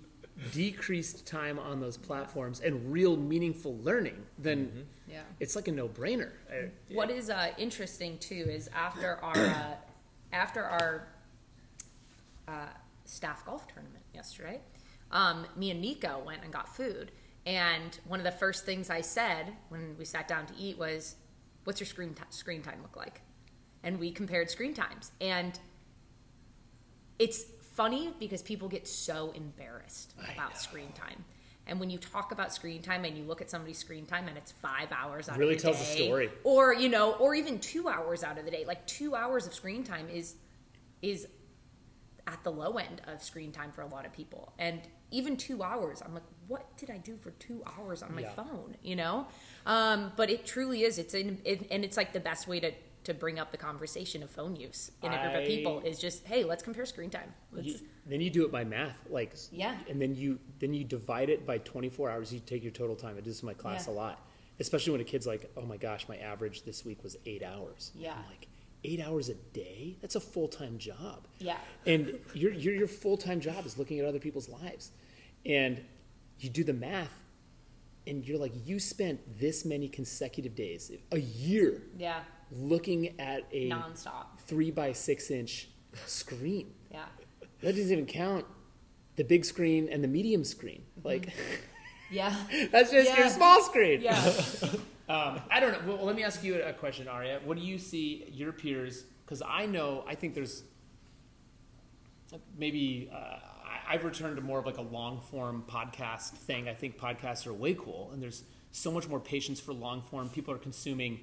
decreased 0.53 1.25
time 1.25 1.59
on 1.59 1.81
those 1.81 1.97
platforms 1.97 2.61
and 2.61 2.91
real 2.93 3.17
meaningful 3.17 3.77
learning. 3.79 4.25
Then 4.37 4.87
Yeah. 5.07 5.23
it's 5.41 5.55
like 5.57 5.67
a 5.67 5.71
no-brainer. 5.73 6.31
I- 6.49 6.69
What 6.93 7.09
is 7.11 7.29
uh, 7.29 7.51
interesting 7.57 8.17
too 8.19 8.35
is 8.49 8.69
after 8.73 9.15
our 9.17 9.35
uh, 9.37 9.75
after 10.31 10.63
our 10.63 11.07
uh, 12.49 12.67
staff 13.05 13.45
golf 13.45 13.67
tournament 13.67 14.03
yesterday, 14.13 14.59
um, 15.11 15.45
me 15.55 15.71
and 15.71 15.81
Nico 15.81 16.21
went 16.25 16.43
and 16.43 16.51
got 16.51 16.75
food, 16.75 17.11
and 17.45 17.99
one 18.07 18.19
of 18.19 18.23
the 18.25 18.31
first 18.31 18.65
things 18.65 18.89
I 18.89 19.01
said 19.01 19.53
when 19.69 19.95
we 19.97 20.05
sat 20.05 20.27
down 20.27 20.45
to 20.47 20.53
eat 20.57 20.77
was, 20.77 21.15
"What's 21.63 21.79
your 21.79 21.87
screen 21.87 22.13
ti 22.13 22.23
screen 22.29 22.61
time 22.61 22.81
look 22.81 22.95
like?" 22.97 23.21
And 23.83 23.99
we 23.99 24.11
compared 24.11 24.49
screen 24.49 24.73
times, 24.73 25.11
and 25.21 25.57
it's 27.17 27.43
funny 27.73 28.13
because 28.19 28.41
people 28.41 28.67
get 28.67 28.87
so 28.87 29.31
embarrassed 29.31 30.13
about 30.33 30.57
screen 30.57 30.91
time. 30.93 31.23
And 31.67 31.79
when 31.79 31.89
you 31.89 31.97
talk 31.99 32.31
about 32.31 32.51
screen 32.53 32.81
time 32.81 33.05
and 33.05 33.15
you 33.17 33.23
look 33.23 33.41
at 33.41 33.49
somebody's 33.49 33.77
screen 33.77 34.05
time 34.05 34.27
and 34.27 34.35
it's 34.37 34.51
five 34.51 34.91
hours 34.91 35.29
out 35.29 35.37
Really 35.37 35.53
of 35.55 35.61
the 35.61 35.71
tells 35.71 35.81
a 35.81 35.97
day, 35.97 36.05
story. 36.07 36.29
or 36.43 36.73
you 36.73 36.89
know, 36.89 37.13
or 37.13 37.35
even 37.35 37.59
two 37.59 37.87
hours 37.87 38.23
out 38.23 38.37
of 38.39 38.45
the 38.45 38.51
day, 38.51 38.65
like 38.65 38.85
two 38.87 39.15
hours 39.15 39.45
of 39.45 39.53
screen 39.53 39.83
time 39.83 40.07
is 40.09 40.35
is 41.01 41.27
at 42.31 42.43
the 42.43 42.51
low 42.51 42.77
end 42.77 43.01
of 43.07 43.21
screen 43.23 43.51
time 43.51 43.71
for 43.71 43.81
a 43.81 43.87
lot 43.87 44.05
of 44.05 44.13
people. 44.13 44.53
And 44.59 44.81
even 45.11 45.35
two 45.35 45.63
hours, 45.63 46.01
I'm 46.05 46.13
like, 46.13 46.23
what 46.47 46.77
did 46.77 46.89
I 46.91 46.97
do 46.97 47.17
for 47.17 47.31
two 47.31 47.63
hours 47.65 48.03
on 48.03 48.13
my 48.13 48.21
Yeah. 48.21 48.33
phone? 48.33 48.75
You 48.83 48.95
know, 48.95 49.27
um, 49.65 50.11
but 50.15 50.29
it 50.29 50.45
truly 50.45 50.83
is. 50.83 50.97
It's 50.99 51.13
in, 51.13 51.41
it, 51.43 51.67
and 51.71 51.83
it's 51.83 51.97
like 51.97 52.13
the 52.13 52.19
best 52.19 52.47
way 52.47 52.59
to 52.59 52.71
to 53.05 53.13
bring 53.13 53.39
up 53.39 53.49
the 53.49 53.57
conversation 53.57 54.21
of 54.21 54.29
phone 54.29 54.57
use 54.57 54.91
in 55.01 55.11
a 55.13 55.21
group 55.23 55.33
of 55.41 55.45
people 55.47 55.79
is 55.79 55.97
just, 55.99 56.25
hey, 56.27 56.43
let's 56.43 56.61
compare 56.61 56.85
screen 56.85 57.09
time. 57.09 57.33
You- 57.55 57.79
then 58.05 58.19
you 58.19 58.29
do 58.29 58.43
it 58.45 58.51
by 58.51 58.65
math, 58.65 58.97
like 59.09 59.33
Yeah. 59.51 59.77
and 59.87 60.01
then 60.01 60.15
you 60.15 60.37
then 60.59 60.73
you 60.73 60.83
divide 60.83 61.29
it 61.29 61.45
by 61.45 61.59
24 61.59 62.09
hours. 62.11 62.33
You 62.33 62.41
take 62.41 62.61
your 62.61 62.73
total 62.73 62.95
time. 62.97 63.15
I 63.17 63.21
do 63.21 63.29
this 63.29 63.41
in 63.41 63.45
my 63.47 63.53
class 63.53 63.87
Yeah. 63.87 63.93
a 63.93 63.95
lot, 63.95 64.27
especially 64.59 64.91
when 64.91 65.01
a 65.01 65.05
kid's 65.05 65.25
like, 65.25 65.49
"Oh 65.55 65.61
my 65.61 65.77
gosh, 65.77 66.07
my 66.09 66.17
average 66.17 66.63
this 66.63 66.83
week 66.85 67.01
was 67.01 67.15
eight 67.25 67.41
hours." 67.41 67.91
Yeah. 67.95 68.13
I'm 68.15 68.25
like 68.27 68.47
eight 68.83 69.01
hours 69.01 69.29
a 69.29 69.33
day. 69.33 69.97
That's 70.01 70.15
a 70.15 70.19
full 70.19 70.47
time 70.47 70.77
job. 70.77 71.27
Yeah. 71.39 71.57
and 71.85 72.19
your 72.33 72.51
your, 72.53 72.73
your 72.73 72.87
full 72.87 73.17
time 73.17 73.39
job 73.41 73.65
is 73.65 73.77
looking 73.77 73.99
at 73.99 74.05
other 74.05 74.19
people's 74.19 74.49
lives, 74.49 74.91
and 75.45 75.83
you 76.39 76.49
do 76.49 76.63
the 76.63 76.73
math, 76.73 77.13
and 78.07 78.25
you're 78.25 78.39
like, 78.39 78.53
you 78.65 78.79
spent 78.79 79.39
this 79.39 79.65
many 79.65 79.87
consecutive 79.89 80.55
days, 80.55 80.91
a 81.11 81.19
year, 81.19 81.81
yeah, 81.97 82.21
looking 82.51 83.19
at 83.19 83.45
a 83.51 83.69
nonstop. 83.69 84.25
three 84.47 84.71
by 84.71 84.93
six 84.93 85.29
inch 85.31 85.67
screen. 86.05 86.73
Yeah, 86.91 87.05
That 87.61 87.75
doesn't 87.75 87.91
even 87.91 88.05
count 88.05 88.45
the 89.15 89.23
big 89.23 89.43
screen 89.45 89.89
and 89.91 90.03
the 90.03 90.07
medium 90.07 90.43
screen. 90.43 90.83
Like 91.03 91.27
mm-hmm. 91.27 92.13
yeah, 92.15 92.35
that's 92.71 92.91
just 92.91 93.17
your 93.17 93.29
small 93.29 93.61
screen. 93.63 94.01
yeah. 94.01 94.33
Um, 95.09 95.41
I 95.49 95.59
don't 95.59 95.71
know. 95.71 95.95
Well, 95.95 96.05
let 96.05 96.15
me 96.15 96.23
ask 96.23 96.43
you 96.43 96.61
a 96.61 96.71
question, 96.71 97.07
Aria. 97.07 97.39
What 97.43 97.57
do 97.57 97.63
you 97.63 97.79
see 97.79 98.25
your 98.31 98.51
peers? 98.51 99.05
Because 99.25 99.41
I 99.41 99.65
know, 99.65 100.03
I 100.07 100.13
think 100.13 100.35
there's 100.35 100.63
maybe 102.57 103.09
uh, 103.11 103.37
I've 103.87 104.03
returned 104.03 104.35
to 104.35 104.41
more 104.43 104.59
of 104.59 104.67
like 104.67 104.77
a 104.77 104.83
long 104.83 105.19
form 105.19 105.63
podcast 105.67 106.29
thing. 106.31 106.69
I 106.69 106.75
think 106.75 106.99
podcasts 106.99 107.47
are 107.47 107.53
way 107.53 107.73
cool, 107.73 108.11
and 108.13 108.21
there's 108.21 108.43
so 108.71 108.91
much 108.91 109.07
more 109.07 109.19
patience 109.19 109.59
for 109.59 109.73
long 109.73 110.03
form. 110.03 110.29
People 110.29 110.53
are 110.53 110.59
consuming 110.59 111.21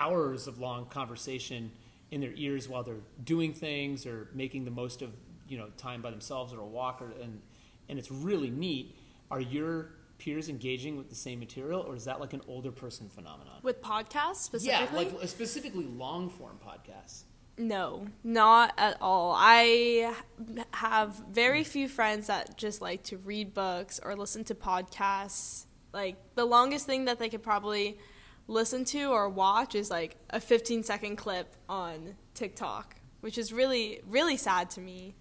hours 0.00 0.48
of 0.48 0.58
long 0.58 0.86
conversation 0.86 1.70
in 2.10 2.20
their 2.20 2.32
ears 2.34 2.68
while 2.68 2.82
they're 2.82 2.96
doing 3.22 3.52
things 3.52 4.04
or 4.04 4.28
making 4.34 4.64
the 4.64 4.70
most 4.72 5.00
of 5.00 5.12
you 5.48 5.58
know 5.58 5.68
time 5.76 6.02
by 6.02 6.10
themselves 6.10 6.52
or 6.52 6.58
a 6.58 6.66
walk, 6.66 7.00
or, 7.00 7.12
and 7.22 7.40
and 7.88 8.00
it's 8.00 8.10
really 8.10 8.50
neat. 8.50 8.96
Are 9.30 9.40
your 9.40 9.90
peers 10.18 10.48
engaging 10.48 10.96
with 10.96 11.08
the 11.08 11.14
same 11.14 11.38
material, 11.38 11.80
or 11.80 11.94
is 11.94 12.04
that 12.04 12.20
like 12.20 12.32
an 12.32 12.42
older 12.46 12.72
person 12.72 13.08
phenomenon? 13.08 13.60
With 13.62 13.80
podcasts 13.80 14.36
specifically? 14.36 15.06
Yeah, 15.06 15.12
like 15.12 15.28
specifically 15.28 15.86
long 15.86 16.28
form 16.28 16.58
podcasts. 16.64 17.22
No, 17.56 18.06
not 18.22 18.72
at 18.78 18.96
all. 19.00 19.34
I 19.36 20.14
have 20.74 21.20
very 21.30 21.64
few 21.64 21.88
friends 21.88 22.28
that 22.28 22.56
just 22.56 22.80
like 22.80 23.02
to 23.04 23.16
read 23.16 23.52
books 23.52 23.98
or 24.02 24.14
listen 24.14 24.44
to 24.44 24.54
podcasts. 24.54 25.66
Like 25.92 26.16
the 26.36 26.44
longest 26.44 26.86
thing 26.86 27.06
that 27.06 27.18
they 27.18 27.28
could 27.28 27.42
probably 27.42 27.98
listen 28.46 28.84
to 28.86 29.06
or 29.06 29.28
watch 29.28 29.74
is 29.74 29.90
like 29.90 30.16
a 30.30 30.40
15 30.40 30.84
second 30.84 31.16
clip 31.16 31.56
on 31.68 32.14
TikTok, 32.34 32.96
which 33.20 33.36
is 33.36 33.52
really 33.52 34.02
really 34.06 34.36
sad 34.36 34.70
to 34.70 34.80
me. 34.80 35.16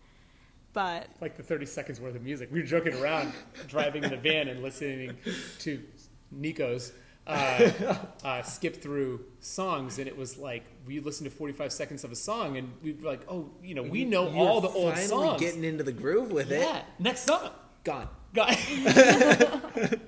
But 0.78 1.08
Like 1.22 1.36
the 1.36 1.42
30 1.42 1.66
seconds 1.66 2.00
worth 2.00 2.16
of 2.16 2.22
music. 2.22 2.50
We 2.52 2.60
were 2.60 2.66
joking 2.68 2.94
around 3.02 3.34
driving 3.68 4.04
in 4.04 4.12
the 4.12 4.18
van 4.18 4.48
and 4.48 4.62
listening 4.62 5.18
to 5.60 5.82
Nico's 6.30 6.94
uh, 7.26 7.96
uh, 8.24 8.44
skip 8.44 8.76
through 8.80 9.26
songs, 9.40 9.98
and 9.98 10.08
it 10.08 10.16
was 10.16 10.38
like 10.38 10.66
we 10.86 11.00
listened 11.00 11.28
to 11.32 11.36
45 11.36 11.74
seconds 11.74 12.04
of 12.04 12.12
a 12.12 12.16
song, 12.16 12.58
and 12.58 12.72
we 12.84 12.94
were 12.94 13.10
like, 13.10 13.22
oh, 13.28 13.50
you 13.64 13.74
know, 13.74 13.82
we 13.82 14.06
know 14.06 14.30
You're 14.30 14.38
all 14.38 14.62
the 14.62 14.68
old 14.70 14.96
songs. 14.96 15.10
finally 15.10 15.28
songs. 15.30 15.42
getting 15.42 15.64
into 15.64 15.84
the 15.84 15.92
groove 15.92 16.32
with 16.32 16.52
it. 16.52 16.60
yeah, 16.62 16.84
next 17.00 17.26
song. 17.26 17.50
Gone. 17.84 18.08
gone. 18.36 18.54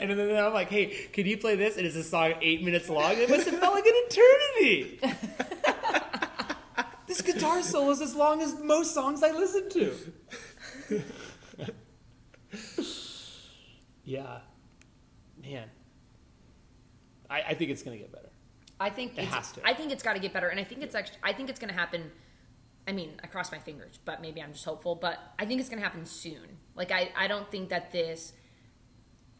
And 0.00 0.18
then 0.18 0.42
I'm 0.42 0.54
like, 0.54 0.70
hey, 0.70 0.86
can 1.12 1.26
you 1.26 1.36
play 1.36 1.54
this? 1.54 1.76
And 1.76 1.86
it's 1.86 1.94
a 1.94 2.02
song 2.02 2.32
eight 2.40 2.64
minutes 2.64 2.88
long. 2.88 3.12
It 3.12 3.28
must 3.28 3.46
have 3.48 3.60
felt 3.60 3.74
like 3.74 3.84
an 3.86 3.92
eternity. 3.94 4.98
This 7.10 7.22
guitar 7.22 7.60
solo 7.60 7.90
is 7.90 8.00
as 8.00 8.14
long 8.14 8.40
as 8.40 8.54
most 8.62 8.94
songs 8.94 9.24
I 9.24 9.32
listen 9.32 9.68
to. 9.70 11.02
yeah. 14.04 14.38
Man. 15.42 15.68
I, 17.28 17.42
I 17.48 17.54
think 17.54 17.72
it's 17.72 17.82
going 17.82 17.98
to 17.98 18.02
get 18.02 18.12
better. 18.12 18.28
I 18.78 18.90
think 18.90 19.18
It 19.18 19.24
it's, 19.24 19.34
has 19.34 19.52
to. 19.52 19.60
I 19.66 19.74
think 19.74 19.90
it's 19.90 20.04
got 20.04 20.12
to 20.12 20.20
get 20.20 20.32
better, 20.32 20.48
and 20.48 20.60
I 20.60 20.64
think 20.64 20.82
it's 20.82 20.94
actually. 20.94 21.18
I 21.24 21.32
think 21.32 21.50
it's 21.50 21.58
going 21.58 21.72
to 21.72 21.78
happen. 21.78 22.12
I 22.86 22.92
mean, 22.92 23.14
I 23.22 23.26
cross 23.26 23.50
my 23.50 23.58
fingers, 23.58 23.98
but 24.04 24.22
maybe 24.22 24.40
I'm 24.40 24.52
just 24.52 24.64
hopeful. 24.64 24.94
But 24.94 25.18
I 25.36 25.46
think 25.46 25.60
it's 25.60 25.68
going 25.68 25.80
to 25.80 25.84
happen 25.84 26.06
soon. 26.06 26.58
Like 26.76 26.92
I, 26.92 27.10
I 27.16 27.26
don't 27.26 27.50
think 27.50 27.70
that 27.70 27.90
this 27.90 28.34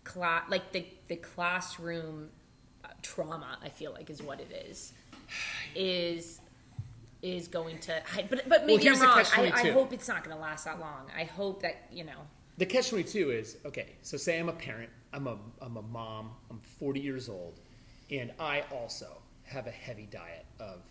class, 0.02 0.42
like 0.50 0.72
the 0.72 0.86
the 1.06 1.16
classroom 1.16 2.30
uh, 2.84 2.88
trauma, 3.00 3.58
I 3.62 3.68
feel 3.68 3.92
like 3.92 4.10
is 4.10 4.22
what 4.22 4.40
it 4.40 4.50
is, 4.68 4.92
is 5.76 6.40
is 7.22 7.48
going 7.48 7.78
to. 7.80 8.02
I, 8.16 8.26
but 8.28 8.48
but 8.48 8.66
maybe 8.66 8.82
here's 8.82 9.00
I'm 9.00 9.08
wrong. 9.08 9.24
I, 9.36 9.52
I 9.54 9.70
hope 9.70 9.92
it's 9.92 10.08
not 10.08 10.24
going 10.24 10.36
to 10.36 10.40
last 10.40 10.64
that 10.64 10.80
long. 10.80 11.06
I 11.16 11.24
hope 11.24 11.62
that 11.62 11.86
you 11.92 12.04
know. 12.04 12.26
The 12.58 12.66
catch 12.66 12.90
22 12.90 13.30
is 13.30 13.56
okay, 13.64 13.96
so 14.02 14.18
say 14.18 14.38
I'm 14.38 14.50
a 14.50 14.52
parent, 14.52 14.90
I'm 15.14 15.26
a, 15.26 15.38
I'm 15.62 15.78
a 15.78 15.82
mom, 15.82 16.32
I'm 16.50 16.60
40 16.78 17.00
years 17.00 17.26
old, 17.30 17.58
and 18.10 18.32
I 18.38 18.64
also 18.70 19.22
have 19.44 19.66
a 19.66 19.70
heavy 19.70 20.06
diet 20.10 20.44
of 20.58 20.82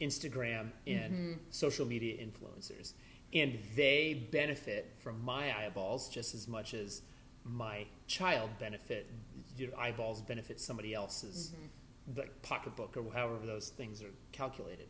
Instagram 0.00 0.70
and 0.86 1.12
mm-hmm. 1.12 1.32
social 1.50 1.86
media 1.86 2.16
influencers. 2.16 2.92
And 3.34 3.58
they 3.74 4.28
benefit 4.30 4.94
from 4.98 5.22
my 5.24 5.56
eyeballs 5.56 6.08
just 6.08 6.34
as 6.34 6.46
much 6.46 6.74
as 6.74 7.02
my 7.44 7.86
child 8.06 8.50
benefit, 8.58 9.10
your 9.56 9.78
eyeballs 9.78 10.20
benefit 10.20 10.60
somebody 10.60 10.94
else's 10.94 11.52
mm-hmm. 11.52 12.18
like 12.20 12.42
pocketbook 12.42 12.96
or 12.96 13.12
however 13.12 13.44
those 13.44 13.70
things 13.70 14.02
are 14.02 14.12
calculated. 14.32 14.88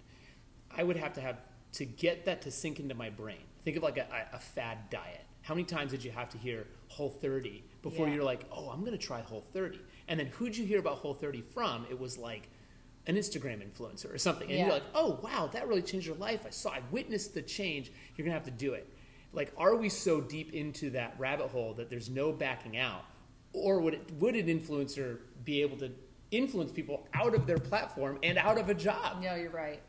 I 0.76 0.82
would 0.82 0.96
have 0.96 1.14
to 1.14 1.20
have 1.20 1.38
to 1.72 1.84
get 1.84 2.24
that 2.26 2.42
to 2.42 2.50
sink 2.50 2.80
into 2.80 2.94
my 2.94 3.10
brain. 3.10 3.42
Think 3.62 3.76
of 3.76 3.82
like 3.82 3.98
a, 3.98 4.06
a, 4.32 4.38
fad 4.38 4.90
diet. 4.90 5.24
How 5.42 5.54
many 5.54 5.64
times 5.64 5.90
did 5.90 6.04
you 6.04 6.10
have 6.10 6.28
to 6.30 6.38
hear 6.38 6.66
Whole 6.88 7.10
30 7.10 7.64
before 7.82 8.06
Yeah. 8.06 8.14
you're 8.14 8.24
like, 8.24 8.44
oh, 8.52 8.68
I'm 8.70 8.80
going 8.80 8.92
to 8.92 8.98
try 8.98 9.20
Whole 9.20 9.44
30? 9.52 9.80
And 10.08 10.18
then 10.18 10.26
who'd 10.26 10.56
you 10.56 10.64
hear 10.64 10.78
about 10.78 10.98
Whole 10.98 11.14
30 11.14 11.40
from? 11.40 11.86
It 11.90 11.98
was 11.98 12.16
like 12.18 12.48
an 13.06 13.16
Instagram 13.16 13.62
influencer 13.62 14.12
or 14.12 14.18
something. 14.18 14.48
And 14.48 14.58
Yeah. 14.58 14.64
you're 14.66 14.74
like, 14.74 14.84
oh, 14.94 15.18
wow, 15.22 15.48
that 15.52 15.66
really 15.68 15.82
changed 15.82 16.06
your 16.06 16.16
life. 16.16 16.44
I 16.46 16.50
saw, 16.50 16.70
I 16.70 16.82
witnessed 16.90 17.34
the 17.34 17.42
change. 17.42 17.90
You're 18.16 18.24
going 18.24 18.32
to 18.32 18.38
have 18.38 18.44
to 18.44 18.50
do 18.64 18.74
it. 18.74 18.88
Like, 19.32 19.52
are 19.56 19.76
we 19.76 19.88
so 19.88 20.20
deep 20.20 20.54
into 20.54 20.90
that 20.90 21.14
rabbit 21.18 21.48
hole 21.50 21.74
that 21.74 21.90
there's 21.90 22.08
no 22.08 22.32
backing 22.32 22.76
out? 22.76 23.04
Or 23.52 23.80
would, 23.80 23.94
it, 23.94 24.12
would 24.18 24.34
an 24.36 24.46
influencer 24.46 25.18
be 25.44 25.62
able 25.62 25.76
to 25.78 25.90
influence 26.30 26.72
people 26.72 27.06
out 27.14 27.34
of 27.34 27.46
their 27.46 27.58
platform 27.58 28.18
and 28.22 28.38
out 28.38 28.58
of 28.58 28.68
a 28.68 28.74
job? 28.74 29.22
No, 29.22 29.34
you're 29.34 29.50
right. 29.50 29.80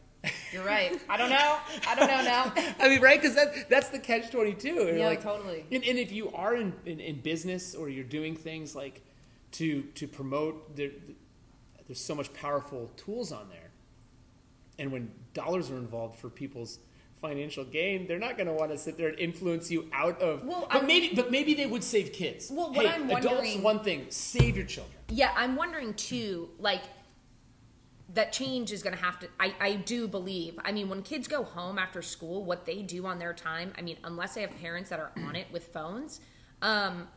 You're 0.52 0.64
right. 0.66 1.00
I 1.10 1.18
don't 1.18 1.30
know. 1.30 1.58
I 1.88 1.96
don't 1.96 2.08
know 2.08 2.24
now. 2.24 2.54
I 2.80 2.90
mean, 2.90 3.02
right? 3.02 3.22
Because 3.22 3.36
that, 3.36 3.70
that's 3.70 3.90
the 3.90 4.00
catch 4.00 4.32
22. 4.32 4.96
Yeah, 4.98 5.06
like, 5.06 5.22
totally. 5.22 5.66
And, 5.72 5.84
and 5.84 5.98
if 5.98 6.12
you 6.12 6.32
are 6.34 6.56
in, 6.56 6.74
in, 6.86 7.00
in 7.00 7.22
business 7.22 7.76
or 7.76 7.90
you're 7.90 8.04
doing 8.04 8.36
things 8.36 8.76
like 8.76 9.02
to 9.54 9.84
to 9.96 10.08
promote. 10.08 10.76
There, 10.76 10.92
there's 11.88 12.00
so 12.00 12.16
much 12.16 12.34
powerful 12.34 12.92
tools 12.98 13.32
on 13.32 13.50
there, 13.50 13.70
and 14.78 14.92
when 14.92 15.12
dollars 15.34 15.72
are 15.72 15.78
involved 15.78 16.20
for 16.20 16.30
people's 16.30 16.80
financial 17.22 17.64
gain, 17.64 18.06
they're 18.08 18.20
not 18.20 18.38
going 18.38 18.46
to 18.46 18.54
want 18.54 18.70
to 18.72 18.78
sit 18.78 18.96
there 18.96 19.08
and 19.08 19.18
influence 19.18 19.72
you 19.72 19.90
out 19.92 20.22
of. 20.22 20.44
Well, 20.46 20.68
but 20.72 20.78
I'm- 20.78 20.88
maybe, 20.88 21.16
but 21.16 21.32
maybe 21.32 21.54
they 21.54 21.66
would 21.66 21.84
save 21.84 22.14
kids. 22.14 22.52
Well, 22.52 22.72
what 22.72 22.86
hey, 22.86 22.92
I'm 22.92 23.08
wondering, 23.08 23.36
adults, 23.36 23.58
one 23.58 23.80
thing, 23.80 24.06
save 24.10 24.56
your 24.56 24.66
children. 24.66 24.96
Yeah, 25.10 25.32
I'm 25.36 25.56
wondering 25.56 25.94
too, 25.96 26.50
like 26.60 26.82
that 28.14 28.32
change 28.32 28.72
is 28.72 28.82
going 28.84 28.96
to 28.96 29.02
have 29.04 29.20
to. 29.20 29.28
I, 29.40 29.54
I 29.60 29.74
do 29.76 30.08
believe. 30.08 30.58
I 30.64 30.72
mean, 30.72 30.88
when 30.90 31.02
kids 31.04 31.28
go 31.28 31.44
home 31.44 31.78
after 31.78 32.02
school, 32.02 32.44
what 32.46 32.66
they 32.66 32.82
do 32.82 33.06
on 33.06 33.20
their 33.20 33.34
time. 33.34 33.74
I 33.78 33.82
mean, 33.82 33.98
unless 34.04 34.36
they 34.36 34.42
have 34.42 34.56
parents 34.62 34.90
that 34.92 35.00
are 35.00 35.12
on 35.18 35.36
it 35.36 35.48
with 35.52 35.68
phones, 35.74 36.22
um, 36.62 37.08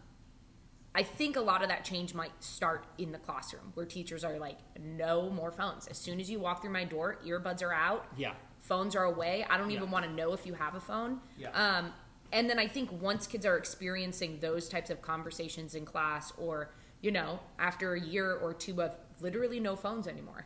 I 0.93 1.05
think 1.05 1.36
a 1.36 1.41
lot 1.41 1.62
of 1.62 1.68
that 1.68 1.84
change 1.84 2.14
might 2.14 2.32
start 2.43 2.84
in 2.99 3.12
the 3.12 3.18
classroom, 3.18 3.70
where 3.74 3.86
teachers 3.86 4.24
are 4.24 4.36
like, 4.38 4.59
"No 4.80 5.30
more 5.30 5.53
phones. 5.53 5.86
As 5.86 5.97
soon 5.97 6.18
as 6.18 6.28
you 6.28 6.41
walk 6.41 6.62
through 6.62 6.72
my 6.72 6.84
door, 6.84 7.18
earbuds 7.24 7.62
are 7.62 7.72
out. 7.72 8.07
Yeah. 8.16 8.34
phones 8.62 8.95
are 8.95 9.05
away. 9.05 9.45
I 9.49 9.57
don't 9.57 9.70
even 9.70 9.84
Yeah. 9.84 9.91
want 9.91 10.05
to 10.05 10.12
know 10.12 10.32
if 10.32 10.45
you 10.47 10.53
have 10.55 10.74
a 10.74 10.80
phone. 10.80 11.20
Yeah. 11.36 11.49
Um, 11.53 11.93
and 12.30 12.49
then 12.49 12.59
I 12.59 12.68
think 12.68 12.93
once 12.93 13.26
kids 13.26 13.45
are 13.47 13.57
experiencing 13.57 14.38
those 14.41 14.68
types 14.68 14.91
of 14.91 15.01
conversations 15.03 15.74
in 15.74 15.84
class, 15.86 16.32
or 16.38 16.70
you 17.01 17.11
know, 17.11 17.41
after 17.59 17.95
a 17.95 18.01
year 18.01 18.34
or 18.34 18.53
two 18.53 18.80
of 18.82 18.95
literally 19.20 19.59
no 19.61 19.74
phones 19.76 20.07
anymore, 20.07 20.45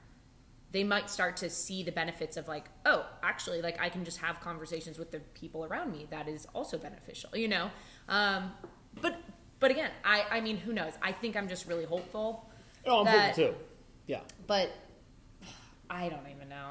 they 0.75 0.83
might 0.83 1.09
start 1.09 1.37
to 1.37 1.49
see 1.49 1.85
the 1.85 1.93
benefits 1.93 2.37
of 2.37 2.49
like, 2.49 2.65
oh, 2.85 3.07
actually, 3.23 3.63
like 3.63 3.81
I 3.81 3.89
can 3.89 4.05
just 4.05 4.19
have 4.19 4.41
conversations 4.41 4.99
with 4.99 5.13
the 5.13 5.21
people 5.21 5.65
around 5.65 5.93
me. 5.93 6.09
That 6.11 6.27
is 6.29 6.49
also 6.53 6.79
beneficial, 6.79 7.31
you 7.37 7.47
know. 7.47 7.71
Um, 8.09 8.51
but 9.01 9.17
but 9.61 9.71
again, 9.71 9.93
I 10.05 10.25
I 10.33 10.41
mean, 10.41 10.57
who 10.57 10.73
knows? 10.73 10.93
I 11.01 11.13
think 11.13 11.37
I'm 11.37 11.49
just 11.49 11.69
really 11.69 11.85
hopeful. 11.85 12.51
Oh, 12.85 12.99
I'm 12.99 13.05
that- 13.05 13.37
hopeful 13.37 13.53
too. 13.53 13.55
Yeah. 14.09 14.21
But 14.49 14.73
I 15.89 16.09
don't 16.09 16.27
even 16.35 16.49
know. 16.49 16.71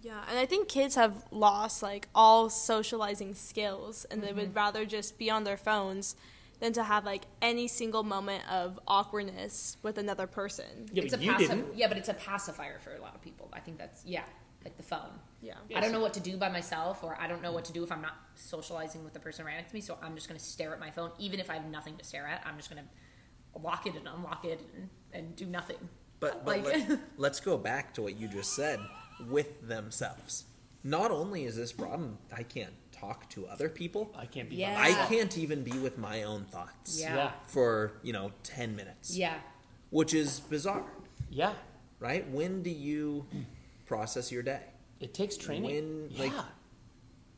Yeah, 0.00 0.24
and 0.30 0.38
I 0.38 0.46
think 0.46 0.68
kids 0.68 0.94
have 0.94 1.12
lost 1.30 1.82
like 1.82 2.08
all 2.14 2.48
socializing 2.48 3.34
skills, 3.34 4.06
and 4.10 4.22
they 4.22 4.32
would 4.32 4.54
rather 4.54 4.86
just 4.86 5.18
be 5.18 5.28
on 5.30 5.44
their 5.44 5.58
phones 5.58 6.16
than 6.60 6.72
to 6.74 6.82
have 6.82 7.04
like 7.04 7.24
any 7.40 7.68
single 7.68 8.02
moment 8.02 8.42
of 8.50 8.78
awkwardness 8.86 9.76
with 9.82 9.98
another 9.98 10.26
person. 10.26 10.88
Yeah, 10.92 11.04
it's 11.04 11.14
a 11.14 11.16
but 11.18 11.24
you 11.26 11.32
pacif- 11.32 11.38
didn't. 11.38 11.76
yeah, 11.76 11.88
but 11.88 11.96
it's 11.96 12.08
a 12.08 12.14
pacifier 12.14 12.78
for 12.78 12.94
a 12.94 13.00
lot 13.00 13.14
of 13.14 13.22
people. 13.22 13.48
I 13.52 13.60
think 13.60 13.78
that's 13.78 14.04
yeah, 14.04 14.24
like 14.64 14.76
the 14.76 14.82
phone. 14.82 15.10
Yeah. 15.40 15.54
I 15.74 15.80
don't 15.80 15.92
know 15.92 16.00
what 16.00 16.14
to 16.14 16.20
do 16.20 16.36
by 16.36 16.48
myself, 16.48 17.04
or 17.04 17.16
I 17.20 17.28
don't 17.28 17.42
know 17.42 17.52
what 17.52 17.64
to 17.66 17.72
do 17.72 17.84
if 17.84 17.92
I'm 17.92 18.02
not 18.02 18.16
socializing 18.34 19.04
with 19.04 19.12
the 19.12 19.20
person 19.20 19.44
right 19.46 19.54
next 19.56 19.70
to 19.70 19.74
me. 19.76 19.80
So 19.80 19.96
I'm 20.02 20.14
just 20.16 20.28
going 20.28 20.38
to 20.38 20.44
stare 20.44 20.72
at 20.72 20.80
my 20.80 20.90
phone, 20.90 21.12
even 21.18 21.38
if 21.38 21.48
I 21.48 21.54
have 21.54 21.66
nothing 21.66 21.96
to 21.96 22.04
stare 22.04 22.26
at. 22.26 22.42
I'm 22.44 22.56
just 22.56 22.68
going 22.70 22.82
to 22.82 23.60
lock 23.60 23.86
it 23.86 23.94
and 23.94 24.08
unlock 24.08 24.44
it 24.44 24.60
and, 24.74 24.88
and 25.12 25.36
do 25.36 25.46
nothing. 25.46 25.76
But, 26.20 26.44
but 26.44 26.64
Like- 26.64 26.88
let, 26.88 27.00
let's 27.16 27.38
go 27.40 27.56
back 27.56 27.94
to 27.94 28.02
what 28.02 28.18
you 28.18 28.26
just 28.26 28.54
said 28.54 28.80
with 29.28 29.66
themselves. 29.68 30.44
Not 30.82 31.10
only 31.12 31.44
is 31.44 31.54
this 31.56 31.72
problem, 31.72 32.18
I 32.36 32.42
can't 32.42 32.72
talk 33.00 33.28
to 33.30 33.46
other 33.46 33.68
people. 33.68 34.12
I 34.16 34.26
can't 34.26 34.48
be. 34.48 34.56
Yeah. 34.56 34.76
I 34.78 34.92
can't 35.08 35.36
even 35.38 35.62
be 35.62 35.72
with 35.78 35.98
my 35.98 36.22
own 36.24 36.44
thoughts 36.46 37.00
Yeah. 37.00 37.14
Yeah. 37.16 37.30
for 37.46 37.92
you 38.02 38.12
know 38.12 38.32
ten 38.42 38.74
minutes. 38.76 39.16
Yeah, 39.16 39.34
which 39.90 40.14
is 40.14 40.40
bizarre, 40.40 40.84
Yeah. 41.30 41.52
right? 42.00 42.28
When 42.30 42.62
do 42.62 42.70
you 42.70 43.26
process 43.86 44.30
your 44.32 44.42
day? 44.42 44.62
It 45.00 45.14
takes 45.14 45.36
training. 45.36 45.64
When, 45.64 46.10
yeah. 46.10 46.22
like, 46.22 46.32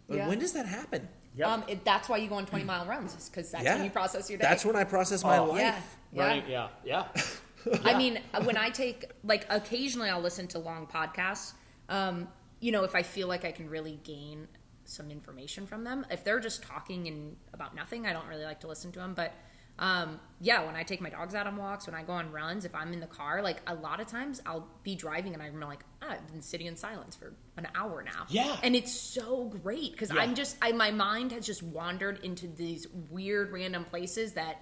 Like, 0.08 0.18
Yeah. 0.18 0.28
When 0.28 0.38
does 0.40 0.52
that 0.54 0.66
happen? 0.66 1.08
Yep. 1.36 1.46
um, 1.48 1.64
it, 1.68 1.84
that's 1.84 2.08
why 2.08 2.16
you 2.16 2.28
go 2.28 2.34
on 2.34 2.44
20 2.46 2.64
mile 2.64 2.84
runs, 2.86 3.28
because 3.28 3.52
that's 3.52 3.62
yeah, 3.64 3.76
when 3.76 3.84
you 3.84 3.90
process 3.90 4.28
your 4.28 4.38
day. 4.40 4.42
That's 4.48 4.64
when 4.64 4.74
I 4.74 4.82
process 4.82 5.22
my 5.22 5.38
Oh. 5.38 5.44
life. 5.44 5.60
yeah, 5.60 5.80
yeah. 6.12 6.26
Running. 6.26 6.50
Yeah. 6.50 6.68
Yeah. 6.84 7.06
I 7.84 7.96
mean, 7.96 8.18
when 8.42 8.56
I 8.56 8.70
take 8.70 9.04
like 9.22 9.46
occasionally 9.50 10.08
I'll 10.10 10.20
listen 10.20 10.48
to 10.48 10.58
long 10.58 10.86
podcasts. 10.88 11.52
Um, 11.88 12.26
you 12.58 12.72
know, 12.72 12.82
if 12.84 12.94
I 12.96 13.02
feel 13.04 13.28
like 13.28 13.44
I 13.44 13.52
can 13.52 13.68
really 13.70 14.00
gain 14.02 14.48
some 14.90 15.10
information 15.10 15.66
from 15.66 15.84
them. 15.84 16.04
If 16.10 16.24
they're 16.24 16.40
just 16.40 16.62
talking 16.62 17.08
and 17.08 17.36
about 17.54 17.74
nothing, 17.74 18.06
I 18.06 18.12
don't 18.12 18.26
really 18.26 18.44
like 18.44 18.60
to 18.60 18.68
listen 18.68 18.92
to 18.92 18.98
them. 18.98 19.14
But 19.14 19.32
um, 19.78 20.20
yeah, 20.40 20.66
when 20.66 20.76
I 20.76 20.82
take 20.82 21.00
my 21.00 21.08
dogs 21.08 21.34
out 21.34 21.46
on 21.46 21.56
walks, 21.56 21.86
when 21.86 21.94
I 21.94 22.02
go 22.02 22.12
on 22.12 22.30
runs, 22.32 22.64
if 22.66 22.74
I'm 22.74 22.92
in 22.92 23.00
the 23.00 23.06
car, 23.06 23.40
like 23.40 23.58
a 23.66 23.74
lot 23.74 24.00
of 24.00 24.08
times 24.08 24.42
I'll 24.44 24.68
be 24.82 24.94
driving 24.94 25.32
and 25.32 25.42
I'm 25.42 25.58
like, 25.60 25.80
ah, 26.02 26.10
I've 26.10 26.26
been 26.30 26.42
sitting 26.42 26.66
in 26.66 26.76
silence 26.76 27.16
for 27.16 27.32
an 27.56 27.66
hour 27.74 28.02
now. 28.02 28.26
Yeah. 28.28 28.56
and 28.62 28.76
it's 28.76 28.92
so 28.92 29.44
great 29.62 29.92
because 29.92 30.10
Yeah. 30.12 30.20
I'm 30.20 30.34
just, 30.34 30.56
I 30.60 30.72
my 30.72 30.90
mind 30.90 31.32
has 31.32 31.46
just 31.46 31.62
wandered 31.62 32.22
into 32.24 32.46
these 32.46 32.86
weird 33.10 33.52
random 33.52 33.84
places 33.84 34.34
that. 34.34 34.60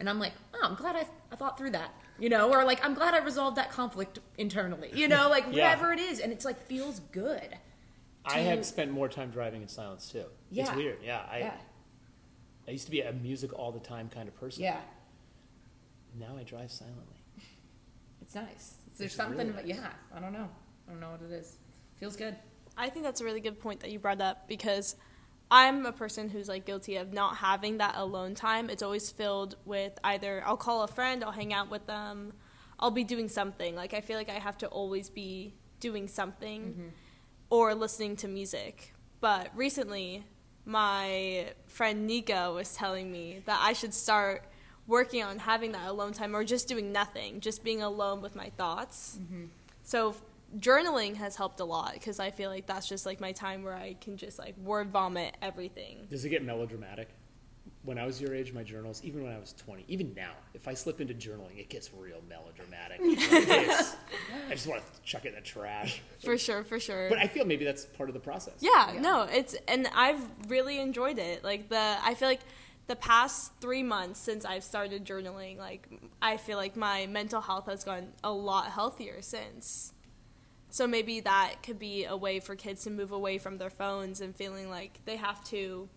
And 0.00 0.08
I'm 0.08 0.20
like, 0.20 0.32
oh, 0.54 0.60
I'm 0.62 0.76
glad 0.76 0.94
I, 0.94 1.06
I 1.32 1.36
thought 1.36 1.58
through 1.58 1.70
that, 1.70 1.92
you 2.20 2.28
know, 2.28 2.52
or 2.52 2.62
like, 2.64 2.84
I'm 2.84 2.94
glad 2.94 3.14
I 3.14 3.18
resolved 3.18 3.56
that 3.56 3.72
conflict 3.72 4.20
internally, 4.36 4.90
you 4.94 5.08
know, 5.08 5.28
like 5.28 5.46
Yeah. 5.50 5.70
whatever 5.70 5.92
it 5.92 5.98
is. 5.98 6.20
And 6.20 6.30
it's 6.30 6.44
like, 6.44 6.60
feels 6.66 7.00
good. 7.10 7.48
I 8.30 8.42
to- 8.42 8.50
have 8.50 8.66
spent 8.66 8.90
more 8.90 9.08
time 9.08 9.30
driving 9.30 9.62
in 9.62 9.68
silence 9.68 10.10
too. 10.10 10.24
It's 10.52 10.72
weird. 10.74 10.98
Yeah. 11.02 11.22
I 11.30 11.38
yeah. 11.38 11.52
I 12.66 12.70
used 12.72 12.84
to 12.84 12.90
be 12.90 13.00
a 13.00 13.12
music 13.12 13.58
all 13.58 13.72
the 13.72 13.80
time 13.80 14.10
kind 14.10 14.28
of 14.28 14.38
person. 14.38 14.62
Yeah. 14.62 14.78
Now 16.18 16.36
I 16.38 16.42
drive 16.42 16.70
silently. 16.70 17.16
It's 18.20 18.34
nice. 18.34 18.74
There's 18.98 19.08
It's 19.08 19.14
something, 19.14 19.38
really 19.38 19.52
but 19.52 19.66
nice. 19.66 19.76
yeah, 19.76 19.90
I 20.14 20.20
don't 20.20 20.32
know. 20.32 20.48
I 20.86 20.90
don't 20.90 21.00
know 21.00 21.10
what 21.10 21.22
it 21.22 21.32
is. 21.32 21.56
Feels 21.96 22.16
good. 22.16 22.36
I 22.76 22.90
think 22.90 23.04
that's 23.04 23.20
a 23.20 23.24
really 23.24 23.40
good 23.40 23.58
point 23.58 23.80
that 23.80 23.90
you 23.90 23.98
brought 23.98 24.20
up 24.20 24.48
because 24.48 24.96
I'm 25.50 25.86
a 25.86 25.92
person 25.92 26.28
who's 26.28 26.48
like 26.48 26.66
guilty 26.66 26.96
of 26.96 27.12
not 27.12 27.36
having 27.36 27.78
that 27.78 27.94
alone 27.96 28.34
time. 28.34 28.68
It's 28.68 28.82
always 28.82 29.10
filled 29.10 29.56
with 29.64 29.98
either 30.04 30.42
I'll 30.44 30.56
call 30.58 30.82
a 30.82 30.88
friend, 30.88 31.24
I'll 31.24 31.32
hang 31.32 31.52
out 31.54 31.70
with 31.70 31.86
them, 31.86 32.34
I'll 32.78 32.90
be 32.90 33.04
doing 33.04 33.28
something. 33.28 33.74
Like 33.74 33.94
I 33.94 34.00
feel 34.00 34.18
like 34.18 34.28
I 34.28 34.34
have 34.38 34.58
to 34.58 34.66
always 34.66 35.08
be 35.08 35.54
doing 35.80 36.06
something 36.06 36.62
mm-hmm. 36.62 36.88
Or 37.50 37.74
listening 37.74 38.16
to 38.16 38.28
music. 38.28 38.92
But 39.20 39.50
recently, 39.54 40.24
my 40.64 41.52
friend 41.66 42.06
Nika 42.06 42.52
was 42.52 42.74
telling 42.74 43.10
me 43.10 43.40
that 43.46 43.60
I 43.62 43.72
should 43.72 43.94
start 43.94 44.44
working 44.86 45.22
on 45.22 45.38
having 45.38 45.72
that 45.72 45.88
alone 45.88 46.12
time 46.12 46.34
or 46.34 46.44
just 46.44 46.68
doing 46.68 46.92
nothing, 46.92 47.40
just 47.40 47.62
being 47.62 47.82
alone 47.82 48.20
with 48.22 48.34
my 48.34 48.50
thoughts. 48.56 49.18
Mm-hmm. 49.20 49.44
So 49.82 50.14
journaling 50.58 51.16
has 51.16 51.36
helped 51.36 51.60
a 51.60 51.64
lot 51.64 51.92
because 51.92 52.18
I 52.18 52.30
feel 52.30 52.50
like 52.50 52.66
that's 52.66 52.88
just 52.88 53.04
like 53.06 53.20
my 53.20 53.32
time 53.32 53.62
where 53.62 53.74
I 53.74 53.96
can 54.00 54.16
just 54.16 54.38
like 54.38 54.56
word 54.58 54.90
vomit 54.90 55.36
everything. 55.42 56.06
Does 56.10 56.24
it 56.24 56.30
get 56.30 56.42
melodramatic? 56.42 57.08
When 57.88 57.96
I 57.96 58.04
was 58.04 58.20
your 58.20 58.34
age, 58.34 58.52
my 58.52 58.62
journals, 58.62 59.00
even 59.02 59.22
when 59.22 59.32
I 59.32 59.38
was 59.38 59.54
20, 59.54 59.86
even 59.88 60.12
now, 60.14 60.32
if 60.52 60.68
I 60.68 60.74
slip 60.74 61.00
into 61.00 61.14
journaling, 61.14 61.58
it 61.58 61.70
gets 61.70 61.88
real 61.94 62.20
melodramatic. 62.28 63.00
I 63.02 64.50
just 64.50 64.66
want 64.66 64.82
to 64.82 65.02
chuck 65.04 65.24
it 65.24 65.28
in 65.30 65.36
the 65.36 65.40
trash. 65.40 66.02
For 66.22 66.36
sure, 66.36 66.64
for 66.64 66.78
sure. 66.78 67.08
But 67.08 67.16
I 67.16 67.26
feel 67.28 67.46
maybe 67.46 67.64
that's 67.64 67.86
part 67.86 68.10
of 68.10 68.14
the 68.14 68.20
process. 68.20 68.56
yeah, 68.60 68.92
Yeah. 68.92 69.00
no, 69.00 69.22
it's 69.22 69.56
and 69.66 69.88
I've 69.94 70.20
really 70.48 70.78
enjoyed 70.78 71.18
it. 71.18 71.42
Like 71.42 71.70
the 71.70 71.96
I 72.02 72.12
feel 72.12 72.28
like 72.28 72.42
the 72.88 72.96
past 72.96 73.52
3 73.62 73.82
months 73.84 74.20
since 74.20 74.44
I've 74.44 74.64
started 74.64 75.06
journaling, 75.06 75.56
like 75.56 75.88
I 76.20 76.36
feel 76.36 76.58
like 76.58 76.76
my 76.76 77.06
mental 77.06 77.40
health 77.40 77.68
has 77.68 77.84
gone 77.84 78.08
a 78.22 78.30
lot 78.30 78.66
healthier 78.66 79.22
since. 79.22 79.94
So 80.68 80.86
maybe 80.86 81.20
that 81.20 81.62
could 81.62 81.78
be 81.78 82.04
a 82.04 82.18
way 82.18 82.38
for 82.40 82.54
kids 82.54 82.84
to 82.84 82.90
move 82.90 83.12
away 83.12 83.38
from 83.38 83.56
their 83.56 83.70
phones 83.70 84.20
and 84.20 84.36
feeling 84.36 84.68
like 84.68 85.00
they 85.06 85.16
have 85.16 85.42
to 85.44 85.88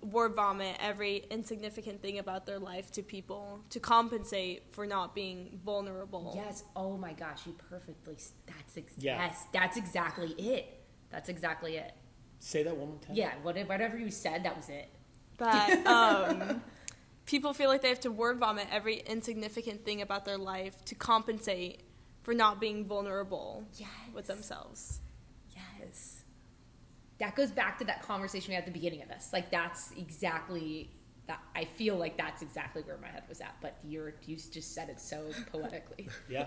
word 0.00 0.34
vomit 0.34 0.76
every 0.80 1.24
insignificant 1.30 2.00
thing 2.00 2.18
about 2.18 2.46
their 2.46 2.58
life 2.58 2.90
to 2.92 3.02
people 3.02 3.60
to 3.70 3.80
compensate 3.80 4.62
for 4.72 4.86
not 4.86 5.14
being 5.14 5.58
vulnerable. 5.64 6.32
Yes. 6.36 6.64
Oh 6.76 6.96
my 6.96 7.12
gosh, 7.12 7.46
you 7.46 7.54
perfectly. 7.68 8.16
That's 8.46 8.76
ex- 8.76 8.94
Yeah. 8.96 9.26
yes. 9.26 9.44
That's 9.52 9.76
exactly 9.76 10.28
it. 10.32 10.66
That's 11.10 11.28
exactly 11.28 11.76
it. 11.76 11.92
Say 12.38 12.62
that 12.62 12.76
one 12.76 12.90
more 12.90 12.98
time. 12.98 13.16
Yeah. 13.16 13.32
What, 13.42 13.56
whatever 13.68 13.98
you 13.98 14.10
said, 14.10 14.44
that 14.44 14.56
was 14.56 14.68
it. 14.68 14.88
That 15.38 15.86
um, 15.86 16.62
people 17.26 17.52
feel 17.52 17.68
like 17.68 17.82
they 17.82 17.88
have 17.88 18.00
to 18.00 18.10
word 18.12 18.38
vomit 18.38 18.68
every 18.70 18.98
insignificant 19.00 19.84
thing 19.84 20.00
about 20.02 20.24
their 20.24 20.38
life 20.38 20.84
to 20.86 20.94
compensate 20.94 21.80
for 22.22 22.34
not 22.34 22.60
being 22.60 22.84
vulnerable 22.84 23.64
with 24.14 24.26
themselves. 24.26 25.00
Yes. 25.80 26.17
That 27.18 27.34
goes 27.34 27.50
back 27.50 27.78
to 27.78 27.84
that 27.84 28.02
conversation 28.02 28.50
we 28.50 28.54
had 28.54 28.62
at 28.62 28.66
the 28.66 28.72
beginning 28.72 29.02
of 29.02 29.08
this. 29.08 29.30
Like 29.32 29.50
that's 29.50 29.92
exactly 29.96 30.90
that. 31.26 31.40
I 31.56 31.64
feel 31.64 31.96
like 31.96 32.16
that's 32.16 32.42
exactly 32.42 32.82
where 32.82 32.98
my 32.98 33.08
head 33.08 33.24
was 33.28 33.40
at. 33.40 33.56
But 33.60 33.76
you're 33.84 34.14
you 34.24 34.36
just 34.36 34.74
said 34.74 34.88
it 34.88 35.00
so 35.00 35.24
poetically. 35.50 36.08
Yeah. 36.30 36.46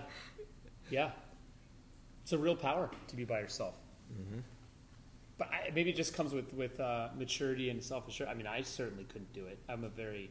Yeah. 0.90 1.10
It's 2.22 2.32
a 2.32 2.38
real 2.38 2.56
power 2.56 2.90
to 3.08 3.16
be 3.16 3.24
by 3.24 3.40
yourself. 3.40 3.74
But 5.38 5.48
I, 5.48 5.70
maybe 5.74 5.90
it 5.90 5.96
just 5.96 6.14
comes 6.14 6.32
with, 6.32 6.52
with 6.54 6.78
uh, 6.78 7.08
maturity 7.18 7.70
and 7.70 7.82
self 7.82 8.06
assurance. 8.08 8.32
I 8.32 8.36
mean, 8.36 8.46
I 8.46 8.62
certainly 8.62 9.04
couldn't 9.04 9.32
do 9.32 9.46
it. 9.46 9.58
I'm 9.68 9.84
a 9.84 9.88
very 9.88 10.30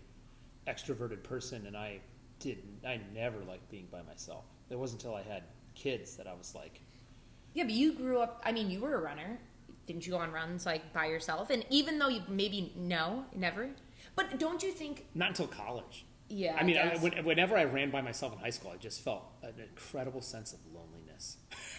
extroverted 0.68 1.24
person, 1.24 1.66
and 1.68 1.76
I 1.76 2.00
didn't, 2.40 2.80
I 2.86 3.00
never 3.14 3.40
liked 3.40 3.70
being 3.70 3.88
by 3.92 4.02
myself. 4.04 4.46
It 4.70 4.78
wasn't 4.78 5.04
until 5.04 5.16
I 5.16 5.24
had 5.24 5.44
kids 5.76 6.16
that 6.18 6.28
I 6.28 6.34
was 6.34 6.56
like, 6.56 6.82
Yeah, 7.54 7.64
but 7.64 7.74
you 7.74 7.94
grew 7.94 8.20
up. 8.20 8.42
I 8.46 8.52
mean, 8.52 8.70
you 8.70 8.80
were 8.80 8.96
a 8.96 9.02
runner. 9.02 9.40
Didn't 9.88 10.06
you 10.06 10.14
go 10.14 10.20
on 10.20 10.32
runs 10.32 10.66
like 10.66 10.94
by 10.94 11.08
yourself? 11.08 11.50
And 11.50 11.66
even 11.70 12.00
though 12.00 12.08
you 12.10 12.22
maybe 12.28 12.72
no, 12.76 13.26
never. 13.36 13.70
But 14.16 14.40
don't 14.40 14.62
you 14.64 14.72
think? 14.72 15.06
not 15.16 15.30
until 15.30 15.48
college. 15.48 16.06
Yeah, 16.34 16.56
I 16.58 16.64
mean, 16.64 16.78
I, 16.78 16.90
guess. 16.92 17.02
when, 17.02 17.26
whenever 17.26 17.58
I 17.58 17.66
ran 17.66 17.92
by 17.92 18.00
myself 18.00 18.32
in 18.32 18.40
high 18.40 18.52
school, 18.52 18.72
I 18.74 18.78
just 18.78 19.02
felt 19.02 19.24
an 19.44 19.54
incredible 19.60 20.22
sense 20.22 20.54
of 20.54 20.60
loneliness 20.74 21.36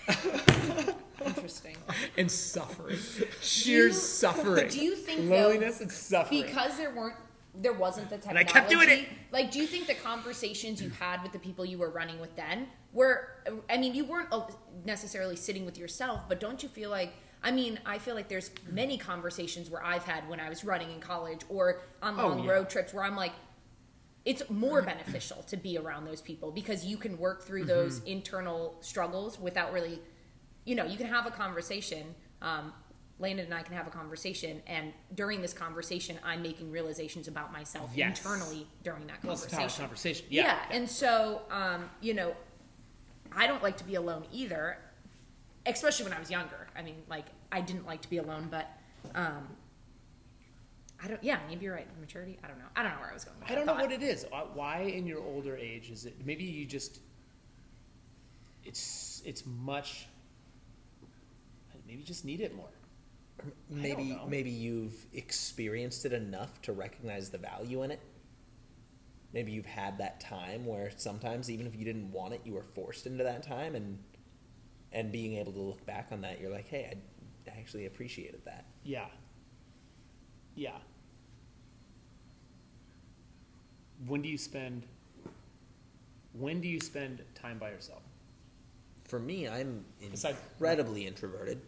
interesting. 1.24 1.76
and 2.18 2.30
suffering, 2.30 2.98
sheer 3.40 3.86
you- 3.86 3.92
suffering. 3.92 4.68
do 4.68 4.78
you 4.84 4.94
think, 4.94 5.28
though, 5.28 5.36
loneliness 5.36 5.80
and 5.80 5.90
suffering? 5.90 6.42
because 6.42 6.76
there 6.76 6.94
weren't 6.94 7.16
there 7.54 7.72
wasn't 7.74 8.08
the 8.08 8.16
I 8.16 8.18
technology 8.42 8.52
kept 8.52 8.70
doing 8.70 8.88
it. 8.88 9.08
like 9.30 9.50
do 9.50 9.58
you 9.58 9.66
think 9.66 9.86
the 9.86 9.94
conversations 9.94 10.80
you 10.82 10.88
had 10.88 11.22
with 11.22 11.32
the 11.32 11.38
people 11.38 11.66
you 11.66 11.76
were 11.76 11.90
running 11.90 12.18
with 12.18 12.34
then 12.34 12.66
were 12.94 13.28
i 13.68 13.76
mean 13.76 13.94
you 13.94 14.06
weren't 14.06 14.28
uh, 14.32 14.40
necessarily 14.86 15.36
sitting 15.36 15.66
with 15.66 15.76
yourself 15.76 16.26
but 16.30 16.40
don't 16.40 16.62
you 16.62 16.68
feel 16.70 16.88
like 16.88 17.12
i 17.42 17.50
mean 17.50 17.78
i 17.86 17.98
feel 17.98 18.14
like 18.14 18.28
there's 18.28 18.50
many 18.70 18.96
conversations 18.98 19.68
where 19.70 19.84
i've 19.84 20.04
had 20.04 20.28
when 20.28 20.40
i 20.40 20.48
was 20.48 20.64
running 20.64 20.90
in 20.90 21.00
college 21.00 21.40
or 21.48 21.80
on 22.02 22.18
Oh, 22.18 22.28
long 22.28 22.44
yeah. 22.44 22.50
road 22.52 22.70
trips 22.70 22.92
where 22.94 23.04
i'm 23.04 23.16
like 23.16 23.32
it's 24.24 24.48
more 24.50 24.82
beneficial 24.82 25.42
to 25.48 25.56
be 25.56 25.76
around 25.76 26.04
those 26.04 26.20
people 26.20 26.52
because 26.52 26.84
you 26.84 26.96
can 26.96 27.18
work 27.18 27.42
through 27.42 27.64
those 27.64 27.98
Mm-hmm. 28.00 28.08
internal 28.08 28.76
struggles 28.80 29.38
without 29.40 29.72
really 29.72 30.00
you 30.64 30.74
know 30.74 30.84
you 30.84 30.96
can 30.96 31.06
have 31.08 31.26
a 31.26 31.30
conversation 31.30 32.14
um, 32.40 32.72
landon 33.18 33.44
and 33.46 33.54
i 33.54 33.62
can 33.62 33.74
have 33.74 33.86
a 33.86 33.90
conversation 33.90 34.62
and 34.66 34.92
during 35.14 35.42
this 35.42 35.52
conversation 35.52 36.18
i'm 36.24 36.40
making 36.42 36.70
realizations 36.70 37.26
about 37.28 37.52
myself 37.52 37.90
Yes. 37.94 38.18
internally 38.24 38.66
during 38.84 39.06
that 39.08 39.16
it's 39.24 39.42
the 39.44 39.50
conversation 39.50 39.82
conversation. 39.84 40.26
Yeah. 40.30 40.58
and 40.70 40.88
so 40.88 41.42
um, 41.50 41.90
you 42.00 42.14
know 42.14 42.34
i 43.34 43.46
don't 43.46 43.62
like 43.62 43.76
to 43.78 43.84
be 43.84 43.96
alone 43.96 44.24
either 44.32 44.76
especially 45.66 46.04
when 46.04 46.12
i 46.12 46.18
was 46.18 46.30
younger 46.30 46.66
i 46.76 46.82
mean 46.82 46.96
like 47.08 47.26
i 47.50 47.60
didn't 47.60 47.86
like 47.86 48.00
to 48.00 48.10
be 48.10 48.18
alone 48.18 48.48
but 48.50 48.68
um, 49.14 49.48
I 51.04 51.08
don't. 51.08 51.22
Yeah, 51.24 51.40
maybe 51.48 51.64
you're 51.64 51.74
right. 51.74 51.88
Maturity. 52.00 52.38
I 52.44 52.46
don't 52.46 52.58
know. 52.58 52.66
I 52.76 52.82
don't 52.84 52.92
know 52.92 53.00
where 53.00 53.10
I 53.10 53.14
was 53.14 53.24
going. 53.24 53.36
With 53.40 53.50
I 53.50 53.54
don't 53.56 53.66
know 53.66 53.72
thought. 53.72 53.82
what 53.82 53.90
it 53.92 54.02
is. 54.02 54.24
Why- 54.28 54.46
Why 54.54 54.78
in 54.82 55.04
your 55.06 55.20
older 55.20 55.56
age 55.56 55.90
is 55.90 56.04
it? 56.06 56.14
Maybe 56.24 56.44
you 56.44 56.64
just. 56.64 57.00
It's 58.64 59.20
it's 59.26 59.44
much. 59.44 60.06
Maybe 61.86 61.98
you 61.98 62.04
just 62.06 62.24
need 62.24 62.40
it 62.40 62.54
more. 62.54 62.68
Maybe 63.68 64.10
know. 64.10 64.26
maybe 64.28 64.50
you've 64.50 64.94
experienced 65.12 66.04
it 66.04 66.12
enough 66.12 66.62
to 66.62 66.72
recognize 66.72 67.30
the 67.30 67.38
value 67.38 67.82
in 67.82 67.90
it. 67.90 68.00
Maybe 69.32 69.50
you've 69.50 69.66
had 69.66 69.98
that 69.98 70.20
time 70.20 70.64
where 70.64 70.92
sometimes 70.96 71.50
even 71.50 71.66
if 71.66 71.74
you 71.74 71.84
didn't 71.84 72.12
want 72.12 72.34
it, 72.34 72.42
you 72.44 72.52
were 72.52 72.62
forced 72.62 73.06
into 73.06 73.24
that 73.24 73.42
time 73.42 73.74
and 73.74 73.98
and 74.92 75.10
being 75.10 75.36
able 75.36 75.52
to 75.52 75.60
look 75.60 75.84
back 75.86 76.08
on 76.12 76.20
that, 76.22 76.40
you're 76.40 76.50
like, 76.50 76.68
hey, 76.68 76.94
I 77.46 77.58
actually 77.58 77.86
appreciated 77.86 78.44
that. 78.44 78.66
Yeah. 78.84 79.06
Yeah. 80.54 80.76
When 84.06 84.22
do 84.22 84.28
you 84.28 84.38
spend? 84.38 84.86
When 86.32 86.60
do 86.60 86.68
you 86.68 86.80
spend 86.80 87.22
time 87.34 87.58
by 87.58 87.70
yourself? 87.70 88.02
For 89.04 89.18
me, 89.18 89.48
I'm 89.48 89.84
incredibly 90.00 91.06
introverted. 91.06 91.60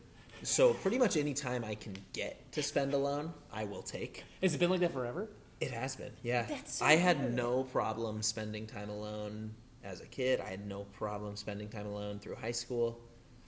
So 0.43 0.75
pretty 0.75 0.99
much 0.99 1.17
any 1.17 1.35
time 1.35 1.65
I 1.65 1.75
can 1.75 1.97
get 2.13 2.51
to 2.53 2.63
spend 2.63 2.93
alone, 2.93 3.33
I 3.53 3.65
will 3.65 3.83
take. 3.83 4.25
Has 4.43 4.55
it 4.55 4.59
been 4.59 4.71
like 4.71 4.81
that 4.81 4.93
forever? 4.93 5.29
It 5.61 5.71
has 5.71 5.97
been, 5.97 6.13
yeah. 6.23 6.43
That's 6.43 6.79
so 6.79 6.85
I 6.85 6.97
had 6.97 7.19
weird. 7.19 7.35
no 7.35 7.65
problem 7.65 8.21
spending 8.23 8.67
time 8.67 8.91
alone 8.91 9.55
as 9.83 10.01
a 10.01 10.07
kid. 10.07 10.41
I 10.41 10.51
had 10.51 10.67
no 10.67 10.85
problem 10.85 11.37
spending 11.37 11.69
time 11.69 11.87
alone 11.87 12.19
through 12.19 12.35
high 12.35 12.51
school. 12.51 13.01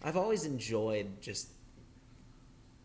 I've 0.06 0.16
always 0.16 0.44
enjoyed 0.44 1.20
just 1.20 1.48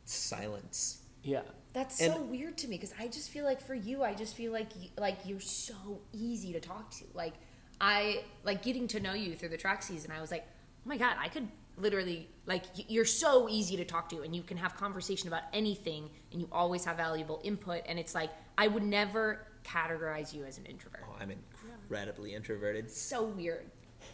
silence. 0.06 1.04
Yeah. 1.24 1.44
That's 1.74 2.00
so 2.00 2.16
And- 2.16 2.32
weird 2.32 2.58
to 2.60 2.68
me 2.68 2.78
because 2.78 2.94
I 3.00 3.08
just 3.08 3.30
feel 3.30 3.46
like 3.46 3.62
for 3.62 3.76
you, 3.76 4.04
I 4.04 4.16
just 4.16 4.36
feel 4.36 4.52
like 4.52 4.70
you, 4.82 4.90
like 4.98 5.20
you're 5.24 5.40
so 5.40 6.02
easy 6.12 6.52
to 6.54 6.60
talk 6.60 6.90
to. 6.98 7.06
Like 7.14 7.34
I 7.80 8.24
like 8.44 8.64
getting 8.64 8.88
to 8.90 9.00
know 9.00 9.14
you 9.14 9.36
through 9.36 9.50
the 9.50 9.58
track 9.58 9.84
season. 9.84 10.12
I 10.12 10.20
was 10.20 10.32
like, 10.32 10.44
oh 10.48 10.90
my 10.90 10.98
god, 10.98 11.16
I 11.20 11.28
could 11.30 11.48
literally 11.78 12.28
like 12.48 12.64
you're 12.90 13.06
so 13.06 13.48
easy 13.48 13.78
to 13.78 13.86
talk 13.86 14.10
to, 14.10 14.22
and 14.24 14.36
you 14.36 14.42
can 14.42 14.58
have 14.58 14.76
conversation 14.76 15.28
about 15.28 15.44
anything, 15.54 16.10
and 16.32 16.42
you 16.42 16.50
always 16.52 16.84
have 16.86 16.98
valuable 16.98 17.40
input. 17.44 17.84
And 17.86 18.00
it's 18.00 18.16
like 18.16 18.32
I 18.58 18.68
would 18.68 18.84
never 18.84 19.46
categorize 19.64 20.34
you 20.34 20.44
as 20.44 20.58
an 20.58 20.66
introvert. 20.66 21.04
Oh, 21.08 21.16
I'm 21.22 21.32
incredibly 21.32 22.34
introverted. 22.34 22.90
So 22.92 23.24
weird, 23.24 23.66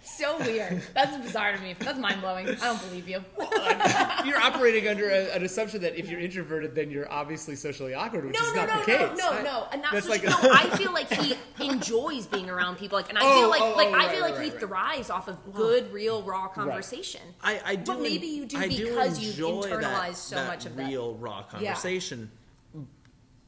so 0.10 0.38
weird. 0.40 0.82
That's 0.94 1.16
bizarre 1.18 1.56
to 1.56 1.62
me. 1.62 1.76
That's 1.80 1.98
mind 2.00 2.22
blowing. 2.22 2.48
I 2.50 2.54
don't 2.56 2.82
believe 2.90 3.08
you. 3.08 3.24
you're 4.26 4.40
operating 4.40 4.88
under 4.88 5.10
a, 5.10 5.32
an 5.36 5.44
assumption 5.44 5.82
that 5.82 5.98
if 5.98 6.10
you're 6.10 6.20
introverted, 6.20 6.74
then 6.76 6.90
you're 6.92 7.12
obviously 7.12 7.56
socially 7.56 7.94
awkward, 7.94 8.26
which 8.26 8.36
No, 8.40 8.48
is 8.48 8.56
no, 8.56 8.66
not 8.66 8.74
no, 8.76 8.80
the 8.80 8.86
case. 8.86 9.18
no, 9.18 9.32
no, 9.34 9.42
no, 9.44 9.68
and 9.72 9.84
That's 9.92 10.08
like- 10.10 10.24
no. 10.24 10.32
I 10.42 10.70
feel 10.78 10.92
like 10.94 11.12
he 11.12 11.36
enjoys 11.60 12.26
being 12.28 12.50
around 12.50 12.78
people, 12.78 12.98
like, 12.98 13.10
and 13.10 13.18
I 13.18 13.22
Oh, 13.24 13.40
feel 13.40 13.50
like, 13.50 13.62
oh, 13.62 13.74
like 13.76 13.88
oh, 13.90 13.94
I 13.94 13.98
right, 13.98 14.12
feel 14.12 14.22
right, 14.22 14.32
like 14.34 14.42
he 14.44 14.50
right, 14.50 14.62
right. 14.62 14.70
thrives 14.70 15.10
off 15.10 15.28
of 15.28 15.54
good, 15.54 15.92
real, 15.92 16.24
raw 16.24 16.48
conversation. 16.48 17.22
I, 17.42 17.62
I 17.66 17.76
do 17.76 17.94
But 17.94 18.02
maybe 18.02 18.28
you 18.28 18.46
do 18.46 18.58
I 18.58 18.68
because 18.68 19.20
you've 19.20 19.34
enjoy 19.34 19.62
that- 19.70 19.82
internalized 19.82 20.16
so 20.16 20.36
that 20.36 20.48
much 20.48 20.66
of 20.66 20.76
that. 20.76 20.88
real 20.88 21.16
raw 21.16 21.44
conversation. 21.44 22.32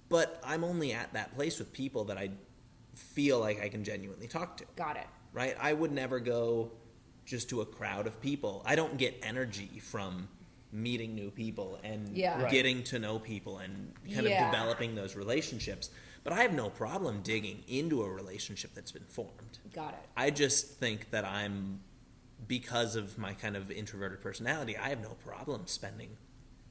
But 0.10 0.42
I'm 0.44 0.64
only 0.64 0.94
at 0.94 1.14
that 1.14 1.36
place 1.36 1.60
with 1.60 1.72
people 1.72 2.06
that 2.06 2.18
I 2.18 2.32
feel 2.96 3.40
like 3.40 3.62
I 3.62 3.70
can 3.70 3.84
genuinely 3.84 4.28
talk 4.28 4.58
to. 4.58 4.66
Got 4.76 4.98
it. 4.98 5.06
Right? 5.34 5.56
I 5.60 5.74
would 5.74 5.92
never 5.92 6.20
go 6.20 6.72
just 7.26 7.50
to 7.50 7.62
a 7.62 7.66
crowd 7.66 8.08
of 8.08 8.20
people. 8.22 8.64
I 8.66 8.76
don't 8.76 8.98
get 8.98 9.20
energy 9.22 9.80
from 9.82 10.28
meeting 10.72 11.16
new 11.16 11.32
people 11.32 11.80
and 11.84 12.16
Yeah. 12.16 12.42
Right. 12.44 12.52
getting 12.52 12.84
to 12.86 13.00
know 13.00 13.20
people 13.20 13.58
and 13.60 13.94
kind 14.14 14.26
Yeah. 14.28 14.46
of 14.48 14.52
developing 14.52 14.96
those 14.96 15.16
relationships. 15.16 15.90
But 16.24 16.34
I 16.34 16.42
have 16.42 16.54
no 16.54 16.70
problem 16.70 17.22
digging 17.22 17.64
into 17.68 18.04
a 18.04 18.10
relationship 18.10 18.74
that's 18.74 18.92
been 18.92 19.06
formed. 19.06 19.60
Got 19.74 19.94
it. 19.94 20.00
I 20.18 20.30
just 20.32 20.76
think 20.78 21.10
that 21.12 21.26
I'm 21.26 21.82
because 22.48 22.96
of 22.96 23.18
my 23.18 23.34
kind 23.34 23.56
of 23.58 23.70
introverted 23.72 24.22
personality, 24.22 24.78
I 24.78 24.90
have 24.90 25.02
no 25.02 25.16
problem 25.26 25.66
spending 25.68 26.18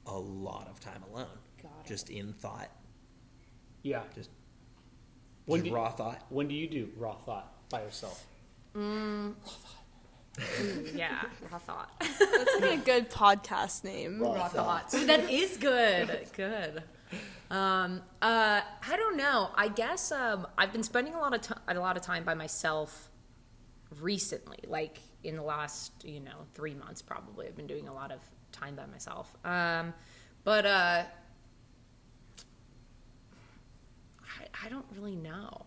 a 0.05 0.17
lot 0.17 0.67
of 0.67 0.79
time 0.79 1.03
alone. 1.11 1.37
Got 1.61 1.71
it. 1.83 1.87
Just 1.87 2.09
in 2.09 2.33
thought, 2.33 2.69
Yeah. 3.83 4.03
just, 4.15 4.29
When 5.45 5.61
just 5.61 5.69
do- 5.69 5.75
raw 5.75 5.89
thought. 5.91 6.25
When 6.29 6.47
do 6.47 6.55
you 6.55 6.67
do 6.67 6.91
raw 6.97 7.15
thought 7.17 7.69
by 7.69 7.83
yourself? 7.83 8.25
Ooh, 8.77 9.35
yeah, 10.95 11.23
raw 11.51 11.57
thought. 11.59 11.91
That's 11.99 12.61
like 12.61 12.79
a 12.79 12.83
good 12.83 13.09
podcast 13.09 13.83
name. 13.83 14.21
raw 14.21 14.47
thought. 14.47 14.93
Ooh, 14.93 15.05
that 15.05 15.29
is 15.29 15.57
good. 15.57 16.27
Good. 16.35 16.83
Um, 17.49 18.01
uh, 18.21 18.61
I 18.61 18.95
don't 18.95 19.17
know. 19.17 19.49
I 19.55 19.69
guess 19.69 20.11
um, 20.11 20.47
I've 20.57 20.71
been 20.71 20.83
spending 20.83 21.15
a 21.15 21.19
lot 21.19 21.33
of 21.33 21.41
time, 21.41 21.59
a 21.67 21.73
lot 21.79 21.97
of 21.97 22.03
time 22.03 22.23
by 22.23 22.35
myself 22.35 23.09
recently. 23.99 24.59
Like 24.67 24.99
in 25.23 25.35
the 25.35 25.41
last, 25.41 25.91
you 26.05 26.19
know, 26.19 26.45
three 26.53 26.75
months 26.75 27.01
probably. 27.01 27.47
I've 27.47 27.55
been 27.55 27.67
doing 27.67 27.87
a 27.87 27.93
lot 27.93 28.11
of 28.11 28.19
time 28.51 28.75
by 28.75 28.85
myself. 28.85 29.35
Um, 29.43 29.93
but 30.43 30.65
uh, 30.65 31.03
I, 34.23 34.65
I 34.65 34.69
don't 34.69 34.85
really 34.95 35.15
know. 35.15 35.65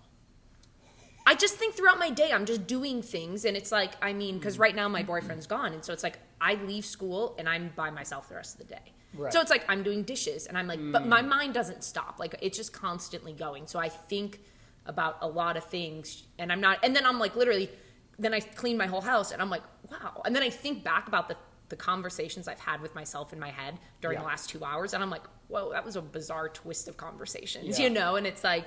I 1.26 1.34
just 1.34 1.54
think 1.56 1.74
throughout 1.74 1.98
my 1.98 2.10
day, 2.10 2.32
I'm 2.32 2.46
just 2.46 2.66
doing 2.66 3.02
things, 3.02 3.44
and 3.44 3.56
it's 3.56 3.70
like, 3.72 3.92
I 4.02 4.12
mean, 4.12 4.38
because 4.38 4.58
right 4.58 4.74
now 4.74 4.88
my 4.88 5.02
boyfriend's 5.02 5.46
gone, 5.46 5.72
and 5.72 5.84
so 5.84 5.92
it's 5.92 6.02
like 6.02 6.18
I 6.40 6.54
leave 6.54 6.84
school 6.84 7.36
and 7.38 7.48
I'm 7.48 7.70
by 7.76 7.90
myself 7.90 8.28
the 8.28 8.34
rest 8.34 8.60
of 8.60 8.66
the 8.66 8.74
day. 8.74 8.92
Right. 9.14 9.32
So 9.32 9.40
it's 9.40 9.50
like 9.50 9.64
I'm 9.68 9.82
doing 9.82 10.02
dishes, 10.02 10.46
and 10.46 10.58
I'm 10.58 10.66
like, 10.66 10.80
but 10.90 11.06
my 11.06 11.22
mind 11.22 11.54
doesn't 11.54 11.84
stop. 11.84 12.16
Like 12.18 12.34
it's 12.42 12.56
just 12.56 12.72
constantly 12.72 13.32
going. 13.32 13.66
So 13.66 13.78
I 13.78 13.88
think 13.88 14.40
about 14.86 15.18
a 15.20 15.28
lot 15.28 15.56
of 15.56 15.64
things, 15.64 16.24
and 16.38 16.50
I'm 16.50 16.60
not. 16.60 16.78
And 16.82 16.96
then 16.96 17.06
I'm 17.06 17.18
like, 17.20 17.36
literally, 17.36 17.70
then 18.18 18.34
I 18.34 18.40
clean 18.40 18.76
my 18.76 18.86
whole 18.86 19.00
house, 19.02 19.30
and 19.30 19.40
I'm 19.40 19.50
like, 19.50 19.62
wow. 19.90 20.22
And 20.24 20.34
then 20.34 20.42
I 20.42 20.50
think 20.50 20.82
back 20.82 21.08
about 21.08 21.28
the 21.28 21.36
the 21.68 21.76
conversations 21.76 22.48
I've 22.48 22.60
had 22.60 22.82
with 22.82 22.94
myself 22.94 23.32
in 23.32 23.38
my 23.40 23.50
head 23.50 23.78
during 24.02 24.16
Yeah. 24.16 24.22
the 24.22 24.26
last 24.26 24.50
two 24.50 24.62
hours, 24.62 24.92
and 24.92 25.02
I'm 25.02 25.08
like, 25.08 25.22
whoa, 25.48 25.70
that 25.72 25.84
was 25.84 25.96
a 25.96 26.02
bizarre 26.02 26.48
twist 26.50 26.86
of 26.88 26.96
conversations, 26.98 27.78
Yeah. 27.78 27.84
you 27.86 27.90
know. 27.90 28.16
And 28.16 28.26
it's 28.26 28.44
like, 28.44 28.66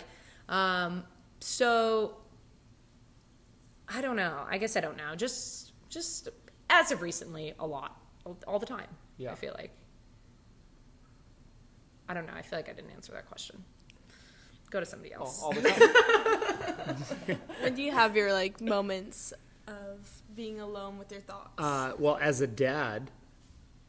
um, 0.50 1.04
so 1.40 2.18
I 3.88 4.02
don't 4.02 4.16
know. 4.16 4.46
I 4.50 4.58
guess 4.58 4.76
I 4.76 4.82
don't 4.82 4.98
know. 4.98 5.16
Just 5.16 5.74
just 5.90 6.30
as 6.70 6.92
of 6.92 7.02
recently, 7.02 7.54
a 7.60 7.66
lot, 7.66 8.00
all, 8.26 8.38
all 8.48 8.60
the 8.60 8.66
time. 8.66 8.88
Yeah. 9.18 9.32
I 9.32 9.36
feel 9.36 9.54
like. 9.58 9.72
I 12.08 12.14
don't 12.14 12.26
know. 12.28 12.34
I 12.36 12.42
feel 12.42 12.60
like 12.60 12.70
I 12.70 12.74
didn't 12.74 12.92
answer 12.92 13.14
that 13.14 13.28
question. 13.28 13.64
Go 14.70 14.80
to 14.80 14.86
somebody 14.86 15.14
else. 15.14 15.42
all 15.42 15.54
the 15.54 15.62
time. 17.28 17.38
When 17.62 17.76
do 17.76 17.82
you 17.82 17.92
have 17.92 18.16
your 18.16 18.34
like 18.34 18.62
moments 18.62 19.34
of 19.68 20.22
being 20.36 20.60
alone 20.60 20.98
with 20.98 21.12
your 21.12 21.22
thoughts? 21.22 21.52
Uh, 21.58 21.94
well, 21.98 22.18
as 22.22 22.42
a 22.42 22.48
dad, 22.48 23.10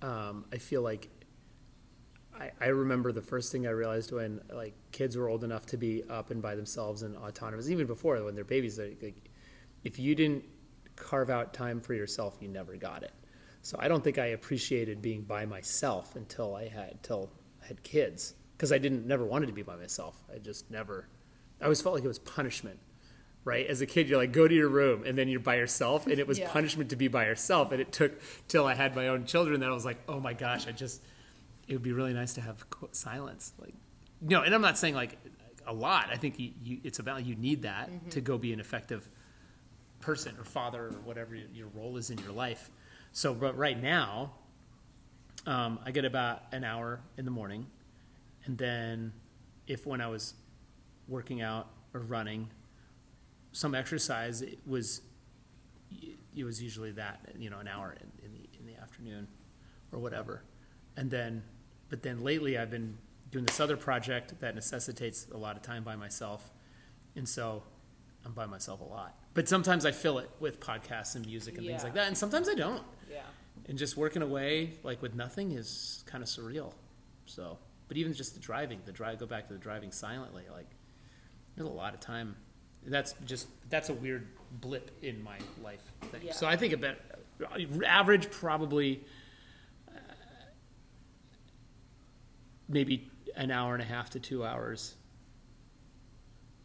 um, 0.02 0.44
I 0.52 0.58
feel 0.58 0.82
like 0.82 1.08
I, 2.38 2.52
I 2.60 2.66
remember 2.68 3.12
the 3.12 3.22
first 3.22 3.52
thing 3.52 3.66
I 3.66 3.70
realized 3.70 4.12
when 4.12 4.40
like 4.52 4.74
kids 4.92 5.16
were 5.16 5.28
old 5.28 5.44
enough 5.44 5.66
to 5.66 5.76
be 5.76 6.02
up 6.08 6.30
and 6.30 6.40
by 6.40 6.54
themselves 6.54 7.02
and 7.02 7.16
autonomous, 7.16 7.68
even 7.68 7.86
before 7.86 8.22
when 8.24 8.34
they're 8.34 8.44
babies. 8.44 8.78
Like, 8.78 8.98
like 9.02 9.25
if 9.86 9.98
you 9.98 10.14
didn't 10.14 10.44
carve 10.96 11.30
out 11.30 11.54
time 11.54 11.80
for 11.80 11.94
yourself, 11.94 12.36
you 12.40 12.48
never 12.48 12.76
got 12.76 13.02
it. 13.02 13.12
So 13.62 13.76
I 13.80 13.86
don't 13.88 14.02
think 14.02 14.18
I 14.18 14.26
appreciated 14.26 15.00
being 15.00 15.22
by 15.22 15.46
myself 15.46 16.16
until 16.16 16.54
I 16.56 16.68
had 16.68 16.90
until 16.92 17.30
I 17.62 17.66
had 17.68 17.82
kids 17.82 18.34
because 18.56 18.72
I 18.72 18.78
didn't 18.78 19.06
never 19.06 19.24
wanted 19.24 19.46
to 19.46 19.52
be 19.52 19.62
by 19.62 19.76
myself. 19.76 20.16
I 20.34 20.38
just 20.38 20.70
never. 20.70 21.08
I 21.60 21.64
always 21.64 21.80
felt 21.80 21.94
like 21.94 22.04
it 22.04 22.08
was 22.08 22.18
punishment 22.18 22.78
right? 23.44 23.68
As 23.68 23.80
a 23.80 23.86
kid, 23.86 24.08
you're 24.08 24.18
like, 24.18 24.32
go 24.32 24.48
to 24.48 24.54
your 24.62 24.68
room, 24.68 25.04
and 25.06 25.16
then 25.16 25.28
you're 25.28 25.38
by 25.38 25.54
yourself, 25.54 26.08
and 26.08 26.18
it 26.18 26.26
was 26.26 26.36
Yeah. 26.36 26.50
punishment 26.50 26.90
to 26.90 26.96
be 26.96 27.06
by 27.06 27.26
yourself. 27.26 27.70
And 27.70 27.80
it 27.80 27.92
took 27.92 28.20
till 28.48 28.66
I 28.66 28.74
had 28.74 28.96
my 28.96 29.06
own 29.06 29.24
children 29.24 29.60
that 29.60 29.68
I 29.68 29.72
was 29.72 29.84
like, 29.84 29.98
oh 30.08 30.18
my 30.18 30.32
gosh, 30.32 30.66
I 30.66 30.72
just, 30.72 31.00
it 31.68 31.74
would 31.74 31.82
be 31.84 31.92
really 31.92 32.12
nice 32.12 32.34
to 32.34 32.40
have 32.40 32.64
silence. 32.90 33.52
Like, 33.60 33.74
no, 34.20 34.42
and 34.42 34.52
I'm 34.52 34.62
not 34.62 34.76
saying 34.76 34.96
like 34.96 35.16
a 35.64 35.72
lot. 35.72 36.08
I 36.10 36.16
think 36.16 36.40
you, 36.40 36.50
you, 36.60 36.78
it's 36.82 36.98
about 36.98 37.24
you 37.24 37.36
need 37.36 37.62
that 37.62 37.88
Mm-hmm. 37.88 38.08
to 38.08 38.20
go 38.20 38.36
be 38.36 38.52
an 38.52 38.58
effective 38.58 39.08
person 40.06 40.36
or 40.38 40.44
father 40.44 40.84
or 40.84 40.92
whatever 41.04 41.34
your- 41.34 41.66
role 41.74 41.96
is 41.96 42.10
in 42.10 42.18
your 42.18 42.30
life. 42.30 42.70
So, 43.10 43.34
but 43.34 43.58
right 43.58 43.80
now, 43.82 44.34
um, 45.46 45.80
I 45.84 45.90
get 45.90 46.04
about 46.04 46.44
an 46.52 46.62
hour 46.62 47.00
in 47.16 47.24
the 47.24 47.32
morning, 47.32 47.66
and 48.44 48.56
then 48.56 49.12
if 49.66 49.84
when 49.84 50.00
I 50.00 50.06
was 50.06 50.34
working 51.08 51.42
out 51.42 51.66
or 51.92 52.00
running, 52.00 52.48
some 53.50 53.74
exercise, 53.74 54.42
it 54.42 54.60
was 54.64 55.00
it 56.36 56.44
was 56.44 56.62
usually 56.62 56.92
that 56.92 57.20
you 57.36 57.50
know 57.50 57.58
an 57.58 57.66
hour 57.66 57.96
in, 58.00 58.24
in 58.24 58.32
the 58.32 58.48
in 58.60 58.66
the 58.66 58.80
afternoon 58.80 59.26
or 59.90 59.98
whatever, 59.98 60.44
and 60.96 61.10
then 61.10 61.42
but 61.88 62.02
then 62.04 62.22
lately 62.22 62.56
I've 62.56 62.70
been 62.70 62.96
doing 63.32 63.44
this 63.44 63.58
other 63.58 63.76
project 63.76 64.38
that 64.40 64.54
necessitates 64.54 65.26
a 65.32 65.36
lot 65.36 65.56
of 65.56 65.62
time 65.62 65.82
by 65.82 65.96
myself, 65.96 66.52
and 67.16 67.28
so 67.28 67.64
I'm 68.26 68.32
by 68.32 68.44
myself 68.46 68.80
a 68.80 68.84
lot. 68.84 69.16
But 69.34 69.48
sometimes 69.48 69.86
I 69.86 69.92
fill 69.92 70.18
it 70.18 70.28
with 70.40 70.58
podcasts 70.60 71.14
and 71.14 71.24
music 71.24 71.56
and 71.58 71.66
things 71.66 71.84
like 71.84 71.94
that, 71.94 72.08
and 72.08 72.18
sometimes 72.18 72.48
I 72.48 72.54
don't 72.54 72.82
Yeah. 73.10 73.22
and 73.68 73.78
just 73.78 73.96
working 73.96 74.20
away 74.22 74.78
like 74.82 75.00
with 75.00 75.14
nothing 75.14 75.52
is 75.52 76.02
kind 76.06 76.22
of 76.24 76.28
surreal. 76.28 76.72
So, 77.26 77.58
but 77.88 77.96
even 77.96 78.12
just 78.12 78.34
the 78.34 78.40
driving, 78.40 78.80
the 78.84 78.92
drive, 78.92 79.18
go 79.20 79.26
back 79.26 79.46
to 79.46 79.52
the 79.54 79.60
driving 79.60 79.92
silently, 79.92 80.44
like 80.52 80.66
there's 81.54 81.68
a 81.68 81.72
lot 81.72 81.94
of 81.94 82.00
time. 82.00 82.36
That's 82.84 83.14
just 83.24 83.46
that's 83.70 83.88
a 83.90 83.94
weird 83.94 84.26
blip 84.50 84.90
in 85.02 85.22
my 85.22 85.38
life 85.62 85.92
thing. 86.10 86.22
Yeah. 86.24 86.32
So 86.32 86.46
I 86.48 86.56
think 86.56 86.72
about 86.72 86.96
average 87.86 88.30
probably 88.30 89.04
uh, 89.88 89.92
maybe 92.68 93.10
an 93.36 93.50
hour 93.50 93.74
and 93.74 93.82
a 93.82 93.86
half 93.86 94.10
to 94.10 94.20
two 94.20 94.44
hours 94.44 94.94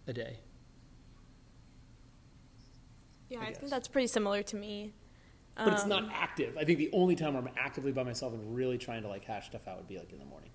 a 0.07 0.13
day. 0.13 0.37
Yeah, 3.31 3.39
I 3.39 3.45
I, 3.45 3.53
think 3.53 3.69
that's 3.69 3.87
pretty 3.87 4.07
similar 4.07 4.43
to 4.43 4.55
me. 4.57 4.91
But 5.55 5.73
it's 5.73 5.83
Um, 5.83 5.89
not 5.89 6.09
active. 6.11 6.57
I 6.57 6.65
think 6.65 6.79
the 6.79 6.89
only 6.91 7.15
time 7.15 7.33
where 7.33 7.41
I'm 7.41 7.49
actively 7.57 7.93
by 7.93 8.03
myself 8.03 8.33
and 8.33 8.55
really 8.55 8.77
trying 8.77 9.03
to 9.03 9.07
like 9.07 9.23
hash 9.23 9.47
stuff 9.47 9.67
out 9.67 9.77
would 9.77 9.87
be 9.87 9.97
like 9.97 10.11
in 10.11 10.19
the 10.19 10.25
morning. 10.25 10.49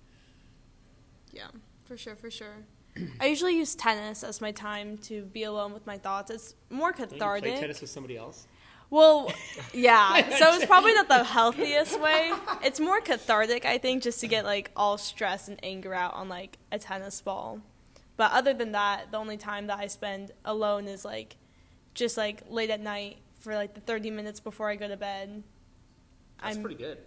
Yeah, 1.31 1.47
for 1.85 1.97
sure, 1.97 2.15
for 2.15 2.29
sure. 2.29 2.65
I 3.19 3.25
usually 3.27 3.55
use 3.55 3.73
tennis 3.73 4.23
as 4.23 4.41
my 4.41 4.51
time 4.51 4.99
to 4.99 5.23
be 5.23 5.43
alone 5.43 5.73
with 5.73 5.87
my 5.87 5.97
thoughts. 5.97 6.29
It's 6.29 6.53
more 6.69 6.93
you 6.97 7.05
play 7.05 7.39
tennis 7.41 7.81
with 7.81 7.89
somebody 7.89 8.15
else? 8.15 8.47
Well, 8.91 9.31
yeah. 9.73 10.37
So 10.37 10.53
it's 10.53 10.65
probably 10.65 10.93
not 10.93 11.07
the 11.07 11.23
healthiest 11.23 11.99
way. 12.07 12.31
It's 12.63 12.79
more 12.79 13.01
cathartic, 13.01 13.65
I 13.65 13.79
think, 13.79 14.03
just 14.03 14.19
to 14.21 14.27
get 14.27 14.45
like 14.45 14.69
all 14.75 14.99
stress 14.99 15.47
and 15.47 15.59
anger 15.63 15.95
out 15.95 16.13
on 16.13 16.29
like 16.29 16.59
a 16.71 16.77
tennis 16.77 17.21
ball. 17.21 17.61
But 18.17 18.31
other 18.33 18.53
than 18.53 18.71
that, 18.73 19.11
the 19.11 19.17
only 19.17 19.37
time 19.37 19.67
that 19.67 19.79
I 19.79 19.87
spend 19.87 20.31
alone 20.45 20.87
is 20.87 21.03
like 21.03 21.37
just 21.97 22.15
like 22.15 22.43
late 22.49 22.69
at 22.69 22.79
night 22.79 23.17
for 23.39 23.55
like 23.55 23.73
the 23.73 23.81
30 23.81 24.11
minutes 24.11 24.39
before 24.39 24.69
I 24.69 24.75
go 24.75 24.87
to 24.87 24.95
bed. 24.95 25.43
That's 26.41 26.55
I'm- 26.55 26.63
pretty 26.63 26.81
good. 26.81 26.99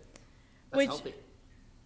That's 0.71 0.77
Which- 0.77 0.89
healthy. 0.89 1.15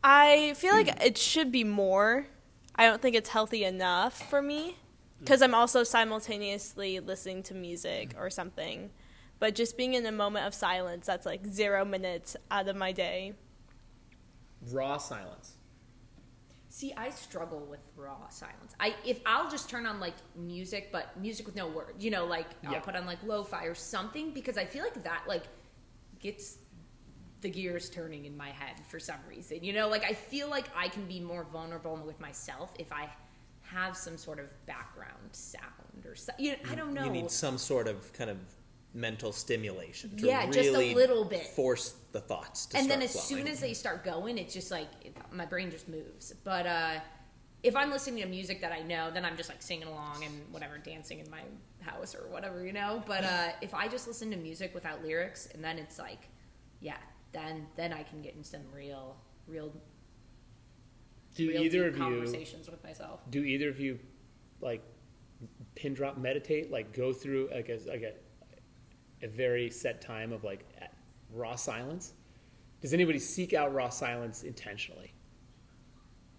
I 0.07 0.53
feel 0.57 0.75
like 0.75 1.03
it 1.03 1.17
should 1.17 1.51
be 1.51 1.65
more. 1.65 2.27
I 2.75 2.85
don't 2.87 3.01
think 3.01 3.17
it's 3.17 3.31
healthy 3.31 3.65
enough 3.65 4.29
for 4.29 4.43
me 4.43 4.73
mm. 4.73 4.75
because 5.21 5.41
I'm 5.41 5.55
also 5.55 5.83
simultaneously 5.83 7.01
listening 7.01 7.43
to 7.45 7.55
music 7.55 8.15
or 8.19 8.29
something. 8.29 8.91
But 9.39 9.55
just 9.55 9.79
being 9.79 9.95
in 9.95 10.05
a 10.05 10.13
moment 10.13 10.47
of 10.47 10.53
silence, 10.53 11.07
that's 11.07 11.25
like 11.25 11.47
zero 11.47 11.87
minutes 11.87 12.37
out 12.51 12.69
of 12.69 12.77
my 12.77 12.93
day. 12.93 13.33
Raw 14.71 14.99
silence. 14.99 15.54
See, 16.75 16.93
I 16.97 17.11
struggle 17.11 17.64
with 17.70 17.93
raw 17.95 18.29
silence. 18.31 18.75
I 18.81 18.97
if 19.07 19.20
I'll 19.25 19.49
just 19.49 19.70
turn 19.70 19.87
on 19.87 20.01
like 20.01 20.16
music, 20.35 20.89
but 20.91 21.16
music 21.20 21.47
with 21.47 21.55
no 21.55 21.68
words. 21.68 22.05
You 22.05 22.11
know, 22.11 22.27
like 22.27 22.49
Yeah. 22.64 22.72
I'll 22.72 22.81
put 22.81 22.97
on 22.97 23.07
like 23.07 23.22
lo-fi 23.22 23.66
or 23.66 23.77
something 23.77 24.33
because 24.33 24.59
I 24.59 24.64
feel 24.64 24.83
like 24.83 25.01
that 25.05 25.22
like 25.29 25.45
gets 26.18 26.59
the 27.43 27.49
gears 27.49 27.89
turning 27.91 28.25
in 28.25 28.37
my 28.37 28.49
head 28.49 28.75
for 28.89 28.99
some 28.99 29.20
reason. 29.29 29.62
You 29.62 29.72
know, 29.72 29.87
like 29.87 30.03
I 30.05 30.14
feel 30.14 30.51
like 30.51 30.64
I 30.77 30.89
can 30.89 31.07
be 31.07 31.20
more 31.20 31.45
vulnerable 31.45 31.97
with 32.05 32.18
myself 32.18 32.75
if 32.77 32.91
I 32.91 33.09
have 33.61 33.97
some 33.97 34.16
sort 34.16 34.41
of 34.41 34.47
background 34.66 35.29
sound 35.31 36.05
or 36.05 36.16
so, 36.16 36.33
you 36.41 36.51
know, 36.51 36.59
I 36.72 36.75
don't 36.75 36.93
know. 36.93 37.05
You 37.05 37.11
need 37.11 37.31
some 37.31 37.57
sort 37.57 37.87
of 37.87 38.12
kind 38.12 38.31
of 38.31 38.39
mental 38.95 39.33
stimulation 39.33 40.17
to 40.17 40.27
Yeah, 40.27 40.47
just 40.47 40.69
a 40.69 40.73
really 40.73 40.95
little 40.95 41.25
bit. 41.25 41.45
force 41.49 41.95
the 42.13 42.21
thoughts 42.21 42.67
to 42.67 42.77
and 42.77 42.87
start 42.87 43.01
then 43.01 43.05
as 43.05 43.13
flowing. 43.13 43.45
soon 43.45 43.53
as 43.53 43.61
they 43.61 43.75
start 43.75 44.05
going, 44.05 44.39
it's 44.39 44.55
just 44.55 44.71
like 44.71 44.89
it, 45.03 45.17
my 45.33 45.45
brain 45.45 45.71
just 45.71 45.89
moves. 45.89 46.33
But 46.45 46.67
uh, 46.67 47.01
if 47.63 47.75
I'm 47.75 47.91
listening 47.91 48.23
to 48.23 48.29
music 48.29 48.61
that 48.61 48.71
I 48.73 48.83
know, 48.83 49.11
then 49.11 49.25
I'm 49.25 49.37
just 49.37 49.49
like 49.49 49.63
singing 49.63 49.89
along 49.89 50.23
and 50.25 50.35
whatever, 50.53 50.79
dancing 50.79 51.19
in 51.19 51.29
my 51.31 51.41
house 51.81 52.15
or 52.15 52.29
whatever, 52.29 52.65
you 52.65 52.73
know. 52.73 53.03
But 53.07 53.25
uh, 53.25 53.49
if 53.63 53.75
I 53.75 53.89
just 53.89 54.07
listen 54.07 54.31
to 54.31 54.37
music 54.37 54.73
without 54.75 55.03
lyrics, 55.03 55.49
and 55.53 55.63
then 55.65 55.79
it's 55.79 55.99
like, 55.99 56.29
yeah, 56.81 56.99
then 57.33 57.67
then 57.77 57.93
I 57.93 58.05
can 58.05 58.23
get 58.23 58.35
in 58.37 58.45
some 58.45 58.61
real, 58.73 59.17
real, 59.49 59.73
Do 61.35 61.49
real 61.49 61.63
either 61.63 61.85
deep 61.85 61.89
of 61.95 61.99
you 61.99 62.05
conversations 62.05 62.71
with 62.71 62.83
myself. 62.85 63.21
do 63.31 63.43
either 63.43 63.69
of 63.71 63.81
you 63.81 63.99
like 64.61 64.83
pin 65.75 65.95
drop 65.95 66.17
meditate? 66.17 66.71
Like 66.71 66.93
go 66.97 67.13
through 67.13 67.51
like 67.53 67.69
a 67.69 67.79
like 67.89 68.03
a, 68.03 68.13
a 69.25 69.29
very 69.29 69.70
set 69.70 70.01
time 70.01 70.33
of 70.33 70.45
like 70.45 70.64
raw 71.33 71.57
silence? 71.57 72.12
Does 72.81 72.93
anybody 72.93 73.18
seek 73.18 73.55
out 73.55 73.75
raw 73.75 73.89
silence 73.89 74.43
intentionally? 74.43 75.14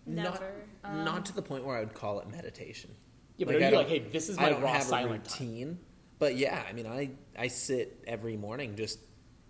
Never. 0.06 0.54
Not, 0.84 0.96
not 1.04 1.26
to 1.26 1.34
the 1.34 1.42
point 1.42 1.66
where 1.66 1.76
I 1.76 1.80
would 1.80 1.96
call 1.96 2.20
it 2.20 2.30
meditation. 2.30 2.92
Yeah, 3.38 3.48
but 3.48 3.56
I 3.56 3.66
are 3.66 3.70
you 3.72 3.76
like, 3.76 3.88
hey, 3.90 4.00
this 4.00 4.30
is 4.30 4.38
I 4.38 4.44
my 4.44 4.50
don't 4.52 4.62
raw 4.62 4.74
have 4.74 4.84
silent 4.84 5.28
a 5.28 5.30
time? 5.30 5.48
routine. 5.48 5.80
But 6.20 6.38
yeah, 6.38 6.64
I 6.70 6.74
mean, 6.74 6.86
I 6.88 7.10
I 7.38 7.48
sit 7.48 8.04
every 8.08 8.38
morning. 8.38 8.76
Just 8.76 9.00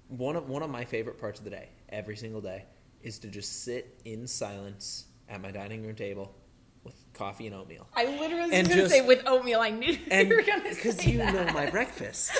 one 0.07 0.35
of 0.35 0.49
one 0.49 0.63
of 0.63 0.69
my 0.69 0.85
favorite 0.85 1.19
parts 1.19 1.39
of 1.39 1.43
the 1.43 1.51
day, 1.51 1.69
every 1.89 2.15
single 2.15 2.41
day, 2.41 2.65
is 3.01 3.19
to 3.19 3.27
just 3.27 3.63
sit 3.63 3.99
in 4.05 4.25
silence 4.25 5.05
at 5.29 5.41
my 5.41 5.51
dining 5.51 5.85
room 5.85 5.95
table 5.95 6.33
with 6.33 6.44
coffee 7.15 7.47
and 7.47 7.55
oatmeal. 7.55 7.87
I 7.95 8.05
literally 8.05 8.51
was 8.59 8.67
going 8.67 8.79
to 8.79 8.89
say 8.89 9.01
with 9.05 9.23
oatmeal. 9.25 9.59
I 9.61 9.69
knew 9.71 9.97
and 10.11 10.29
you 10.29 10.35
were 10.35 10.41
going 10.43 10.61
to 10.61 10.73
say 10.73 10.73
that. 10.73 10.75
because 10.75 11.05
you 11.07 11.17
that. 11.19 11.33
know 11.33 11.53
my 11.53 11.69
breakfast, 11.69 12.31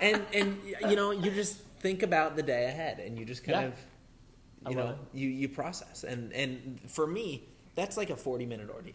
and 0.00 0.24
and 0.34 0.58
you 0.88 0.96
know 0.96 1.10
you 1.12 1.30
just 1.30 1.58
think 1.80 2.02
about 2.02 2.36
the 2.36 2.42
day 2.42 2.66
ahead, 2.66 2.98
and 3.00 3.18
you 3.18 3.24
just 3.24 3.44
kind 3.44 3.60
Yeah. 3.60 3.66
of 3.68 4.70
you 4.70 4.76
know 4.76 4.88
it. 4.90 4.96
you 5.14 5.28
you 5.28 5.48
process, 5.48 6.04
and 6.04 6.32
and 6.32 6.80
for 6.90 7.06
me 7.06 7.48
that's 7.74 7.96
like 7.96 8.10
a 8.10 8.16
forty 8.16 8.44
minute 8.46 8.68
ordeal. 8.70 8.94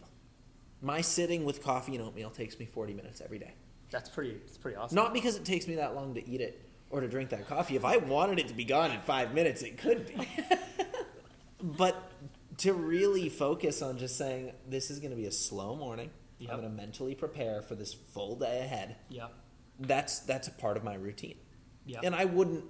My 0.82 1.00
sitting 1.00 1.44
with 1.44 1.62
coffee 1.62 1.94
and 1.96 2.04
oatmeal 2.04 2.30
takes 2.30 2.58
me 2.58 2.66
forty 2.66 2.92
minutes 2.92 3.20
every 3.24 3.38
day. 3.38 3.54
That's 3.90 4.08
pretty. 4.10 4.32
It's 4.32 4.58
pretty 4.58 4.76
awesome. 4.76 4.96
Not 4.96 5.14
because 5.14 5.36
it 5.36 5.44
takes 5.44 5.66
me 5.68 5.76
that 5.76 5.94
long 5.94 6.14
to 6.14 6.28
eat 6.28 6.40
it 6.40 6.60
or 6.90 7.00
to 7.00 7.08
drink 7.08 7.30
that 7.30 7.48
coffee. 7.48 7.76
If 7.76 7.84
I 7.84 7.96
wanted 7.96 8.38
it 8.38 8.48
to 8.48 8.54
be 8.54 8.64
gone 8.64 8.90
in 8.90 9.00
five 9.00 9.32
minutes, 9.34 9.62
it 9.62 9.78
could 9.78 10.06
be. 10.06 10.28
but 11.62 12.03
to 12.58 12.72
really 12.72 13.28
focus 13.28 13.82
on 13.82 13.98
just 13.98 14.16
saying 14.16 14.52
this 14.68 14.90
is 14.90 14.98
going 15.00 15.10
to 15.10 15.16
be 15.16 15.26
a 15.26 15.32
slow 15.32 15.74
morning. 15.76 16.10
Yep. 16.38 16.50
I'm 16.52 16.60
going 16.60 16.70
to 16.70 16.76
mentally 16.76 17.14
prepare 17.14 17.62
for 17.62 17.74
this 17.74 17.94
full 17.94 18.36
day 18.36 18.60
ahead 18.60 18.96
Yeah. 19.08 19.28
that's 19.80 20.20
that's 20.20 20.48
a 20.48 20.50
part 20.50 20.76
of 20.76 20.84
my 20.84 20.94
routine. 20.94 21.36
Yeah. 21.86 22.00
And 22.02 22.14
I 22.14 22.24
wouldn't 22.24 22.64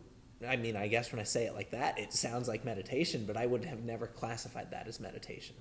I 0.46 0.56
mean, 0.56 0.76
I 0.76 0.88
guess 0.88 1.10
when 1.12 1.20
I 1.20 1.24
say 1.24 1.46
it 1.46 1.54
like 1.54 1.70
that, 1.70 1.98
it 1.98 2.12
sounds 2.12 2.48
like 2.48 2.64
meditation, 2.64 3.24
but 3.26 3.36
I 3.36 3.46
would 3.46 3.64
have 3.64 3.82
never 3.82 4.06
classified 4.06 4.70
that 4.72 4.86
as 4.86 5.00
meditation. 5.00 5.56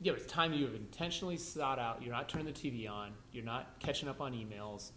Yeah, 0.00 0.12
but 0.12 0.20
it's 0.22 0.30
time 0.30 0.52
you 0.52 0.64
have 0.66 0.74
intentionally 0.74 1.36
sought 1.38 1.78
out. 1.78 2.02
You're 2.02 2.12
not 2.12 2.28
turning 2.28 2.46
the 2.46 2.52
TV 2.52 2.90
on. 2.90 3.12
You're 3.32 3.44
not 3.44 3.78
catching 3.78 4.08
up 4.08 4.20
on 4.20 4.32
emails. 4.34 4.90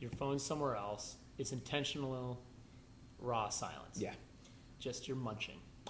Your 0.00 0.10
phone's 0.10 0.42
somewhere 0.42 0.74
else. 0.74 1.16
It's 1.36 1.52
intentional, 1.52 2.40
raw 3.20 3.48
silence. 3.50 3.98
Yeah. 4.00 4.14
Just 4.80 5.06
you're 5.06 5.16
munching. 5.16 5.58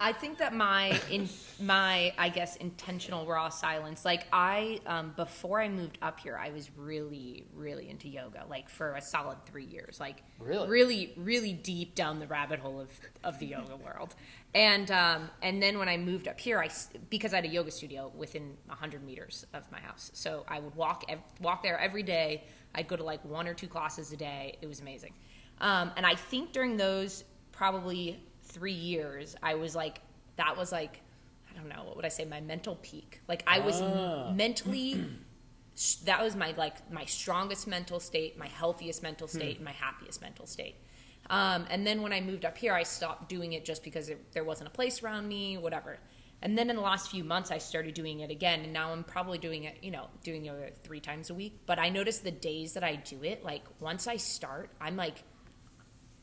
I 0.00 0.12
think 0.12 0.38
that 0.38 0.54
my 0.54 1.00
in 1.10 1.28
my 1.60 2.12
I 2.16 2.28
guess 2.28 2.56
intentional 2.56 3.26
raw 3.26 3.48
silence. 3.48 4.04
Like 4.04 4.26
I 4.32 4.80
um, 4.86 5.12
before 5.16 5.60
I 5.60 5.68
moved 5.68 5.98
up 6.00 6.20
here, 6.20 6.38
I 6.40 6.50
was 6.50 6.70
really 6.76 7.44
really 7.54 7.88
into 7.90 8.08
yoga. 8.08 8.44
Like 8.48 8.68
for 8.68 8.94
a 8.94 9.00
solid 9.00 9.38
three 9.44 9.64
years. 9.64 9.98
Like 10.00 10.22
Really? 10.38 10.68
really 10.68 11.12
really 11.16 11.52
deep 11.52 11.94
down 11.94 12.20
the 12.20 12.26
rabbit 12.26 12.60
hole 12.60 12.80
of 12.80 12.90
of 13.24 13.38
the 13.38 13.46
yoga 13.46 13.76
world. 13.84 14.14
And 14.54 14.90
um, 14.90 15.30
and 15.42 15.62
then 15.62 15.78
when 15.78 15.88
I 15.88 15.96
moved 15.96 16.28
up 16.28 16.38
here, 16.38 16.58
I 16.60 16.68
because 17.10 17.32
I 17.32 17.36
had 17.36 17.44
a 17.44 17.48
yoga 17.48 17.70
studio 17.70 18.12
within 18.16 18.56
hundred 18.68 19.04
meters 19.04 19.44
of 19.52 19.70
my 19.72 19.80
house, 19.80 20.10
so 20.14 20.44
I 20.48 20.60
would 20.60 20.74
walk 20.74 21.04
ev- 21.08 21.22
walk 21.40 21.62
there 21.62 21.78
every 21.78 22.02
day. 22.02 22.44
I'd 22.74 22.86
go 22.88 22.96
to 22.96 23.04
like 23.04 23.24
one 23.24 23.48
or 23.48 23.54
two 23.54 23.66
classes 23.68 24.12
a 24.12 24.16
day. 24.16 24.58
It 24.62 24.66
was 24.66 24.80
amazing. 24.80 25.14
Um, 25.60 25.90
and 25.96 26.06
I 26.06 26.14
think 26.14 26.52
during 26.52 26.76
those 26.76 27.24
probably 27.50 28.22
three 28.48 28.72
years, 28.72 29.36
I 29.42 29.54
was 29.54 29.74
like, 29.76 30.00
that 30.36 30.56
was 30.56 30.72
like, 30.72 31.00
I 31.50 31.56
don't 31.58 31.68
know, 31.68 31.84
what 31.84 31.96
would 31.96 32.04
I 32.04 32.08
say, 32.10 32.24
my 32.24 32.40
mental 32.40 32.76
peak. 32.82 33.20
Like 33.28 33.42
I 33.46 33.60
was 33.60 33.80
Ah. 33.80 34.32
mentally 34.32 35.04
that 36.04 36.22
was 36.22 36.34
my 36.34 36.52
like 36.56 36.90
my 36.90 37.04
strongest 37.04 37.66
mental 37.66 38.00
state, 38.00 38.36
my 38.38 38.48
healthiest 38.48 39.02
mental 39.02 39.28
state, 39.28 39.56
and 39.56 39.64
my 39.64 39.72
happiest 39.72 40.20
mental 40.20 40.46
state. 40.46 40.76
Um, 41.30 41.66
and 41.70 41.86
then 41.86 42.02
when 42.02 42.12
I 42.12 42.20
moved 42.20 42.44
up 42.44 42.56
here, 42.56 42.72
I 42.72 42.82
stopped 42.84 43.28
doing 43.28 43.52
it 43.52 43.64
just 43.64 43.84
because 43.84 44.08
it, 44.08 44.32
there 44.32 44.44
wasn't 44.44 44.68
a 44.68 44.72
place 44.72 45.02
around 45.02 45.28
me, 45.28 45.58
whatever. 45.58 45.98
And 46.40 46.56
then 46.56 46.70
in 46.70 46.76
the 46.76 46.82
last 46.82 47.10
few 47.10 47.22
months, 47.24 47.50
I 47.50 47.58
started 47.58 47.94
doing 47.94 48.20
it 48.20 48.30
again, 48.30 48.60
and 48.60 48.72
now 48.72 48.92
I'm 48.92 49.02
probably 49.04 49.38
doing 49.38 49.64
it, 49.64 49.76
you 49.82 49.90
know, 49.90 50.06
doing 50.22 50.46
it 50.46 50.78
three 50.84 51.00
times 51.00 51.30
a 51.30 51.34
week. 51.34 51.58
But 51.66 51.78
I 51.78 51.88
notice 51.90 52.18
the 52.18 52.30
days 52.30 52.72
that 52.74 52.84
I 52.84 52.94
do 52.96 53.22
it, 53.24 53.44
like 53.44 53.62
once 53.80 54.06
I 54.06 54.16
start, 54.16 54.70
I'm 54.80 54.96
like, 54.96 55.22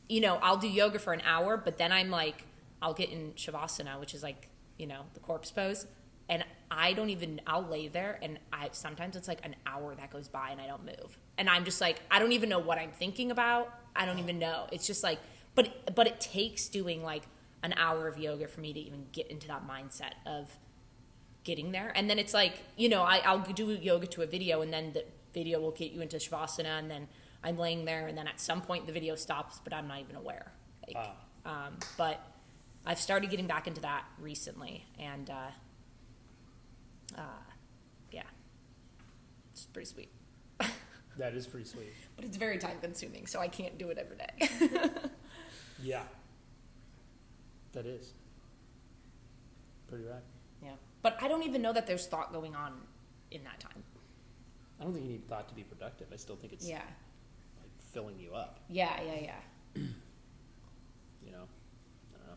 you 0.08 0.20
know, 0.20 0.38
I'll 0.42 0.56
do 0.56 0.68
yoga 0.68 0.98
for 0.98 1.12
an 1.12 1.22
hour, 1.24 1.56
but 1.56 1.78
then 1.78 1.92
I'm 1.92 2.10
like, 2.10 2.44
I'll 2.80 2.94
get 2.94 3.10
in 3.10 3.32
shavasana, 3.32 3.98
which 3.98 4.14
is 4.14 4.22
like, 4.22 4.48
you 4.78 4.86
know, 4.86 5.02
the 5.14 5.20
corpse 5.20 5.50
pose, 5.50 5.86
and 6.28 6.44
I 6.70 6.92
don't 6.92 7.10
even. 7.10 7.40
I'll 7.46 7.66
lay 7.66 7.88
there, 7.88 8.18
and 8.20 8.38
I 8.52 8.68
sometimes 8.72 9.16
it's 9.16 9.28
like 9.28 9.44
an 9.44 9.56
hour 9.66 9.94
that 9.94 10.10
goes 10.10 10.28
by, 10.28 10.50
and 10.50 10.60
I 10.60 10.66
don't 10.66 10.84
move, 10.84 11.18
and 11.38 11.48
I'm 11.48 11.64
just 11.64 11.80
like, 11.80 12.00
I 12.10 12.18
don't 12.18 12.32
even 12.32 12.48
know 12.48 12.58
what 12.58 12.78
I'm 12.78 12.92
thinking 12.92 13.30
about. 13.30 13.72
I 13.94 14.04
don't 14.04 14.18
even 14.18 14.38
know. 14.38 14.66
It's 14.72 14.86
just 14.86 15.02
like, 15.02 15.18
but 15.54 15.94
but 15.94 16.06
it 16.06 16.20
takes 16.20 16.68
doing 16.68 17.02
like 17.02 17.22
an 17.62 17.72
hour 17.76 18.06
of 18.06 18.18
yoga 18.18 18.46
for 18.46 18.60
me 18.60 18.72
to 18.72 18.80
even 18.80 19.06
get 19.12 19.28
into 19.28 19.48
that 19.48 19.66
mindset 19.66 20.12
of 20.26 20.58
getting 21.42 21.72
there. 21.72 21.92
And 21.94 22.10
then 22.10 22.18
it's 22.18 22.34
like, 22.34 22.62
you 22.76 22.88
know, 22.88 23.02
I, 23.02 23.18
I'll 23.24 23.38
do 23.38 23.70
yoga 23.70 24.06
to 24.08 24.22
a 24.22 24.26
video, 24.26 24.60
and 24.60 24.72
then 24.72 24.92
the 24.92 25.04
video 25.32 25.60
will 25.60 25.70
get 25.70 25.92
you 25.92 26.00
into 26.02 26.18
shavasana, 26.18 26.78
and 26.78 26.90
then 26.90 27.08
I'm 27.46 27.56
laying 27.56 27.84
there, 27.84 28.08
and 28.08 28.18
then 28.18 28.26
at 28.26 28.40
some 28.40 28.60
point 28.60 28.86
the 28.86 28.92
video 28.92 29.14
stops, 29.14 29.60
but 29.62 29.72
I'm 29.72 29.86
not 29.86 30.00
even 30.00 30.16
aware. 30.16 30.52
Like, 30.86 30.96
Wow. 30.96 31.12
um, 31.44 31.78
but 31.96 32.20
I've 32.84 32.98
started 33.00 33.30
getting 33.30 33.46
back 33.46 33.66
into 33.68 33.80
that 33.82 34.04
recently, 34.18 34.84
and 34.98 35.30
uh, 35.30 35.50
uh, 37.16 37.20
yeah, 38.10 38.22
it's 39.52 39.66
pretty 39.66 39.86
sweet. 39.88 40.10
That 41.18 41.32
is 41.32 41.46
pretty 41.46 41.64
sweet. 41.64 41.94
But 42.14 42.26
it's 42.26 42.36
very 42.36 42.58
time 42.58 42.76
consuming, 42.82 43.26
so 43.26 43.40
I 43.40 43.48
can't 43.48 43.78
do 43.78 43.88
it 43.88 43.96
every 43.96 44.18
day. 44.18 44.90
Yeah. 45.82 46.02
That 47.72 47.86
is. 47.86 48.12
Pretty 49.88 50.04
rad. 50.04 50.20
yeah, 50.62 50.72
but 51.02 51.16
I 51.22 51.28
don't 51.28 51.42
even 51.42 51.62
know 51.62 51.72
that 51.72 51.86
there's 51.86 52.06
thought 52.06 52.32
going 52.34 52.54
on 52.54 52.72
in 53.30 53.44
that 53.44 53.60
time. 53.60 53.82
I 54.80 54.84
don't 54.84 54.92
think 54.92 55.06
you 55.06 55.12
need 55.12 55.26
thought 55.28 55.48
to 55.48 55.54
be 55.54 55.62
productive. 55.62 56.08
I 56.12 56.16
still 56.16 56.36
think 56.36 56.52
it's 56.52 56.66
Yeah, 56.68 56.76
like 56.76 56.84
filling 57.96 58.20
you 58.20 58.34
up. 58.34 58.60
yeah, 58.68 59.00
yeah, 59.02 59.20
yeah. 59.22 59.82
You 61.24 61.32
know. 61.32 61.48
I 62.14 62.18
don't 62.18 62.26
know. 62.28 62.36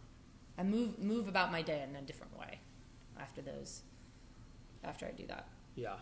I 0.58 0.64
move 0.64 0.98
move 0.98 1.28
about 1.28 1.52
my 1.52 1.62
day 1.62 1.86
in 1.88 1.96
a 1.96 2.02
different 2.02 2.40
way 2.40 2.60
after 3.20 3.42
those. 3.42 3.84
After 4.84 5.06
I 5.06 5.12
do 5.12 5.28
that. 5.28 5.48
Yeah. 5.76 5.96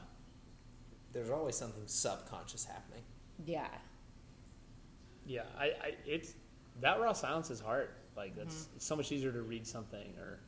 There's 1.12 1.32
always 1.32 1.56
something 1.58 1.84
subconscious 1.88 2.64
happening. 2.64 3.02
Yeah. 3.46 3.68
Yeah. 5.26 5.42
I, 5.60 5.66
I 5.66 5.96
it's 6.06 6.36
that 6.82 7.02
raw 7.02 7.14
silence 7.14 7.50
is 7.50 7.60
hard. 7.60 7.90
Like 8.16 8.36
that's 8.38 8.56
mm-hmm. 8.56 8.76
it's 8.76 8.86
so 8.86 8.96
much 8.96 9.12
easier 9.12 9.32
to 9.32 9.42
read 9.42 9.66
something 9.66 10.14
or 10.20 10.40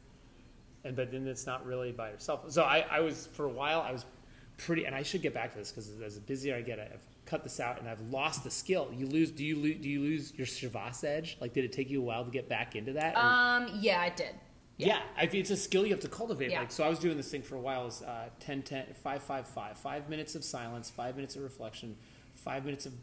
and 0.85 0.95
but 0.95 1.11
then 1.11 1.27
it's 1.27 1.45
not 1.47 1.65
really 1.65 1.91
by 1.91 2.11
yourself. 2.11 2.49
So 2.51 2.63
I, 2.63 2.85
I 2.91 2.99
was 2.99 3.27
for 3.33 3.45
a 3.45 3.49
while 3.61 3.81
I 3.81 3.91
was 3.91 4.05
pretty 4.57 4.85
and 4.85 4.95
I 4.95 5.03
should 5.03 5.23
get 5.23 5.33
back 5.33 5.51
to 5.53 5.57
this 5.57 5.71
because 5.71 5.99
as 5.99 6.19
busier 6.19 6.55
I 6.55 6.61
get 6.61 6.79
I've 6.79 7.07
cut 7.29 7.43
this 7.43 7.59
out 7.59 7.79
and 7.79 7.87
I've 7.87 8.01
lost 8.01 8.43
the 8.43 8.51
skill. 8.51 8.89
You 8.95 9.05
lose 9.05 9.31
do 9.31 9.45
you 9.45 9.55
lose, 9.55 9.77
do 9.81 9.89
you 9.89 10.01
lose 10.01 10.33
your 10.35 10.47
shavas 10.47 11.03
edge? 11.03 11.37
Like 11.39 11.53
did 11.53 11.63
it 11.63 11.71
take 11.71 11.89
you 11.89 12.01
a 12.01 12.03
while 12.03 12.25
to 12.25 12.31
get 12.31 12.49
back 12.49 12.75
into 12.75 12.93
that? 12.93 13.15
or- 13.15 13.19
Um. 13.19 13.79
Yeah, 13.79 14.03
it 14.05 14.15
did. 14.15 14.35
Yeah, 14.77 15.01
I 15.17 15.25
mean, 15.25 15.41
it's 15.41 15.49
a 15.49 15.57
skill 15.57 15.83
you 15.85 15.91
have 15.91 15.99
to 16.01 16.07
cultivate. 16.07 16.51
Yeah. 16.51 16.61
Like, 16.61 16.71
so 16.71 16.85
I 16.85 16.87
was 16.89 16.99
doing 16.99 17.17
this 17.17 17.29
thing 17.29 17.41
for 17.41 17.55
a 17.55 17.59
while. 17.59 17.87
Is 17.87 18.01
uh, 18.01 18.29
10, 18.39 18.61
10, 18.61 18.85
5, 18.93 19.21
5, 19.23 19.45
5. 19.47 19.77
Five 19.77 20.07
minutes 20.09 20.35
of 20.35 20.43
silence, 20.45 20.89
five 20.89 21.15
minutes 21.17 21.35
of 21.35 21.43
reflection, 21.43 21.97
five 22.33 22.63
minutes 22.63 22.85
of 22.85 22.93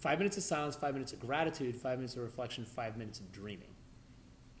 five 0.00 0.18
minutes 0.18 0.36
of 0.36 0.42
silence, 0.42 0.74
five 0.74 0.94
minutes 0.94 1.12
of 1.12 1.20
gratitude, 1.20 1.76
five 1.76 1.98
minutes 1.98 2.16
of 2.16 2.22
reflection, 2.22 2.64
five 2.64 2.96
minutes 2.96 3.20
of 3.20 3.30
dreaming. 3.30 3.72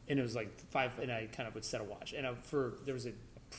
And 0.06 0.20
it 0.20 0.22
was 0.22 0.36
like 0.36 0.56
five, 0.70 0.96
and 1.00 1.10
I 1.10 1.26
kind 1.32 1.48
of 1.48 1.54
would 1.56 1.64
set 1.64 1.80
a 1.80 1.84
watch. 1.84 2.12
And 2.12 2.24
I, 2.24 2.34
for 2.42 2.74
there 2.84 2.94
was 2.94 3.06
a 3.06 3.12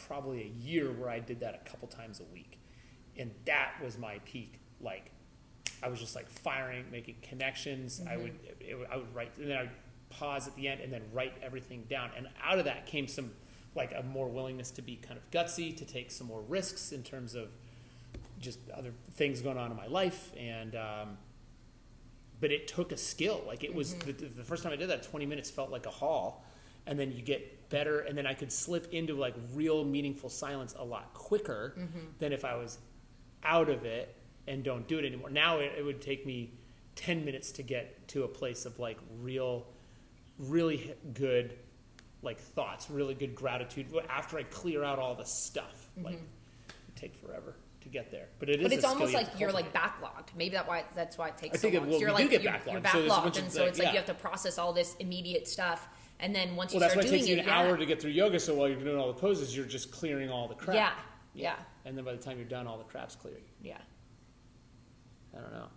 probably 0.08 0.42
a 0.44 0.66
year 0.66 0.92
where 0.94 1.10
I 1.10 1.20
did 1.20 1.42
that 1.42 1.54
a 1.66 1.70
couple 1.70 1.90
times 1.90 2.22
a 2.22 2.34
week, 2.34 2.58
and 3.18 3.32
that 3.46 3.74
was 3.84 3.98
my 3.98 4.20
peak. 4.24 4.61
Like, 4.82 5.12
I 5.84 5.90
was 5.90 6.00
just 6.00 6.16
like 6.16 6.30
firing, 6.30 6.86
making 6.92 7.16
connections. 7.22 8.02
I 8.06 8.14
mm-hmm. 8.14 8.24
would, 8.24 8.40
it, 8.60 8.78
I 8.92 8.98
would 8.98 9.14
write, 9.16 9.38
and 9.38 9.50
then 9.50 9.58
I 9.58 9.62
would 9.62 9.72
pause 10.10 10.48
at 10.48 10.56
the 10.56 10.68
end 10.68 10.82
and 10.82 10.92
then 10.92 11.02
write 11.14 11.34
everything 11.42 11.86
down. 11.90 12.12
And 12.16 12.28
out 12.44 12.60
of 12.60 12.66
that 12.66 12.86
came 12.86 13.08
some, 13.08 13.32
like, 13.76 13.94
a 13.98 14.04
more 14.04 14.28
willingness 14.28 14.72
to 14.72 14.82
be 14.82 14.98
kind 14.98 15.18
of 15.18 15.30
gutsy, 15.32 15.76
to 15.78 15.86
take 15.86 16.12
some 16.12 16.28
more 16.28 16.42
risks 16.42 16.92
in 16.92 17.04
terms 17.04 17.36
of 17.36 17.50
just 18.40 18.60
other 18.72 18.94
things 19.14 19.42
going 19.42 19.58
on 19.58 19.72
in 19.72 19.78
my 19.78 19.88
life. 19.88 20.32
And, 20.38 20.76
um, 20.76 21.18
but 22.40 22.52
it 22.52 22.68
took 22.68 22.92
a 22.92 22.98
skill. 22.98 23.44
Like, 23.48 23.64
it 23.64 23.74
was 23.74 23.94
mm-hmm. 23.94 24.12
the, 24.18 24.26
the 24.26 24.44
first 24.44 24.64
time 24.64 24.74
I 24.74 24.76
did 24.76 24.90
that, 24.90 25.04
20 25.04 25.26
minutes 25.26 25.50
felt 25.50 25.72
like 25.72 25.86
a 25.86 25.92
haul. 25.92 26.46
And 26.88 27.00
then 27.00 27.12
you 27.12 27.22
get 27.22 27.70
better, 27.72 28.02
and 28.02 28.16
then 28.16 28.28
I 28.28 28.36
could 28.36 28.52
slip 28.52 28.94
into 28.94 29.16
like 29.16 29.34
real 29.54 29.84
meaningful 29.84 30.30
silence 30.30 30.76
a 30.78 30.84
lot 30.84 31.14
quicker 31.14 31.74
mm-hmm. 31.78 32.00
than 32.20 32.34
if 32.34 32.46
I 32.46 32.56
was 32.56 32.78
out 33.44 33.70
of 33.70 33.86
it 33.86 34.16
and 34.48 34.64
don't 34.64 34.88
do 34.88 34.98
it 35.00 35.06
anymore. 35.06 35.30
Now 35.30 35.60
it, 35.60 35.74
it 35.78 35.84
would 35.86 36.02
take 36.02 36.26
me 36.26 36.54
10 36.96 37.24
minutes 37.26 37.52
to 37.54 37.64
get 37.64 38.08
to 38.10 38.24
a 38.24 38.28
place 38.28 38.66
of 38.66 38.80
like 38.80 38.98
real, 39.22 39.66
really 40.40 40.94
good 41.14 41.58
like 42.24 42.40
thoughts, 42.40 42.90
really 42.90 43.16
good 43.16 43.34
gratitude 43.34 43.88
after 44.10 44.38
I 44.38 44.44
clear 44.44 44.84
out 44.84 45.00
all 45.00 45.16
the 45.16 45.26
stuff. 45.26 45.88
Mm-hmm. 45.98 46.06
Like, 46.06 46.16
it 46.16 46.96
take 46.96 47.16
forever 47.16 47.56
to 47.82 47.90
get 47.90 48.12
there. 48.12 48.28
But 48.40 48.50
it 48.50 48.60
is 48.60 48.64
But 48.64 48.74
it's 48.74 48.86
almost 48.86 49.12
you 49.12 49.18
like 49.18 49.40
you're 49.40 49.52
like 49.52 49.74
backlogged. 49.74 50.36
Maybe 50.36 50.56
that 50.56 50.68
why 50.68 50.84
that's 50.96 51.18
why 51.18 51.30
it 51.30 51.38
takes 51.38 51.58
I 51.58 51.62
think 51.62 51.74
so 51.74 51.78
it- 51.78 51.82
long. 51.82 51.90
well, 51.90 52.00
you're 52.00 52.10
we 52.10 52.14
like 52.14 52.24
do 52.26 52.30
get 52.30 52.44
you're, 52.44 52.52
backlogged, 52.54 52.72
you're 52.74 52.92
so 52.92 53.00
there's 53.00 53.06
a 53.06 53.08
bunch 53.08 53.36
backlogged, 53.36 53.38
of, 53.38 53.44
and 53.44 53.52
so 53.52 53.66
it's 53.66 53.80
like 53.80 53.86
yeah. 53.88 53.92
you 53.94 53.98
have 53.98 54.06
to 54.08 54.14
process 54.14 54.58
all 54.60 54.72
this 54.74 54.96
immediate 55.00 55.48
stuff, 55.48 55.88
and 56.20 56.36
then 56.36 56.56
once 56.56 56.74
Well, 56.74 56.76
you 56.76 56.80
that's 56.82 56.94
start 56.94 57.06
why 57.06 57.08
it 57.08 57.12
doing 57.12 57.20
takes 57.22 57.30
you 57.30 57.36
it, 57.38 57.40
an 57.40 57.46
yeah. 57.48 57.60
hour 57.60 57.78
to 57.78 57.86
get 57.88 58.00
through 58.02 58.12
yoga. 58.12 58.40
So 58.40 58.54
while 58.54 58.68
you're 58.70 58.80
doing 58.80 58.98
all 58.98 59.08
the 59.12 59.20
poses, 59.20 59.56
you're 59.56 59.66
just 59.66 59.90
clearing 59.92 60.30
all 60.30 60.48
the 60.48 60.54
crap. 60.54 60.76
Yeah, 60.76 60.92
yeah, 61.34 61.56
And 61.86 61.98
then 61.98 62.06
by 62.06 62.12
the 62.12 62.22
time 62.22 62.38
you're 62.38 62.48
done, 62.48 62.68
all 62.68 62.78
the 62.78 62.84
crap's 62.84 63.16
cleared. 63.16 63.42
yeah. 63.64 63.78
I 65.36 65.42
don't 65.42 65.54
know. 65.54 65.68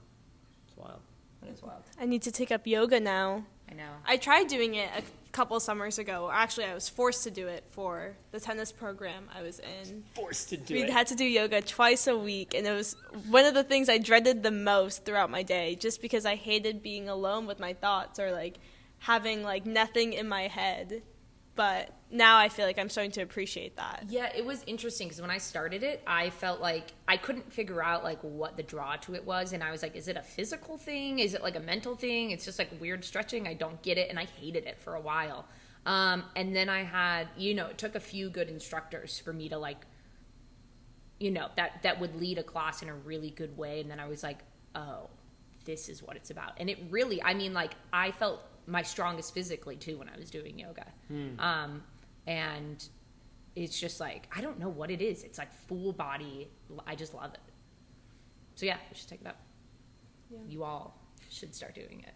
It's 0.67 0.77
wild. 0.77 1.01
That 1.43 1.51
is 1.51 1.63
wild. 1.63 1.83
I 2.01 2.07
need 2.07 2.23
to 2.23 2.33
take 2.33 2.51
up 2.51 2.67
yoga 2.67 3.01
now. 3.01 3.45
I 3.71 3.75
know. 3.75 3.91
I 4.07 4.17
tried 4.17 4.49
doing 4.49 4.75
it 4.75 4.91
a 4.97 5.03
couple 5.33 5.59
summers 5.61 5.99
ago. 5.99 6.31
Actually, 6.33 6.67
I 6.67 6.75
was 6.75 6.89
forced 6.89 7.25
to 7.25 7.31
do 7.31 7.49
it 7.49 7.65
for 7.71 8.17
the 8.31 8.41
tennis 8.41 8.73
program 8.73 9.29
I 9.35 9.43
was 9.43 9.61
in. 9.61 10.05
Forced 10.15 10.51
to 10.51 10.57
do 10.57 10.75
we 10.75 10.83
it. 10.83 10.87
We 10.87 10.93
had 10.93 11.07
to 11.09 11.15
do 11.15 11.25
yoga 11.25 11.61
twice 11.63 12.07
a 12.07 12.17
week, 12.17 12.55
and 12.55 12.67
it 12.67 12.73
was 12.73 12.97
one 13.29 13.45
of 13.45 13.55
the 13.55 13.65
things 13.65 13.89
I 13.89 13.99
dreaded 13.99 14.43
the 14.43 14.51
most 14.51 15.05
throughout 15.05 15.31
my 15.31 15.43
day, 15.43 15.77
just 15.77 16.03
because 16.03 16.27
I 16.27 16.35
hated 16.35 16.83
being 16.83 17.09
alone 17.09 17.47
with 17.47 17.59
my 17.59 17.73
thoughts 17.73 18.19
or 18.19 18.33
like 18.33 18.59
having 18.99 19.43
like 19.43 19.67
nothing 19.67 20.13
in 20.13 20.29
my 20.29 20.43
head. 20.49 21.03
But 21.55 21.91
now 22.11 22.37
I 22.37 22.49
feel 22.49 22.67
like 22.67 22.79
I'm 22.79 22.89
starting 22.89 23.13
to 23.13 23.23
appreciate 23.23 23.77
that. 23.77 24.05
Yeah, 24.09 24.31
it 24.35 24.45
was 24.45 24.65
interesting 24.67 25.09
because 25.09 25.21
when 25.21 25.31
I 25.31 25.39
started 25.39 25.83
it, 25.83 26.03
I 26.07 26.31
felt 26.31 26.61
like 26.61 26.93
I 27.07 27.17
couldn't 27.17 27.53
figure 27.53 27.83
out 27.83 28.03
like 28.03 28.21
what 28.23 28.57
the 28.57 28.63
draw 28.63 28.97
to 28.97 29.15
it 29.15 29.25
was, 29.25 29.53
and 29.53 29.63
I 29.63 29.71
was 29.71 29.83
like, 29.83 29.95
"Is 29.95 30.09
it 30.09 30.17
a 30.17 30.23
physical 30.23 30.77
thing? 30.77 31.21
Is 31.21 31.35
it 31.35 31.43
like 31.43 31.57
a 31.57 31.61
mental 31.61 31.95
thing? 31.95 32.31
It's 32.33 32.45
just 32.45 32.59
like 32.59 32.71
weird 32.81 33.05
stretching. 33.05 33.47
I 33.47 33.55
don't 33.55 33.81
get 33.83 33.99
it," 33.99 34.11
and 34.11 34.19
I 34.19 34.25
hated 34.25 34.67
it 34.67 34.81
for 34.81 34.95
a 34.95 35.01
while. 35.01 35.47
Um, 35.87 36.25
and 36.35 36.57
then 36.57 36.69
I 36.69 36.83
had, 36.83 37.29
you 37.37 37.55
know, 37.55 37.67
it 37.67 37.79
took 37.79 37.95
a 37.95 38.01
few 38.01 38.31
good 38.31 38.49
instructors 38.49 39.19
for 39.19 39.33
me 39.33 39.51
to 39.51 39.59
like, 39.59 39.85
you 41.21 41.31
know, 41.31 41.49
that 41.57 41.83
that 41.83 42.01
would 42.01 42.17
lead 42.17 42.39
a 42.39 42.43
class 42.43 42.83
in 42.83 42.89
a 42.89 42.95
really 42.95 43.31
good 43.31 43.57
way, 43.57 43.81
and 43.81 43.91
then 43.91 44.01
I 44.01 44.09
was 44.09 44.23
like, 44.23 44.39
"Oh, 44.75 45.11
this 45.67 45.89
is 45.89 46.03
what 46.03 46.17
it's 46.17 46.31
about." 46.31 46.53
And 46.59 46.69
it 46.69 46.79
really, 46.91 47.23
I 47.23 47.35
mean, 47.35 47.53
like 47.55 47.75
I 47.93 48.11
felt 48.11 48.41
my 48.67 48.83
strongest 48.83 49.35
physically 49.35 49.77
too 49.77 49.99
when 49.99 50.09
I 50.09 50.19
was 50.19 50.31
doing 50.31 50.59
yoga. 50.59 50.87
Um, 51.39 51.83
and 52.27 52.85
it's 53.57 53.79
just 53.79 54.01
like 54.01 54.29
I 54.35 54.41
don't 54.41 54.59
know 54.59 54.69
what 54.69 54.91
it 54.91 55.01
is. 55.01 55.23
It's 55.23 55.39
like 55.39 55.53
full 55.53 55.93
body. 55.93 56.49
I 56.87 56.95
just 56.95 57.15
love 57.15 57.35
it. 57.35 57.41
So 58.55 58.67
yeah, 58.67 58.77
we 58.91 58.97
should 58.97 59.09
take 59.09 59.21
it 59.21 59.27
up. 59.27 59.37
Yeah. 60.31 60.39
You 60.49 60.65
all 60.65 60.99
should 61.31 61.55
start 61.55 61.75
doing 61.75 62.05
it. 62.07 62.15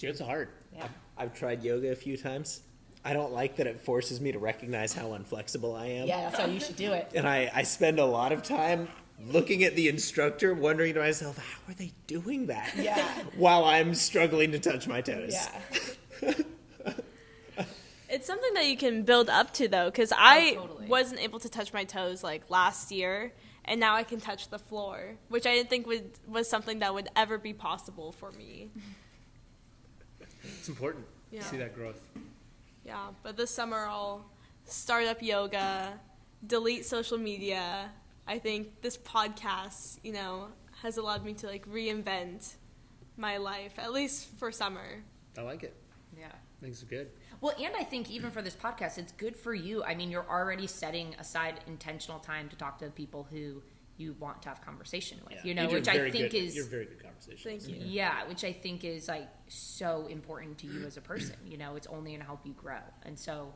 It's 0.00 0.20
hard. 0.20 0.50
Yeah. 0.74 0.86
I've 1.16 1.34
tried 1.34 1.62
yoga 1.62 1.90
a 1.90 1.96
few 1.96 2.16
times. 2.16 2.60
I 3.04 3.12
don't 3.12 3.32
like 3.32 3.56
that 3.56 3.66
it 3.66 3.80
forces 3.80 4.20
me 4.20 4.32
to 4.32 4.38
recognize 4.38 4.92
how 4.92 5.08
unflexible 5.08 5.78
I 5.78 5.86
am. 5.86 6.06
Yeah, 6.06 6.22
that's 6.22 6.38
how 6.38 6.46
you 6.46 6.60
should 6.60 6.76
do 6.76 6.92
it. 6.92 7.10
And 7.14 7.26
I, 7.26 7.50
I 7.54 7.62
spend 7.62 7.98
a 7.98 8.04
lot 8.04 8.32
of 8.32 8.42
time 8.42 8.88
looking 9.26 9.64
at 9.64 9.74
the 9.76 9.88
instructor, 9.88 10.54
wondering 10.54 10.94
to 10.94 11.00
myself, 11.00 11.38
how 11.38 11.72
are 11.72 11.74
they 11.74 11.92
doing 12.06 12.46
that? 12.46 12.72
Yeah. 12.76 13.06
While 13.36 13.64
I'm 13.64 13.94
struggling 13.94 14.52
to 14.52 14.58
touch 14.58 14.86
my 14.86 15.00
toes. 15.00 15.34
Yeah. 16.22 16.32
It's 18.10 18.26
something 18.26 18.54
that 18.54 18.66
you 18.66 18.76
can 18.76 19.02
build 19.02 19.28
up 19.28 19.52
to 19.54 19.68
though, 19.68 19.90
because 19.90 20.12
oh, 20.12 20.16
I 20.18 20.54
totally. 20.54 20.86
wasn't 20.86 21.20
able 21.20 21.40
to 21.40 21.48
touch 21.48 21.72
my 21.74 21.84
toes 21.84 22.24
like 22.24 22.48
last 22.48 22.90
year, 22.90 23.34
and 23.66 23.78
now 23.78 23.94
I 23.94 24.02
can 24.02 24.18
touch 24.18 24.48
the 24.48 24.58
floor, 24.58 25.16
which 25.28 25.46
I 25.46 25.54
didn't 25.54 25.68
think 25.68 25.86
would 25.86 26.10
was 26.26 26.48
something 26.48 26.78
that 26.78 26.94
would 26.94 27.08
ever 27.14 27.36
be 27.36 27.52
possible 27.52 28.12
for 28.12 28.32
me. 28.32 28.70
It's 30.42 30.68
important 30.68 31.04
Yeah. 31.30 31.42
to 31.42 31.46
see 31.48 31.56
that 31.58 31.74
growth. 31.74 32.00
Yeah, 32.84 33.08
but 33.22 33.36
this 33.36 33.50
summer 33.50 33.86
I'll 33.86 34.24
start 34.64 35.04
up 35.06 35.22
yoga, 35.22 36.00
delete 36.46 36.86
social 36.86 37.18
media, 37.18 37.90
I 38.28 38.38
think 38.38 38.82
this 38.82 38.96
podcast, 38.96 39.98
you 40.04 40.12
know, 40.12 40.48
has 40.82 40.96
allowed 40.98 41.24
me 41.24 41.32
to 41.34 41.46
like 41.46 41.66
reinvent 41.68 42.54
my 43.16 43.38
life, 43.38 43.78
at 43.78 43.92
least 43.92 44.28
for 44.38 44.52
summer. 44.52 45.02
I 45.36 45.40
like 45.42 45.62
it. 45.64 45.74
Yeah. 46.18 46.26
Things 46.60 46.82
are 46.82 46.86
good. 46.86 47.08
Well, 47.40 47.54
and 47.60 47.74
I 47.76 47.84
think 47.84 48.10
even 48.10 48.30
for 48.30 48.42
this 48.42 48.54
podcast, 48.56 48.98
it's 48.98 49.12
good 49.12 49.36
for 49.36 49.54
you. 49.54 49.82
I 49.84 49.94
mean, 49.94 50.10
you're 50.10 50.28
already 50.28 50.66
setting 50.66 51.14
aside 51.18 51.60
intentional 51.66 52.18
time 52.18 52.48
to 52.48 52.56
talk 52.56 52.78
to 52.80 52.90
people 52.90 53.26
who 53.30 53.62
you 53.96 54.14
want 54.20 54.42
to 54.42 54.48
have 54.48 54.60
conversation 54.60 55.18
with. 55.24 55.34
Yeah. 55.34 55.40
You 55.44 55.54
know, 55.54 55.62
You're 55.62 55.72
which 55.74 55.88
I 55.88 56.10
think 56.10 56.30
good- 56.32 56.34
is 56.34 56.54
you're 56.54 56.64
very 56.66 56.84
good 56.86 57.02
conversation. 57.02 57.50
Thank 57.50 57.68
you. 57.68 57.76
yeah, 57.84 58.26
which 58.28 58.44
I 58.44 58.52
think 58.52 58.84
is 58.84 59.08
like 59.08 59.28
so 59.48 60.06
important 60.08 60.58
to 60.58 60.66
you 60.68 60.84
as 60.86 60.96
a 60.96 61.00
person. 61.00 61.34
You 61.46 61.58
know, 61.58 61.74
it's 61.76 61.86
only 61.88 62.10
going 62.10 62.20
to 62.20 62.26
help 62.26 62.44
you 62.46 62.52
grow. 62.52 62.78
And 63.04 63.18
so, 63.18 63.52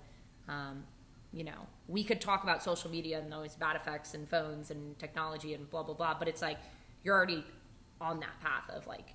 um, 0.49 0.85
you 1.33 1.45
know, 1.45 1.67
we 1.89 2.05
could 2.05 2.21
talk 2.21 2.43
about 2.43 2.63
social 2.63 2.91
media 2.91 3.19
and 3.19 3.33
those 3.33 3.55
bad 3.57 3.77
effects 3.77 4.15
and 4.15 4.29
phones 4.29 4.71
and 4.71 4.99
technology 4.99 5.55
and 5.55 5.69
blah 5.71 5.83
blah 5.83 5.95
blah, 5.95 6.15
but 6.19 6.29
it's 6.29 6.43
like 6.43 6.59
you're 7.03 7.15
already 7.17 7.45
on 8.01 8.21
that 8.21 8.41
path 8.41 8.69
of 8.71 8.87
like 8.87 9.15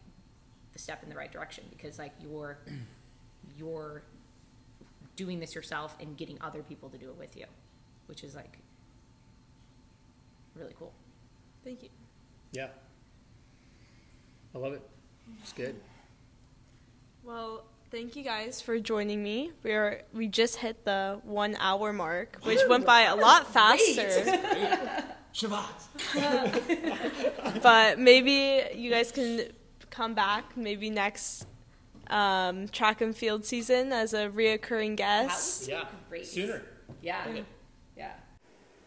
the 0.74 0.80
step 0.80 1.04
in 1.04 1.10
the 1.10 1.16
right 1.16 1.32
direction 1.32 1.64
because 1.70 2.00
like 2.00 2.14
you're 2.22 2.60
you're 3.58 4.04
doing 5.16 5.40
this 5.40 5.56
yourself 5.56 5.96
and 6.00 6.16
getting 6.18 6.38
other 6.42 6.62
people 6.64 6.90
to 6.90 6.98
do 6.98 7.10
it 7.10 7.18
with 7.18 7.36
you, 7.36 7.46
which 8.08 8.24
is 8.24 8.36
like 8.36 8.60
really 10.56 10.74
cool. 10.78 10.94
Thank 11.64 11.84
you. 11.84 11.90
Yeah. 12.52 12.68
I 14.56 14.58
love 14.58 14.74
it. 14.74 14.82
It's 15.42 15.54
good. 15.54 15.76
Well, 17.24 17.66
thank 17.92 18.16
you 18.16 18.24
guys 18.24 18.62
for 18.62 18.80
joining 18.80 19.24
me. 19.24 19.52
We 19.64 19.72
are 19.72 20.02
we 20.14 20.28
just 20.28 20.58
hit 20.58 20.86
the 20.86 21.20
one 21.24 21.56
hour 21.60 21.94
mark, 21.94 22.38
which 22.44 22.60
went 22.68 22.86
by 22.86 23.02
a 23.02 23.16
lot 23.16 23.52
faster. 23.54 25.04
but 27.62 28.00
maybe 28.00 28.64
you 28.76 28.90
guys 28.90 29.12
can 29.12 29.50
come 29.90 30.14
back 30.14 30.58
maybe 30.58 30.90
next 30.90 31.46
um, 32.10 32.68
track 32.70 33.02
and 33.02 33.16
field 33.16 33.46
season 33.46 33.92
as 33.92 34.14
a 34.14 34.30
reoccurring 34.30 34.96
guest. 34.96 35.68
Yeah. 35.68 35.86
Great. 36.10 36.26
Sooner. 36.26 36.64
Yeah. 37.02 37.42
Yeah. 37.96 38.14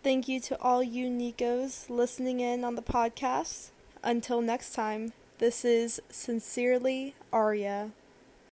Thank 0.03 0.29
you 0.29 0.41
to 0.41 0.61
all 0.61 0.83
you 0.83 1.09
Nikos 1.09 1.91
listening 1.91 2.41
in 2.41 2.65
on 2.65 2.75
the 2.75 2.83
podcast. 2.83 3.71
Until 4.03 4.41
next 4.41 4.73
time, 4.73 5.13
this 5.39 5.65
is 5.65 6.01
sincerely 6.09 7.15
Aria. 7.33 7.91